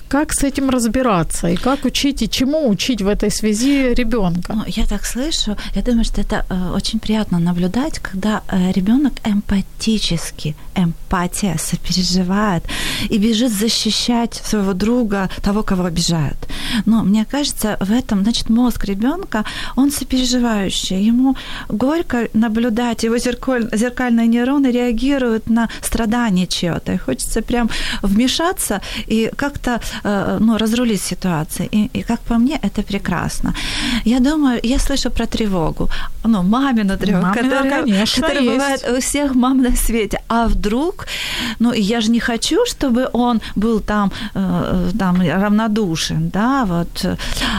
как 0.07 0.33
с 0.33 0.43
этим 0.43 0.69
разбираться 0.69 1.47
и 1.47 1.55
как 1.55 1.85
учить 1.85 2.23
и 2.23 2.29
чему 2.29 2.67
учить 2.69 3.01
в 3.01 3.07
этой 3.07 3.29
связи 3.29 3.93
ребенка? 3.93 4.53
Ну, 4.53 4.63
я 4.65 4.85
так 4.85 5.05
слышу, 5.05 5.55
я 5.75 5.81
думаю, 5.83 6.03
что 6.03 6.21
это 6.21 6.45
э, 6.49 6.75
очень 6.75 6.99
приятно 6.99 7.39
наблюдать, 7.39 7.99
когда 7.99 8.41
э, 8.47 8.71
ребенок 8.71 9.13
эмпатически, 9.23 10.55
эмпатия 10.75 11.57
сопереживает 11.59 12.63
и 13.09 13.19
бежит 13.19 13.51
защищать 13.51 14.41
своего 14.43 14.73
друга, 14.73 15.29
того, 15.43 15.61
кого 15.61 15.85
обижают. 15.85 16.47
Но 16.85 17.03
мне 17.03 17.25
кажется, 17.25 17.77
в 17.79 17.91
этом, 17.91 18.23
значит, 18.23 18.49
мозг 18.49 18.85
ребенка, 18.85 19.45
он 19.75 19.91
сопереживающий, 19.91 21.03
ему 21.03 21.35
горько 21.69 22.27
наблюдать, 22.33 23.03
его 23.03 23.19
зеркаль, 23.19 23.69
зеркальные 23.71 24.27
нейроны 24.27 24.71
реагируют 24.71 25.49
на 25.49 25.69
страдания 25.81 26.47
чего-то, 26.47 26.93
и 26.93 26.97
хочется 26.97 27.41
прям 27.41 27.69
вмешаться 28.01 28.30
вмешаться 28.31 28.81
и 29.09 29.31
как-то 29.35 29.79
э, 30.03 30.37
ну, 30.39 30.57
разрулить 30.57 31.01
ситуацию. 31.01 31.69
И, 31.71 31.89
и 31.99 32.03
как 32.03 32.19
по 32.19 32.37
мне, 32.37 32.59
это 32.63 32.81
прекрасно. 32.81 33.53
Я 34.05 34.19
думаю, 34.19 34.59
я 34.63 34.79
слышу 34.79 35.09
про 35.09 35.25
тревогу. 35.25 35.89
Ну, 36.23 36.43
мамину 36.43 36.97
тревогу, 36.97 37.25
мамина, 37.25 37.43
которая, 37.43 37.83
конечно, 37.83 38.21
которая 38.21 38.51
бывает 38.51 38.85
у 38.97 38.99
всех 38.99 39.35
мам 39.35 39.61
на 39.61 39.75
свете. 39.75 40.19
А 40.27 40.47
вдруг, 40.47 41.07
ну, 41.59 41.73
я 41.73 42.01
же 42.01 42.11
не 42.11 42.19
хочу, 42.19 42.65
чтобы 42.65 43.09
он 43.13 43.41
был 43.55 43.79
там, 43.79 44.11
э, 44.35 44.91
там 44.99 45.21
равнодушен, 45.21 46.29
да, 46.29 46.65
вот, 46.65 47.05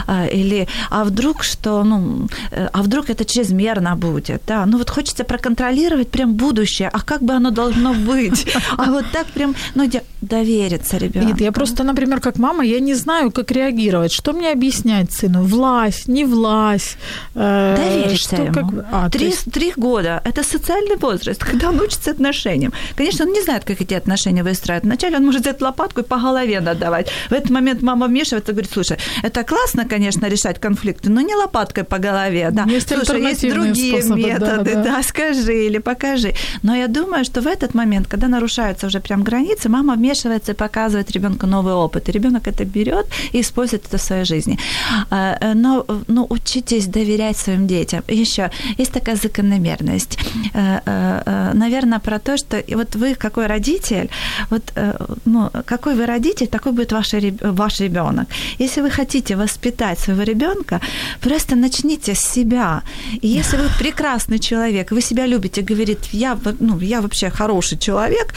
э, 0.07 0.29
или, 0.33 0.67
а 0.89 1.03
вдруг 1.03 1.43
что, 1.43 1.83
ну, 1.83 2.27
а 2.73 2.81
вдруг 2.81 3.09
это 3.09 3.25
чрезмерно 3.25 3.95
будет, 3.95 4.41
да, 4.47 4.65
ну, 4.65 4.77
вот 4.77 4.89
хочется 4.89 5.23
проконтролировать 5.23 6.09
прям 6.09 6.33
будущее, 6.33 6.89
а 6.93 6.99
как 6.99 7.21
бы 7.21 7.33
оно 7.33 7.51
должно 7.51 7.93
быть, 7.93 8.55
а 8.77 8.91
вот 8.91 9.05
так 9.11 9.27
прям, 9.27 9.55
ну, 9.75 9.83
доверие 10.21 10.62
довериться 10.63 10.97
ребенку. 10.97 11.29
Нет, 11.29 11.41
я 11.41 11.51
просто, 11.51 11.83
например, 11.83 12.19
как 12.19 12.37
мама, 12.37 12.63
я 12.63 12.79
не 12.79 12.95
знаю, 12.95 13.31
как 13.31 13.51
реагировать. 13.51 14.11
Что 14.11 14.33
мне 14.33 14.51
объяснять 14.51 15.11
сыну? 15.11 15.43
Власть, 15.43 16.07
не 16.07 16.25
власть? 16.25 16.97
Э, 17.35 17.75
Довериться 17.77 18.35
ему. 18.35 18.53
Как... 18.53 18.85
А, 18.91 19.09
три, 19.09 19.25
есть... 19.25 19.51
три 19.51 19.73
года– 19.75 20.21
это 20.25 20.43
социальный 20.43 20.97
возраст, 20.97 21.43
когда 21.51 21.69
он 21.69 21.79
учится 21.79 22.11
отношениям. 22.11 22.73
Конечно, 22.95 23.25
он 23.25 23.33
не 23.33 23.41
знает, 23.41 23.63
как 23.63 23.81
эти 23.81 23.93
отношения 23.93 24.43
выстраивать. 24.43 24.83
Вначале 24.83 25.17
он 25.17 25.25
может 25.25 25.41
взять 25.41 25.61
лопатку 25.61 26.01
и 26.01 26.03
по 26.03 26.17
голове 26.17 26.59
надавать. 26.59 27.09
В 27.29 27.33
этот 27.33 27.49
момент 27.49 27.81
мама 27.81 28.07
вмешивается 28.07 28.51
и 28.51 28.55
говорит, 28.55 28.71
слушай, 28.73 28.97
это 29.23 29.43
классно, 29.43 29.85
конечно, 29.85 30.27
решать 30.27 30.59
конфликты, 30.59 31.09
но 31.09 31.21
не 31.21 31.35
лопаткой 31.35 31.83
по 31.83 31.97
голове. 31.97 32.49
Да. 32.51 32.63
Есть 32.63 32.89
слушай, 32.89 33.21
есть 33.21 33.49
другие 33.49 34.01
способы, 34.01 34.21
методы, 34.21 34.75
да, 34.75 34.83
да. 34.83 34.83
да, 34.83 35.03
скажи 35.03 35.65
или 35.65 35.79
покажи. 35.79 36.33
Но 36.63 36.75
я 36.75 36.87
думаю, 36.87 37.25
что 37.25 37.41
в 37.41 37.47
этот 37.47 37.73
момент, 37.73 38.07
когда 38.07 38.27
нарушаются 38.27 38.87
уже 38.87 38.99
прям 38.99 39.23
границы, 39.23 39.69
мама 39.69 39.95
вмешивается 39.95 40.52
и 40.53 40.55
показывает 40.55 41.11
ребенку 41.11 41.47
новый 41.47 41.73
опыт. 41.73 42.09
И 42.09 42.11
ребенок 42.11 42.47
это 42.47 42.65
берет 42.65 43.05
и 43.33 43.39
использует 43.39 43.85
это 43.85 43.97
в 43.97 44.01
своей 44.01 44.25
жизни. 44.25 44.57
А, 45.09 45.37
э, 45.41 45.53
но, 45.53 45.85
но 46.07 46.25
учитесь 46.29 46.87
доверять 46.87 47.37
своим 47.37 47.67
детям. 47.67 48.03
Еще 48.07 48.49
есть 48.79 48.91
такая 48.91 49.15
закономерность. 49.15 50.17
Э, 50.53 50.79
э, 50.85 51.53
Наверное, 51.53 51.99
про 51.99 52.19
то, 52.19 52.37
что 52.37 52.63
вот 52.75 52.95
вы 52.95 53.15
какой 53.15 53.47
родитель, 53.47 54.09
вот 54.49 54.73
ну, 55.25 55.49
какой 55.65 55.95
вы 55.95 56.05
родитель, 56.05 56.47
такой 56.47 56.71
будет 56.71 56.91
ваш, 56.91 57.13
ваш 57.41 57.79
ребенок. 57.79 58.27
Если 58.59 58.81
вы 58.81 58.91
хотите 58.91 59.35
воспитать 59.35 59.99
своего 59.99 60.23
ребенка, 60.23 60.79
просто 61.21 61.55
начните 61.55 62.13
с 62.13 62.33
себя. 62.33 62.81
И 63.21 63.27
если 63.27 63.57
вы 63.57 63.69
прекрасный 63.79 64.39
человек, 64.39 64.91
вы 64.91 65.01
себя 65.01 65.27
любите, 65.27 65.61
говорит, 65.61 65.99
я, 66.13 66.37
ну, 66.59 66.79
я 66.79 67.01
вообще 67.01 67.29
хороший 67.29 67.77
человек, 67.77 68.33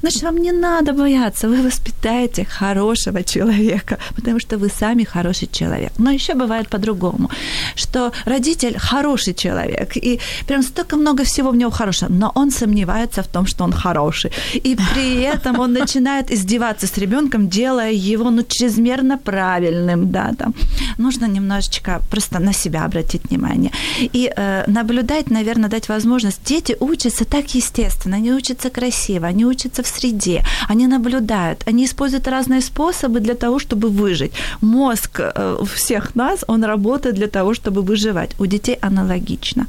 значит, 0.00 0.22
вам 0.22 0.38
не 0.38 0.52
надо 0.52 0.92
бояться, 0.92 1.48
вы 1.48 1.59
воспитаете 1.62 2.44
хорошего 2.44 3.22
человека, 3.22 3.98
потому 4.16 4.40
что 4.40 4.58
вы 4.58 4.68
сами 4.68 5.04
хороший 5.04 5.48
человек. 5.52 5.92
Но 5.98 6.10
еще 6.10 6.34
бывает 6.34 6.68
по-другому, 6.68 7.30
что 7.74 8.12
родитель 8.26 8.78
хороший 8.78 9.34
человек, 9.34 9.96
и 9.96 10.20
прям 10.46 10.62
столько 10.62 10.96
много 10.96 11.24
всего 11.24 11.50
в 11.50 11.56
него 11.56 11.70
хорошего, 11.70 12.12
но 12.12 12.32
он 12.34 12.50
сомневается 12.50 13.22
в 13.22 13.26
том, 13.26 13.46
что 13.46 13.64
он 13.64 13.72
хороший. 13.72 14.30
И 14.54 14.76
при 14.94 15.22
этом 15.22 15.60
он 15.60 15.72
начинает 15.72 16.30
издеваться 16.30 16.86
с 16.86 16.98
ребенком, 16.98 17.48
делая 17.48 17.92
его 17.92 18.30
ну, 18.30 18.42
чрезмерно 18.42 19.18
правильным. 19.18 20.10
Да, 20.10 20.32
там. 20.38 20.54
Нужно 20.98 21.26
немножечко 21.26 22.00
просто 22.10 22.38
на 22.38 22.52
себя 22.52 22.84
обратить 22.84 23.22
внимание. 23.30 23.70
И 23.98 24.32
э, 24.36 24.64
наблюдать, 24.66 25.30
наверное, 25.30 25.70
дать 25.70 25.88
возможность. 25.88 26.40
Дети 26.44 26.76
учатся 26.80 27.24
так 27.24 27.54
естественно, 27.54 28.16
они 28.16 28.32
учатся 28.32 28.70
красиво, 28.70 29.26
они 29.26 29.44
учатся 29.44 29.82
в 29.82 29.86
среде, 29.86 30.42
они 30.68 30.86
наблюдают, 30.86 31.30
они 31.66 31.84
используют 31.84 32.28
разные 32.28 32.60
способы 32.60 33.20
для 33.20 33.34
того, 33.34 33.58
чтобы 33.58 33.88
выжить. 33.88 34.32
Мозг 34.62 35.20
э, 35.20 35.56
всех 35.74 36.16
нас, 36.16 36.44
он 36.48 36.64
работает 36.64 37.14
для 37.14 37.26
того, 37.26 37.54
чтобы 37.54 37.82
выживать. 37.82 38.30
У 38.38 38.46
детей 38.46 38.78
аналогично. 38.82 39.66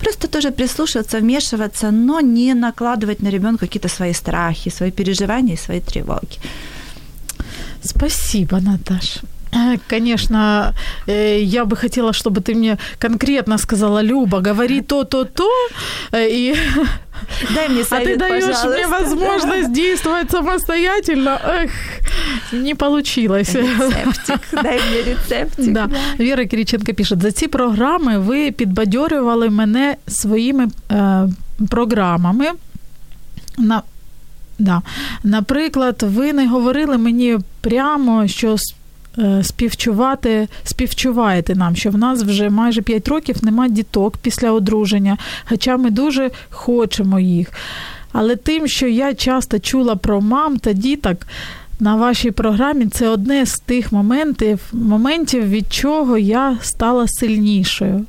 Просто 0.00 0.28
тоже 0.28 0.50
прислушиваться, 0.50 1.18
вмешиваться, 1.18 1.90
но 1.90 2.20
не 2.20 2.54
накладывать 2.54 3.22
на 3.22 3.30
ребенка 3.30 3.66
какие-то 3.66 3.88
свои 3.88 4.12
страхи, 4.12 4.70
свои 4.70 4.90
переживания 4.90 5.56
свои 5.56 5.80
тревоги. 5.80 6.38
Спасибо, 7.82 8.60
Наташа. 8.60 9.20
Э, 9.55 9.77
конечно, 9.89 10.73
э, 11.07 11.41
я 11.43 11.65
бы 11.65 11.75
хотела, 11.75 12.11
чтобы 12.13 12.39
ты 12.41 12.55
мне 12.55 12.77
конкретно 12.99 13.57
сказала, 13.57 14.01
Люба, 14.03 14.39
говори 14.39 14.81
то, 14.81 15.03
то, 15.03 15.25
то, 15.25 15.49
и 16.13 16.55
дай 17.55 17.69
мне 17.69 17.81
А 17.81 17.85
совет, 17.85 18.07
ты 18.07 18.17
даешь 18.17 18.45
пожалуйста. 18.45 18.69
мне 18.69 18.87
возможность 18.87 19.73
действовать 19.73 20.31
самостоятельно. 20.31 21.39
Эх, 21.45 21.71
не 22.53 22.75
получилось. 22.75 23.55
Рецептик, 23.55 24.39
дай 24.63 24.79
мне 24.89 25.03
рецептик. 25.13 25.73
Да. 25.73 25.89
Віра 26.19 26.45
Кириченко 26.45 26.93
пише: 26.93 27.15
за 27.21 27.31
ці 27.31 27.47
програми 27.47 28.17
ви 28.17 28.51
підбадьорювали 28.51 29.49
мене 29.49 29.95
своїми 30.07 30.67
е, 30.91 31.27
програмами. 31.69 32.45
На, 33.57 33.81
да. 34.59 34.81
Наприклад, 35.23 36.03
ви 36.03 36.33
не 36.33 36.47
говорили 36.47 36.97
мені 36.97 37.37
прямо, 37.61 38.27
що 38.27 38.53
с- 38.53 38.73
е, 38.73 38.75
Співчувати, 39.42 40.48
співчуваєте 40.64 41.54
нам, 41.54 41.76
що 41.76 41.90
в 41.90 41.98
нас 41.98 42.22
вже 42.22 42.50
майже 42.50 42.82
5 42.82 43.08
років 43.08 43.36
нема 43.42 43.68
діток 43.68 44.16
після 44.16 44.52
одруження, 44.52 45.16
хоча 45.48 45.76
ми 45.76 45.90
дуже 45.90 46.30
хочемо 46.50 47.20
їх. 47.20 47.52
Але 48.12 48.36
тим, 48.36 48.68
що 48.68 48.86
я 48.86 49.14
часто 49.14 49.58
чула 49.58 49.96
про 49.96 50.20
мам 50.20 50.58
та 50.58 50.72
діток 50.72 51.16
на 51.80 51.96
вашій 51.96 52.30
програмі, 52.30 52.86
це 52.86 53.08
одне 53.08 53.46
з 53.46 53.58
тих 53.58 53.92
моментів, 53.92 54.60
моментів 54.72 55.48
від 55.48 55.72
чого 55.72 56.18
я 56.18 56.58
стала 56.62 57.04
сильнішою. 57.08 58.04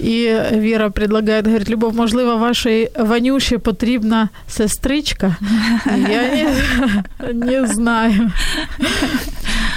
І 0.00 0.34
Віра 0.52 0.90
предлагає, 0.90 1.42
говорить, 1.42 1.70
Любов, 1.70 1.96
можливо, 1.96 2.36
вашій 2.36 2.90
Ванюші 2.98 3.58
потрібна 3.58 4.28
сестричка? 4.48 5.36
Я 5.86 6.22
не, 6.22 6.52
не 7.32 7.66
знаю. 7.66 8.30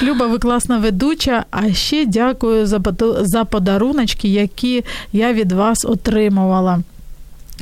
Люба, 0.03 0.27
ви 0.27 0.39
класна 0.39 0.77
ведуча, 0.77 1.45
а 1.51 1.73
ще 1.73 2.05
дякую 2.05 2.67
за, 2.67 2.81
за 3.19 3.45
подаруночки, 3.45 4.27
які 4.27 4.83
я 5.13 5.33
від 5.33 5.51
вас 5.51 5.85
отримувала. 5.85 6.79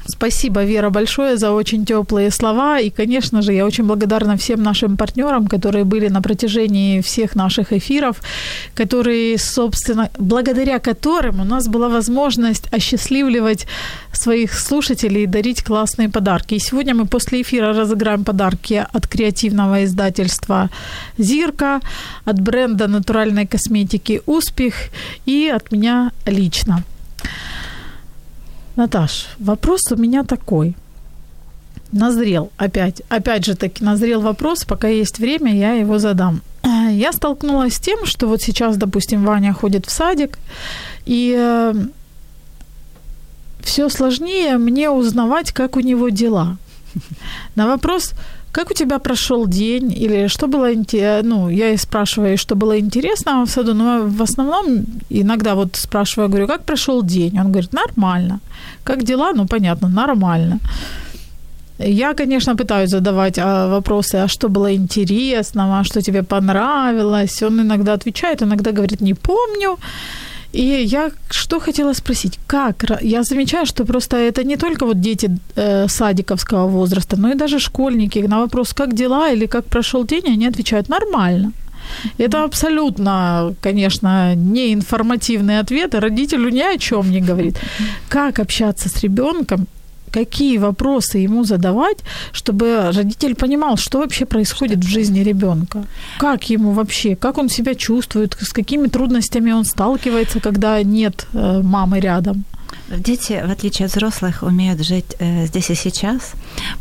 Спасибо, 0.07 0.63
Вера, 0.63 0.91
большое 0.91 1.35
за 1.37 1.51
очень 1.51 1.83
теплые 1.85 2.29
слова. 2.29 2.79
И, 2.79 2.89
конечно 2.91 3.41
же, 3.41 3.53
я 3.53 3.65
очень 3.65 3.85
благодарна 3.85 4.37
всем 4.37 4.61
нашим 4.61 4.97
партнерам, 4.97 5.47
которые 5.47 5.83
были 5.83 6.09
на 6.09 6.21
протяжении 6.21 7.01
всех 7.01 7.35
наших 7.35 7.73
эфиров, 7.73 8.21
которые, 8.75 9.37
собственно, 9.39 10.09
благодаря 10.19 10.79
которым 10.79 11.41
у 11.41 11.43
нас 11.43 11.67
была 11.67 11.89
возможность 11.89 12.71
осчастливливать 12.71 13.65
своих 14.13 14.53
слушателей 14.53 15.23
и 15.23 15.27
дарить 15.27 15.63
классные 15.63 16.09
подарки. 16.09 16.53
И 16.53 16.59
сегодня 16.59 16.93
мы 16.93 17.07
после 17.07 17.41
эфира 17.41 17.73
разыграем 17.73 18.23
подарки 18.23 18.85
от 18.93 19.07
креативного 19.07 19.85
издательства 19.85 20.69
«Зирка», 21.17 21.79
от 22.25 22.39
бренда 22.39 22.87
натуральной 22.87 23.47
косметики 23.47 24.21
«Успех» 24.27 24.75
и 25.25 25.51
от 25.55 25.71
меня 25.71 26.11
лично. 26.27 26.83
Наташ, 28.75 29.27
вопрос 29.39 29.81
у 29.91 29.95
меня 29.95 30.23
такой. 30.23 30.75
Назрел 31.91 32.51
опять, 32.57 33.01
опять 33.09 33.45
же 33.45 33.55
таки, 33.55 33.83
назрел 33.83 34.21
вопрос, 34.21 34.65
пока 34.65 34.87
есть 34.87 35.19
время, 35.19 35.55
я 35.55 35.73
его 35.73 35.97
задам. 35.97 36.41
Я 36.91 37.13
столкнулась 37.13 37.75
с 37.75 37.79
тем, 37.79 38.05
что 38.05 38.27
вот 38.27 38.41
сейчас, 38.41 38.75
допустим, 38.75 39.23
Ваня 39.23 39.53
ходит 39.53 39.85
в 39.85 39.91
садик, 39.91 40.39
и 41.05 41.73
все 43.61 43.89
сложнее 43.89 44.57
мне 44.57 44.89
узнавать, 44.89 45.51
как 45.51 45.77
у 45.77 45.79
него 45.79 46.09
дела. 46.09 46.57
На 47.55 47.67
вопрос, 47.67 48.13
как 48.55 48.71
у 48.71 48.73
тебя 48.73 48.99
прошел 48.99 49.47
день, 49.47 49.91
или 49.91 50.27
что 50.27 50.47
было 50.47 50.73
интересно, 50.73 51.29
ну, 51.29 51.49
я 51.49 51.73
и 51.73 51.77
спрашиваю, 51.77 52.37
что 52.37 52.55
было 52.55 52.79
интересного 52.79 53.45
в 53.45 53.49
саду, 53.49 53.73
но 53.73 54.03
в 54.07 54.21
основном 54.21 54.85
иногда 55.09 55.55
вот 55.55 55.75
спрашиваю, 55.75 56.29
говорю, 56.29 56.47
как 56.47 56.63
прошел 56.63 57.03
день? 57.03 57.39
Он 57.39 57.51
говорит, 57.51 57.73
нормально. 57.73 58.39
Как 58.83 59.03
дела? 59.03 59.33
Ну, 59.33 59.45
понятно, 59.45 59.89
нормально. 59.89 60.59
Я, 61.79 62.13
конечно, 62.13 62.55
пытаюсь 62.55 62.89
задавать 62.89 63.39
а, 63.39 63.67
вопросы, 63.67 64.15
а 64.23 64.27
что 64.27 64.47
было 64.47 64.73
интересного, 64.73 65.79
а 65.79 65.83
что 65.83 66.01
тебе 66.01 66.23
понравилось. 66.23 67.43
Он 67.43 67.59
иногда 67.59 67.93
отвечает, 67.93 68.41
иногда 68.41 68.71
говорит, 68.71 69.01
не 69.01 69.13
помню. 69.13 69.77
И 70.55 70.85
я 70.85 71.11
что 71.29 71.59
хотела 71.59 71.93
спросить, 71.93 72.39
как? 72.47 73.01
Я 73.01 73.23
замечаю, 73.23 73.65
что 73.65 73.85
просто 73.85 74.15
это 74.15 74.43
не 74.45 74.55
только 74.55 74.85
вот 74.85 74.99
дети 75.01 75.29
э, 75.55 75.87
садиковского 75.89 76.67
возраста, 76.67 77.17
но 77.17 77.31
и 77.31 77.35
даже 77.35 77.59
школьники 77.59 78.27
на 78.27 78.39
вопрос, 78.39 78.73
как 78.73 78.93
дела 78.93 79.33
или 79.33 79.47
как 79.47 79.65
прошел 79.65 80.05
день, 80.05 80.23
они 80.27 80.47
отвечают 80.47 80.89
нормально. 80.89 81.51
Это 82.17 82.43
абсолютно, 82.43 83.53
конечно, 83.61 84.35
не 84.35 84.73
информативный 84.73 85.59
ответ, 85.59 85.93
и 85.93 85.99
родителю 85.99 86.49
ни 86.49 86.61
о 86.61 86.77
чем 86.77 87.11
не 87.11 87.21
говорит. 87.21 87.59
Как 88.09 88.39
общаться 88.39 88.87
с 88.87 89.03
ребенком, 89.03 89.67
какие 90.15 90.57
вопросы 90.59 91.17
ему 91.25 91.43
задавать, 91.43 91.97
чтобы 92.33 92.91
родитель 92.95 93.35
понимал, 93.35 93.77
что 93.77 93.99
вообще 93.99 94.25
происходит 94.25 94.79
в 94.79 94.87
жизни 94.87 95.23
ребенка. 95.23 95.83
Как 96.17 96.49
ему 96.49 96.71
вообще, 96.71 97.15
как 97.15 97.37
он 97.37 97.49
себя 97.49 97.75
чувствует, 97.75 98.37
с 98.39 98.53
какими 98.53 98.87
трудностями 98.87 99.53
он 99.53 99.65
сталкивается, 99.65 100.39
когда 100.39 100.83
нет 100.83 101.27
э, 101.33 101.61
мамы 101.63 101.99
рядом. 101.99 102.45
Дети, 102.89 103.43
в 103.45 103.51
отличие 103.51 103.87
от 103.87 103.91
взрослых, 103.91 104.43
умеют 104.43 104.81
жить 104.81 105.15
э, 105.19 105.47
здесь 105.47 105.69
и 105.71 105.75
сейчас. 105.75 106.33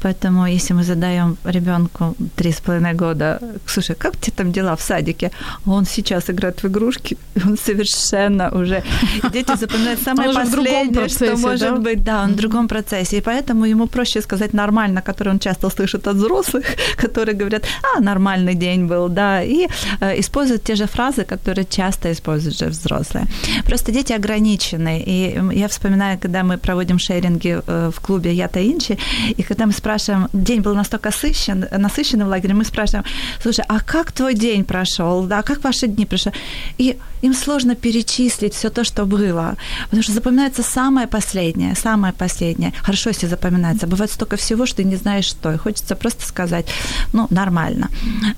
Поэтому, 0.03 0.47
если 0.47 0.75
мы 0.75 0.85
задаем 0.85 1.37
ребенку 1.45 2.15
три 2.37 2.53
с 2.53 2.61
половиной 2.61 2.93
года, 2.93 3.41
слушай, 3.67 3.97
как 3.97 4.17
тебе 4.19 4.33
там 4.37 4.53
дела 4.53 4.77
в 4.77 4.83
садике? 4.83 5.31
Он 5.67 5.87
сейчас 5.87 6.29
играет 6.31 6.63
в 6.63 6.67
игрушки, 6.67 7.17
он 7.47 7.57
совершенно 7.57 8.51
уже... 8.51 8.83
И 9.17 9.33
дети 9.33 9.57
запоминают 9.57 10.03
самое 10.03 10.29
Он 10.29 10.35
последнее, 10.35 11.09
что 11.09 11.19
процессе, 11.19 11.47
может 11.47 11.75
да? 11.75 11.77
быть. 11.77 12.05
Да, 12.05 12.23
он 12.25 12.33
в 12.33 12.37
другом 12.37 12.69
процессе. 12.69 13.17
И 13.17 13.21
поэтому 13.21 13.65
ему 13.65 13.87
проще 13.87 14.21
сказать 14.21 14.55
нормально, 14.55 15.01
который 15.01 15.33
он 15.33 15.39
часто 15.39 15.71
слышит 15.71 16.07
от 16.07 16.17
взрослых, 16.17 16.65
которые 16.97 17.35
говорят, 17.35 17.65
а, 17.83 18.01
нормальный 18.01 18.55
день 18.55 18.87
был, 18.87 19.09
да, 19.09 19.43
и 19.43 19.69
э, 20.01 20.21
используют 20.21 20.65
те 20.65 20.75
же 20.75 20.87
фразы, 20.87 21.25
которые 21.25 21.65
часто 21.65 22.13
используют 22.13 22.59
же 22.59 22.67
взрослые. 22.67 23.27
Просто 23.65 23.93
дети 23.93 24.13
ограничены. 24.13 25.03
И 25.07 25.41
я 25.53 25.69
вспоминаю, 25.75 26.19
когда 26.19 26.43
мы 26.43 26.59
проводим 26.59 26.99
шеринги 26.99 27.61
э, 27.67 27.91
в 27.95 28.01
клубе 28.01 28.33
«Я 28.33 28.49
Таинчи», 28.49 28.99
и 29.39 29.43
когда 29.43 29.67
мы 29.67 29.73
спрашиваем, 29.73 30.29
день 30.33 30.61
был 30.61 30.75
настолько 30.75 31.11
насыщен, 31.25 31.67
насыщенный 31.79 32.25
в 32.25 32.29
лагере, 32.29 32.55
мы 32.55 32.65
спрашиваем, 32.65 33.05
слушай, 33.43 33.65
а 33.69 33.81
как 33.81 34.13
твой 34.13 34.35
день 34.35 34.65
прошел, 34.65 35.27
да, 35.27 35.43
как 35.43 35.65
ваши 35.65 35.87
дни 35.87 36.07
прошли? 36.07 36.33
И 36.79 36.97
им 37.25 37.35
сложно 37.35 37.75
перечислить 37.75 38.55
все 38.55 38.71
то, 38.71 38.85
что 38.85 39.07
было, 39.07 39.57
потому 39.85 40.03
что 40.03 40.13
запоминается 40.13 40.63
самое 40.63 41.07
последнее, 41.07 41.75
самое 41.75 42.13
последнее. 42.13 42.73
Хорошо, 42.83 43.11
если 43.11 43.29
запоминается. 43.29 43.87
Бывает 43.87 44.11
столько 44.11 44.37
всего, 44.37 44.67
что 44.67 44.77
ты 44.77 44.85
не 44.85 44.97
знаешь, 44.97 45.25
что. 45.25 45.53
И 45.53 45.57
хочется 45.57 45.97
просто 45.97 46.27
сказать, 46.27 46.67
ну, 47.13 47.27
нормально. 47.31 47.89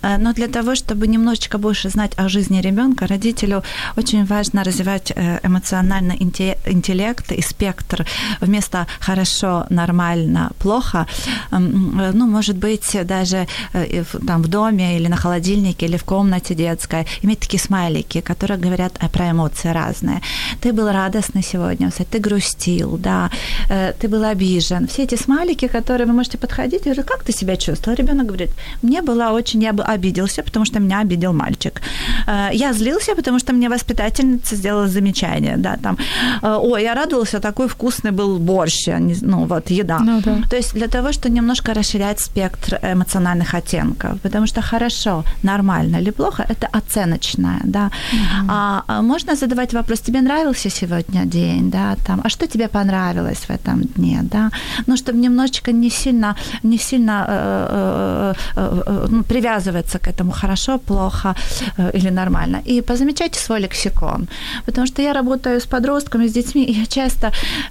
Э, 0.02 0.18
Но 0.18 0.32
для 0.32 0.46
того, 0.46 0.74
чтобы 0.74 1.08
немножечко 1.08 1.58
больше 1.58 1.88
знать 1.88 2.12
о 2.16 2.28
жизни 2.28 2.60
ребенка, 2.60 3.06
родителю 3.06 3.62
очень 3.96 4.24
важно 4.24 4.62
развивать 4.62 5.12
э, 5.16 5.40
эмоциональный 5.42 6.16
инте- 6.16 6.56
интеллект 7.26 7.32
и 7.32 7.42
спектр 7.42 8.06
вместо 8.40 8.86
хорошо, 9.00 9.66
нормально, 9.70 10.50
плохо. 10.58 11.06
Э, 11.52 12.12
Ну, 12.14 12.26
может 12.26 12.56
быть, 12.56 13.06
даже 13.06 13.46
э, 13.74 14.04
там 14.26 14.42
в 14.42 14.48
доме 14.48 14.96
или 14.96 15.08
на 15.08 15.16
холодильнике 15.16 15.86
или 15.86 15.96
в 15.96 16.04
комнате 16.04 16.54
детской 16.54 17.06
иметь 17.22 17.38
такие 17.40 17.58
смайлики, 17.60 18.20
которые 18.20 18.58
говорят 18.58 18.92
э, 19.00 19.08
про 19.08 19.30
эмоции 19.30 19.72
разные. 19.72 20.20
Ты 20.62 20.72
был 20.72 20.92
радостный 20.92 21.42
сегодня, 21.42 21.90
ты 22.10 22.18
грустил, 22.20 22.98
да, 22.98 23.30
ты 24.00 24.08
был 24.08 24.24
обижен. 24.24 24.86
Все 24.86 25.04
эти 25.04 25.16
смайлики, 25.16 25.68
которые 25.68 26.06
вы 26.06 26.12
можете 26.12 26.38
подходить 26.38 26.86
и 26.86 26.90
говорить, 26.90 27.06
как 27.06 27.24
ты 27.24 27.32
себя 27.32 27.56
чувствовал? 27.56 27.98
Ребенок 27.98 28.26
говорит, 28.26 28.50
мне 28.82 29.02
было 29.02 29.32
очень, 29.32 29.62
я 29.62 29.72
бы 29.72 29.84
обиделся, 29.94 30.42
потому 30.42 30.66
что 30.66 30.80
меня 30.80 31.00
обидел 31.00 31.32
мальчик. 31.32 31.82
Я 32.52 32.72
злился, 32.72 33.14
потому 33.14 33.38
что 33.38 33.52
мне 33.52 33.68
воспитательница 33.68 34.56
сделала 34.56 34.88
замечание, 34.88 35.56
да, 35.56 35.76
там, 35.82 35.96
ой, 36.42 36.82
я 36.82 36.94
радовался, 36.94 37.15
такой 37.24 37.68
вкусный 37.68 38.10
был 38.10 38.38
борщ, 38.38 38.88
ну, 39.22 39.46
вот, 39.46 39.70
еда. 39.70 39.98
Ну 39.98 40.20
да. 40.20 40.36
То 40.50 40.56
есть 40.56 40.74
для 40.74 40.88
того, 40.88 41.12
чтобы 41.12 41.34
немножко 41.34 41.74
расширять 41.74 42.20
спектр 42.20 42.78
эмоциональных 42.82 43.54
оттенков, 43.54 44.20
потому 44.22 44.46
что 44.46 44.62
хорошо, 44.62 45.24
нормально 45.42 46.00
или 46.00 46.10
плохо, 46.10 46.44
это 46.50 46.68
оценочное, 46.78 47.60
да. 47.64 47.90
А, 48.48 48.82
а 48.86 49.02
можно 49.02 49.36
задавать 49.36 49.74
вопрос, 49.74 50.00
тебе 50.00 50.20
нравился 50.20 50.70
сегодня 50.70 51.24
день, 51.24 51.70
да, 51.70 51.96
там, 52.06 52.20
а 52.24 52.28
что 52.28 52.46
тебе 52.46 52.68
понравилось 52.68 53.48
в 53.48 53.50
этом 53.50 53.82
дне, 53.82 54.20
да, 54.22 54.50
ну, 54.86 54.96
чтобы 54.96 55.18
немножечко 55.18 55.72
не 55.72 55.90
сильно, 55.90 56.36
не 56.62 56.78
сильно 56.78 57.26
э, 57.28 57.36
э, 57.70 58.34
э, 58.56 58.82
э, 58.86 59.06
ну, 59.10 59.22
привязываться 59.22 59.98
к 59.98 60.08
этому 60.08 60.32
хорошо, 60.32 60.78
плохо 60.78 61.34
или 61.94 62.10
нормально. 62.10 62.62
И 62.68 62.82
позамечайте 62.82 63.38
свой 63.38 63.60
лексикон, 63.60 64.28
потому 64.66 64.86
что 64.86 65.02
я 65.02 65.12
работаю 65.12 65.60
с 65.60 65.64
подростками, 65.64 66.26
с 66.26 66.32
детьми, 66.32 66.64
и 66.64 66.72
я 66.72 66.86
часто, 66.86 67.05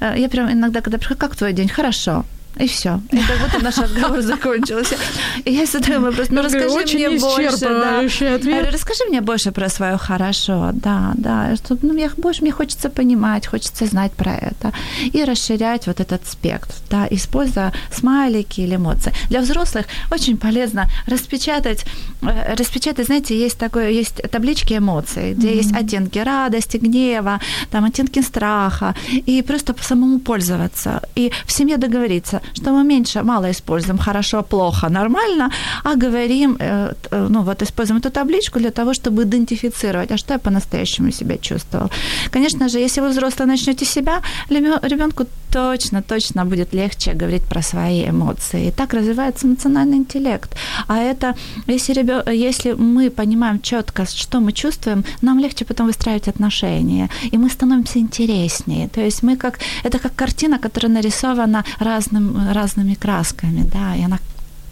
э, 0.01 0.15
я 0.17 0.29
прям 0.29 0.51
иногда, 0.51 0.81
когда 0.81 0.97
прихожу, 0.97 1.19
как 1.19 1.35
твой 1.35 1.53
день? 1.53 1.69
Хорошо. 1.69 2.25
И 2.57 2.67
все. 2.67 3.01
И 3.11 3.17
как 3.17 3.39
будто 3.39 3.63
наш 3.63 3.77
разговор 3.77 4.21
закончился. 4.21 4.95
И 5.43 5.51
я 5.51 5.65
задаю 5.65 6.01
вопрос, 6.01 6.27
ну 6.29 6.41
расскажи 6.41 6.69
Очень 6.69 7.07
мне 7.07 7.19
больше. 7.19 7.59
Да. 7.59 7.99
ответ. 7.99 8.43
говорю, 8.43 8.71
расскажи 8.71 9.03
мне 9.09 9.21
больше 9.21 9.51
про 9.51 9.69
свое 9.69 9.97
хорошо. 9.97 10.71
Да, 10.73 11.13
да. 11.15 11.55
Что, 11.55 11.77
ну, 11.81 11.93
мне, 11.93 12.09
больше 12.17 12.41
мне 12.41 12.51
хочется 12.51 12.89
понимать, 12.89 13.47
хочется 13.47 13.85
знать 13.85 14.13
про 14.13 14.33
это. 14.35 14.71
И 15.13 15.23
расширять 15.23 15.87
вот 15.87 15.99
этот 15.99 16.25
спектр, 16.27 16.73
да, 16.89 17.07
используя 17.11 17.73
смайлики 17.91 18.61
или 18.61 18.75
эмоции. 18.75 19.13
Для 19.29 19.41
взрослых 19.41 19.85
очень 20.11 20.37
полезно 20.37 20.87
распечатать, 21.07 21.85
э, 22.21 22.55
распечатать, 22.55 23.05
знаете, 23.05 23.37
есть 23.37 23.57
такое, 23.57 23.89
есть 23.89 24.21
таблички 24.31 24.77
эмоций, 24.77 25.33
где 25.33 25.55
есть 25.55 25.73
оттенки 25.73 26.19
радости, 26.19 26.77
гнева, 26.77 27.39
там 27.71 27.85
оттенки 27.85 28.21
страха, 28.21 28.95
и 29.11 29.41
просто 29.41 29.73
по 29.73 29.83
самому 29.83 30.19
пользоваться. 30.19 31.01
И 31.15 31.31
в 31.45 31.51
семье 31.51 31.77
договориться, 31.77 32.41
что 32.53 32.71
мы 32.71 32.83
меньше, 32.83 33.23
мало 33.23 33.51
используем 33.51 33.97
хорошо, 33.97 34.43
плохо, 34.43 34.89
нормально, 34.89 35.51
а 35.83 35.95
говорим, 35.95 36.57
э, 36.59 36.93
э, 37.11 37.27
ну 37.29 37.41
вот 37.41 37.61
используем 37.61 37.99
эту 37.99 38.09
табличку 38.11 38.59
для 38.59 38.71
того, 38.71 38.93
чтобы 38.93 39.23
идентифицировать, 39.23 40.11
а 40.11 40.17
что 40.17 40.33
я 40.33 40.39
по-настоящему 40.39 41.11
себя 41.11 41.37
чувствовал. 41.37 41.89
Конечно 42.31 42.69
же, 42.69 42.79
если 42.79 43.01
вы 43.01 43.09
взрослый 43.09 43.47
начнете 43.47 43.85
себя, 43.85 44.21
ребенку 44.49 45.25
точно, 45.55 46.01
точно 46.01 46.45
будет 46.45 46.73
легче 46.73 47.13
говорить 47.13 47.43
про 47.43 47.61
свои 47.61 48.09
эмоции. 48.09 48.67
И 48.67 48.71
так 48.71 48.93
развивается 48.93 49.47
эмоциональный 49.47 49.97
интеллект. 49.97 50.55
А 50.87 50.97
это, 50.97 51.33
если, 51.67 51.93
ребё- 51.93 52.29
если 52.33 52.73
мы 52.73 53.09
понимаем 53.09 53.61
четко, 53.61 54.05
что 54.05 54.39
мы 54.39 54.51
чувствуем, 54.51 55.05
нам 55.21 55.39
легче 55.39 55.63
потом 55.65 55.87
выстраивать 55.87 56.27
отношения, 56.27 57.09
и 57.31 57.37
мы 57.37 57.49
становимся 57.49 57.99
интереснее. 57.99 58.89
То 58.89 59.01
есть 59.01 59.23
мы 59.23 59.37
как, 59.37 59.59
это 59.83 59.99
как 59.99 60.15
картина, 60.15 60.59
которая 60.59 60.91
нарисована 60.91 61.63
разным, 61.79 62.34
разными 62.51 62.95
красками, 62.95 63.67
да, 63.71 63.95
и 63.95 64.03
она 64.03 64.19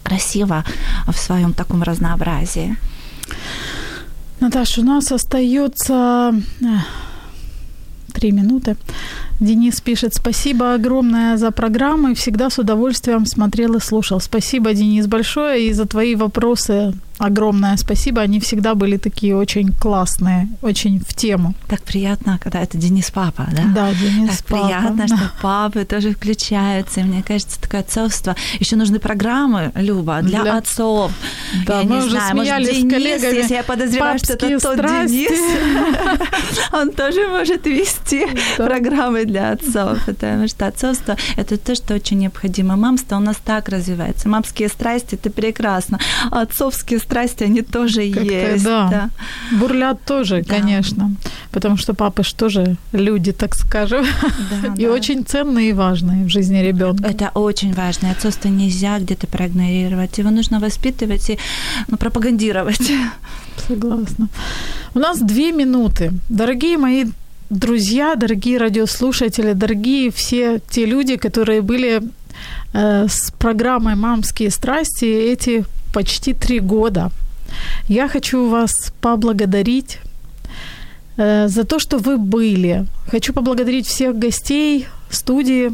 красива 0.02 0.64
в 1.06 1.16
своем 1.16 1.52
таком 1.52 1.82
разнообразии. 1.82 2.76
Наташа, 4.40 4.80
у 4.80 4.84
нас 4.84 5.10
остается 5.12 6.34
э, 6.60 6.66
три 8.12 8.32
минуты. 8.32 8.76
Денис 9.40 9.80
пишет, 9.80 10.14
спасибо 10.14 10.74
огромное 10.74 11.36
за 11.36 11.50
программы, 11.50 12.14
всегда 12.14 12.50
с 12.50 12.58
удовольствием 12.58 13.26
смотрел 13.26 13.74
и 13.74 13.80
слушал. 13.80 14.20
Спасибо, 14.20 14.74
Денис, 14.74 15.06
большое, 15.06 15.68
и 15.68 15.72
за 15.72 15.86
твои 15.86 16.14
вопросы 16.14 16.94
огромное 17.18 17.76
спасибо. 17.76 18.20
Они 18.22 18.40
всегда 18.40 18.74
были 18.74 18.96
такие 18.96 19.36
очень 19.36 19.72
классные, 19.72 20.48
очень 20.62 21.00
в 21.00 21.14
тему. 21.14 21.54
Так 21.68 21.82
приятно, 21.82 22.38
когда 22.42 22.60
это 22.62 22.78
Денис 22.78 23.10
папа, 23.10 23.46
да? 23.52 23.64
Да, 23.74 23.92
Денис 23.94 24.38
Так 24.38 24.46
папа, 24.46 24.64
приятно, 24.64 25.06
что 25.06 25.32
папы 25.42 25.84
тоже 25.84 26.12
включаются. 26.12 27.00
И 27.00 27.04
мне 27.04 27.22
кажется, 27.22 27.60
такое 27.60 27.80
отцовство. 27.80 28.36
Еще 28.58 28.76
нужны 28.76 28.98
программы, 28.98 29.72
Люба, 29.74 30.20
для, 30.22 30.42
Для- 30.42 30.58
отцов. 30.58 31.12
Да, 31.66 31.80
я 31.80 31.86
мы 31.86 31.96
не 31.96 32.00
уже 32.00 32.10
знаю, 32.10 32.36
может, 32.36 32.52
смеялись 32.52 32.68
с 32.68 32.80
Денис, 32.80 32.92
коллегами. 32.92 33.36
если 33.36 33.54
я 33.54 33.62
подозреваю, 33.62 34.18
что 34.18 34.32
это 34.34 34.60
тот 34.60 34.74
страсти. 34.74 35.12
Денис, 35.12 36.70
он 36.72 36.92
тоже 36.92 37.28
может 37.28 37.66
вести 37.66 38.26
программы 38.56 39.24
для 39.24 39.52
отцов, 39.52 39.98
потому 40.06 40.48
что 40.48 40.66
отцовство– 40.66 41.16
это 41.36 41.56
то, 41.56 41.74
что 41.74 41.94
очень 41.94 42.18
необходимо. 42.18 42.76
Мамство 42.76 43.16
у 43.16 43.20
нас 43.20 43.36
так 43.44 43.68
развивается. 43.68 44.28
Мамские 44.28 44.68
страсти– 44.68 45.14
это 45.20 45.30
прекрасно. 45.30 45.98
Отцовские 46.30 46.98
страсти, 47.04 47.44
они 47.44 47.62
тоже 47.62 48.10
Как-то 48.10 48.32
есть. 48.52 48.64
да. 48.64 49.10
Бурлят 49.52 50.04
тоже, 50.04 50.42
Да. 50.46 50.54
конечно, 50.54 51.10
потому 51.52 51.76
что 51.76 51.94
папы 51.94 52.22
ж 52.24 52.32
тоже 52.32 52.76
люди, 52.92 53.32
так 53.32 53.54
скажем, 53.54 54.04
Да, 54.62 54.74
и 54.78 54.86
да. 54.86 54.92
очень 54.92 55.24
ценные 55.24 55.70
и 55.70 55.72
важные 55.72 56.24
в 56.24 56.28
жизни 56.28 56.58
ребенка. 56.58 57.08
Это 57.08 57.30
очень 57.34 57.72
важно. 57.74 58.10
Отцовство 58.10 58.48
нельзя 58.48 58.98
где-то 58.98 59.26
проигнорировать. 59.26 60.18
Его 60.18 60.30
нужно 60.30 60.60
воспитывать 60.60 61.30
и 61.30 61.38
ну, 61.88 61.96
пропагандировать. 61.96 62.92
Согласна. 63.68 64.28
У 64.94 64.98
нас 64.98 65.18
две 65.20 65.52
минуты. 65.52 66.10
Дорогие 66.28 66.76
мои 66.78 67.04
друзья, 67.50 68.14
дорогие 68.16 68.58
радиослушатели, 68.58 69.52
дорогие 69.52 70.10
все 70.10 70.60
те 70.70 70.86
люди, 70.86 71.16
которые 71.16 71.60
были 71.60 72.00
э, 72.72 73.06
с 73.08 73.30
программой 73.38 73.94
«Мамские 73.94 74.50
страсти» 74.50 75.04
эти 75.04 75.64
почти 75.94 76.34
три 76.34 76.60
года. 76.60 77.10
Я 77.88 78.08
хочу 78.08 78.48
вас 78.48 78.92
поблагодарить 79.00 79.98
э, 81.16 81.48
за 81.48 81.64
то, 81.64 81.78
что 81.78 81.98
вы 81.98 82.16
были. 82.16 82.86
Хочу 83.12 83.32
поблагодарить 83.32 83.86
всех 83.86 84.18
гостей 84.18 84.86
студии, 85.10 85.70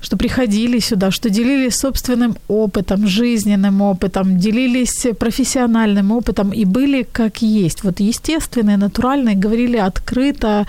что 0.00 0.16
приходили 0.16 0.80
сюда, 0.80 1.10
что 1.10 1.28
делились 1.30 1.76
собственным 1.76 2.36
опытом, 2.48 3.06
жизненным 3.08 3.82
опытом, 3.82 4.38
делились 4.38 5.06
профессиональным 5.18 6.12
опытом 6.12 6.52
и 6.52 6.64
были 6.64 7.04
как 7.12 7.42
есть. 7.42 7.84
Вот 7.84 8.00
естественные, 8.00 8.76
натуральные, 8.76 9.34
говорили 9.34 9.76
открыто, 9.76 10.66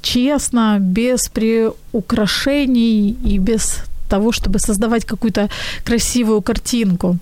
честно, 0.00 0.78
без 0.80 1.28
приукрашений 1.28 3.16
и 3.24 3.38
без 3.38 3.78
того, 4.08 4.32
чтобы 4.32 4.58
создавать 4.58 5.04
какую-то 5.04 5.48
красивую 5.84 6.42
картинку. 6.42 7.18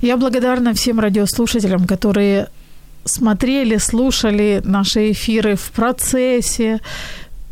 Я 0.00 0.16
благодарна 0.16 0.72
всем 0.74 1.00
радиослушателям, 1.00 1.86
которые 1.86 2.48
смотрели, 3.04 3.78
слушали 3.78 4.60
наши 4.64 5.10
эфиры 5.10 5.56
в 5.56 5.70
процессе, 5.72 6.80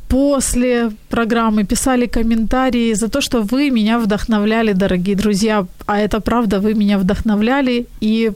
после 0.09 0.91
программы, 1.09 1.65
писали 1.65 2.07
комментарии 2.07 2.95
за 2.95 3.09
то, 3.09 3.21
что 3.21 3.43
вы 3.43 3.71
меня 3.71 3.99
вдохновляли, 3.99 4.73
дорогие 4.73 5.17
друзья. 5.17 5.67
А 5.87 5.99
это 5.99 6.21
правда, 6.21 6.61
вы 6.61 6.75
меня 6.75 6.99
вдохновляли 6.99 7.87
и 8.01 8.31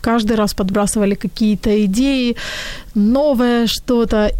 каждый 0.00 0.36
раз 0.36 0.52
подбрасывали 0.52 1.14
какие-то 1.14 1.70
идеи, 1.86 2.36
новое 2.94 3.66
что-то. 3.66 4.30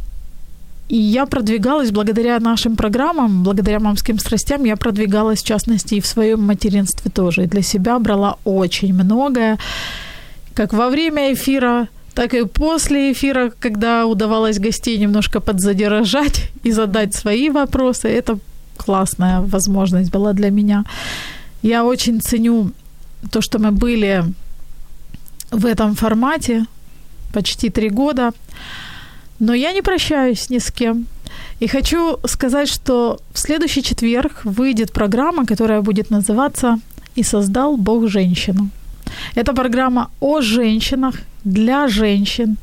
И 0.89 0.97
я 0.97 1.24
продвигалась 1.26 1.91
благодаря 1.91 2.39
нашим 2.41 2.76
программам, 2.76 3.43
благодаря 3.43 3.80
мамским 3.80 4.18
страстям, 4.18 4.64
я 4.64 4.76
продвигалась, 4.76 5.43
в 5.43 5.47
частности, 5.47 5.95
и 5.95 6.01
в 6.01 6.07
своем 6.07 6.43
материнстве 6.43 7.11
тоже. 7.11 7.45
И 7.45 7.47
для 7.47 7.62
себя 7.62 7.99
брала 7.99 8.37
очень 8.45 8.93
многое, 8.93 9.59
как 10.55 10.72
во 10.74 10.91
время 10.91 11.32
эфира, 11.32 11.89
так 12.14 12.35
и 12.35 12.45
после 12.47 13.12
эфира, 13.12 13.51
когда 13.59 14.07
удавалось 14.07 14.59
гостей 14.59 14.99
немножко 14.99 15.41
подзадержать 15.41 16.51
и 16.62 16.70
задать 16.70 17.14
свои 17.14 17.49
вопросы. 17.51 18.09
Это 18.09 18.39
классная 18.76 19.41
возможность 19.41 20.11
была 20.11 20.32
для 20.32 20.51
меня. 20.51 20.85
Я 21.62 21.85
очень 21.85 22.20
ценю 22.20 22.72
то, 23.30 23.41
что 23.41 23.59
мы 23.59 23.72
были 23.72 24.24
в 25.51 25.64
этом 25.64 25.95
формате 25.95 26.66
почти 27.32 27.70
три 27.70 27.89
года. 27.89 28.32
Но 29.45 29.55
я 29.55 29.72
не 29.72 29.82
прощаюсь 29.82 30.51
ни 30.51 30.59
с 30.59 30.70
кем. 30.70 31.07
И 31.61 31.66
хочу 31.66 32.18
сказать, 32.26 32.68
что 32.68 33.18
в 33.32 33.38
следующий 33.38 33.82
четверг 33.82 34.40
выйдет 34.45 34.92
программа, 34.92 35.45
которая 35.45 35.82
будет 35.82 36.11
называться 36.11 36.78
«И 37.18 37.22
создал 37.22 37.76
Бог 37.76 38.09
женщину». 38.09 38.70
Это 39.36 39.53
программа 39.53 40.09
о 40.20 40.40
женщинах, 40.40 41.14
для 41.45 41.88
женщин, 41.88 42.57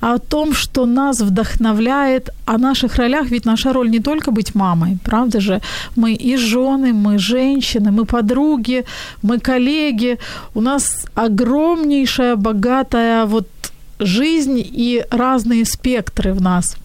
о 0.00 0.18
том, 0.18 0.54
что 0.54 0.86
нас 0.86 1.20
вдохновляет, 1.20 2.30
о 2.46 2.58
наших 2.58 2.96
ролях, 2.96 3.30
ведь 3.30 3.46
наша 3.46 3.72
роль 3.72 3.90
не 3.90 4.00
только 4.00 4.30
быть 4.32 4.54
мамой, 4.54 4.98
правда 5.04 5.40
же? 5.40 5.60
Мы 5.96 6.14
и 6.14 6.36
жены, 6.36 6.92
мы 6.92 7.18
женщины, 7.18 7.90
мы 7.92 8.04
подруги, 8.04 8.84
мы 9.22 9.38
коллеги. 9.38 10.18
У 10.54 10.60
нас 10.60 11.06
огромнейшая, 11.14 12.36
богатая 12.36 13.24
вот 13.24 13.46
жизнь 13.98 14.58
и 14.58 15.04
разные 15.10 15.64
спектры 15.64 16.32
в 16.32 16.40
нас. 16.40 16.76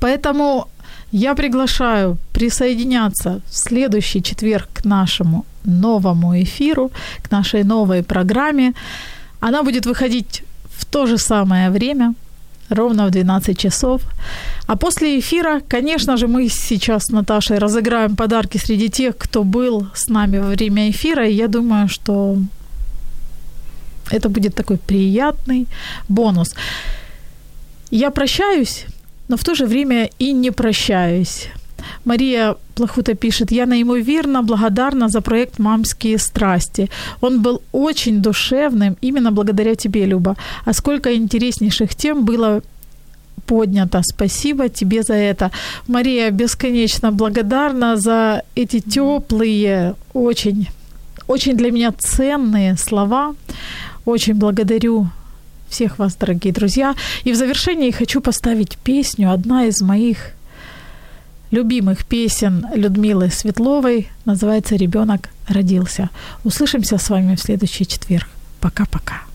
Поэтому 0.00 0.68
я 1.12 1.34
приглашаю 1.34 2.18
присоединяться 2.32 3.40
в 3.46 3.56
следующий 3.56 4.22
четверг 4.22 4.68
к 4.72 4.84
нашему 4.84 5.44
новому 5.64 6.40
эфиру, 6.40 6.90
к 7.22 7.30
нашей 7.30 7.64
новой 7.64 8.02
программе. 8.02 8.72
Она 9.40 9.62
будет 9.62 9.86
выходить 9.86 10.42
в 10.78 10.84
то 10.84 11.06
же 11.06 11.18
самое 11.18 11.70
время, 11.70 12.14
ровно 12.68 13.06
в 13.06 13.10
12 13.10 13.58
часов. 13.58 14.02
А 14.66 14.76
после 14.76 15.18
эфира, 15.18 15.60
конечно 15.68 16.16
же, 16.16 16.26
мы 16.26 16.48
сейчас 16.48 17.06
с 17.06 17.10
Наташей 17.10 17.58
разыграем 17.58 18.16
подарки 18.16 18.58
среди 18.58 18.88
тех, 18.88 19.16
кто 19.18 19.42
был 19.42 19.88
с 19.94 20.08
нами 20.08 20.38
во 20.38 20.48
время 20.48 20.90
эфира. 20.90 21.26
И 21.28 21.34
я 21.34 21.48
думаю, 21.48 21.88
что 21.88 22.36
это 24.10 24.28
будет 24.28 24.54
такой 24.54 24.76
приятный 24.76 25.66
бонус. 26.08 26.54
Я 27.90 28.10
прощаюсь, 28.10 28.86
но 29.28 29.36
в 29.36 29.42
то 29.42 29.54
же 29.54 29.66
время 29.66 30.10
и 30.18 30.32
не 30.32 30.50
прощаюсь. 30.50 31.48
Мария 32.04 32.56
Плохута 32.74 33.14
пишет, 33.14 33.52
я 33.52 33.66
неимоверно 33.66 34.42
благодарна 34.42 35.08
за 35.08 35.20
проект 35.20 35.58
«Мамские 35.58 36.18
страсти». 36.18 36.88
Он 37.20 37.42
был 37.42 37.60
очень 37.72 38.22
душевным 38.22 38.96
именно 39.02 39.32
благодаря 39.32 39.74
тебе, 39.74 40.06
Люба. 40.06 40.36
А 40.64 40.72
сколько 40.72 41.14
интереснейших 41.14 41.94
тем 41.94 42.24
было 42.24 42.62
поднята. 43.46 44.02
Спасибо 44.02 44.68
тебе 44.68 45.02
за 45.02 45.14
это. 45.14 45.50
Мария, 45.88 46.30
бесконечно 46.30 47.12
благодарна 47.12 47.96
за 47.96 48.42
эти 48.54 48.80
теплые, 48.80 49.94
очень, 50.14 50.68
очень 51.26 51.56
для 51.56 51.70
меня 51.70 51.92
ценные 51.98 52.76
слова. 52.76 53.34
Очень 54.04 54.34
благодарю 54.34 55.08
всех 55.68 55.98
вас, 55.98 56.16
дорогие 56.16 56.52
друзья. 56.52 56.94
И 57.24 57.32
в 57.32 57.36
завершении 57.36 57.90
хочу 57.90 58.20
поставить 58.20 58.76
песню, 58.78 59.32
одна 59.32 59.66
из 59.66 59.80
моих 59.80 60.32
любимых 61.50 62.04
песен 62.04 62.66
Людмилы 62.74 63.30
Светловой, 63.30 64.08
называется 64.24 64.76
«Ребенок 64.76 65.28
родился». 65.48 66.10
Услышимся 66.44 66.98
с 66.98 67.10
вами 67.10 67.36
в 67.36 67.40
следующий 67.40 67.86
четверг. 67.86 68.28
Пока-пока. 68.60 69.29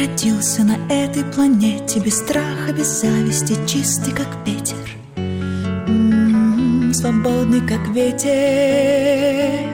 Родился 0.00 0.62
на 0.64 0.76
этой 0.88 1.24
планете 1.24 2.00
Без 2.00 2.18
страха, 2.18 2.72
без 2.72 3.00
зависти, 3.00 3.54
чистый, 3.66 4.12
как 4.12 4.28
ветер. 4.46 4.76
М-м, 5.16 6.94
Свободный, 6.94 7.60
как 7.60 7.86
ветер. 7.88 9.68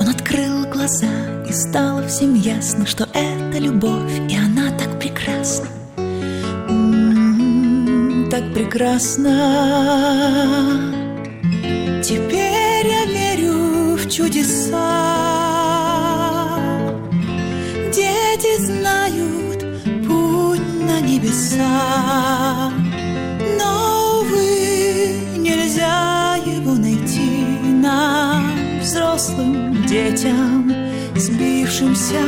Он 0.00 0.08
открыл 0.08 0.64
глаза 0.72 1.06
И 1.48 1.52
стало 1.52 2.06
всем 2.08 2.34
ясно, 2.34 2.86
что 2.86 3.06
это 3.12 3.58
любовь 3.58 4.12
И 4.30 4.36
она 4.36 4.70
так 4.78 4.98
прекрасна. 4.98 5.68
М-м, 6.68 8.28
Так 8.30 8.54
прекрасна. 8.54 9.34
Теперь 12.02 12.86
я 12.86 13.04
верю 13.06 13.96
в 13.96 14.08
чудеса. 14.10 15.12
Дети 17.92 18.62
знают 18.64 19.11
небеса, 21.22 22.70
но, 23.58 24.20
увы, 24.20 25.38
нельзя 25.38 26.36
его 26.44 26.72
найти 26.72 27.46
нам, 27.80 28.52
взрослым 28.80 29.84
детям, 29.86 30.72
сбившимся 31.14 32.22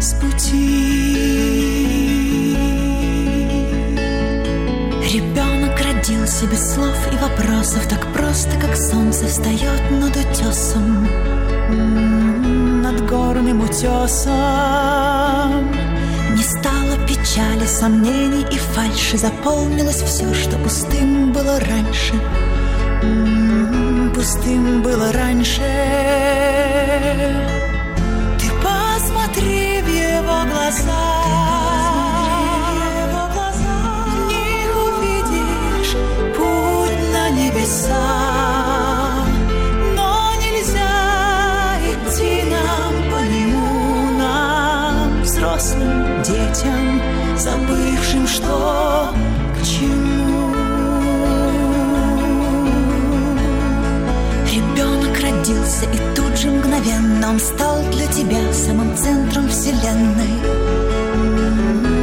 с 0.00 0.14
пути. 0.14 1.16
Ребенок 5.12 5.80
родился 5.80 6.46
без 6.46 6.74
слов 6.74 6.96
и 7.12 7.16
вопросов, 7.16 7.86
так 7.88 8.06
просто, 8.12 8.50
как 8.60 8.76
солнце 8.76 9.26
встает 9.26 9.90
над 9.90 10.16
утесом. 10.16 11.08
М, 11.68 12.82
над 12.82 13.08
горным 13.08 13.62
утесом 13.62 14.24
печали, 17.34 17.66
сомнений 17.66 18.46
и 18.50 18.58
фальши. 18.58 19.16
Заполнилось 19.18 20.02
все, 20.02 20.32
что 20.34 20.56
пустым 20.58 21.32
было 21.32 21.58
раньше. 21.60 22.14
М, 23.02 24.12
Пустым 24.14 24.82
было 24.82 25.12
раньше. 25.12 25.60
Ты 28.38 28.46
посмотри 28.62 29.82
в 29.82 29.88
его 29.88 30.44
глаза 30.50 31.13
забывшим, 47.74 48.26
что 48.26 49.14
к 49.54 49.64
чему. 49.64 50.54
Ребенок 54.46 55.20
родился, 55.20 55.84
и 55.86 55.98
тут 56.14 56.38
же 56.38 56.50
мгновенно 56.50 57.30
он 57.30 57.38
стал 57.38 57.82
для 57.92 58.06
тебя 58.06 58.52
самым 58.52 58.96
центром 58.96 59.48
вселенной, 59.48 60.40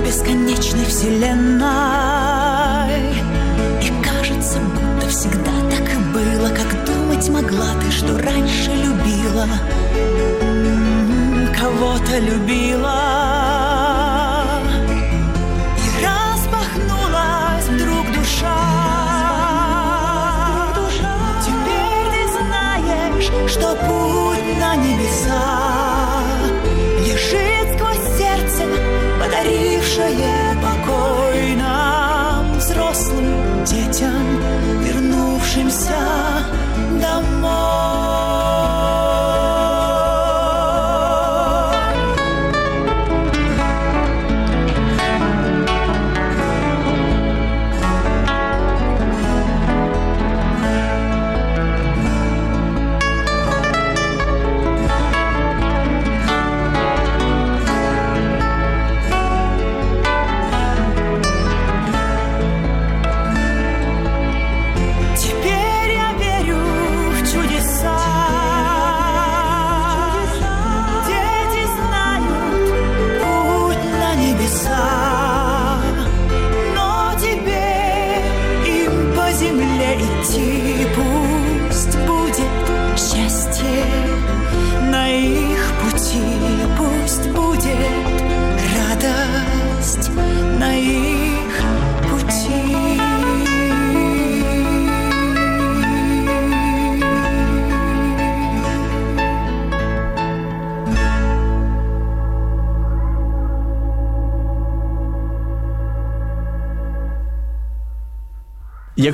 бесконечной 0.06 0.86
вселенной. 0.86 1.62
И 3.82 3.92
кажется, 4.04 4.60
будто 4.60 5.08
всегда 5.10 5.52
так 5.70 5.94
и 5.94 5.98
было, 6.14 6.50
как 6.50 6.86
думать 6.86 7.30
могла 7.30 7.74
ты, 7.82 7.92
что 7.92 8.18
раньше 8.18 8.72
любила, 8.72 9.48
кого-то 11.58 12.20
любила. 12.20 13.41
Что 23.52 23.76
путь 23.76 24.01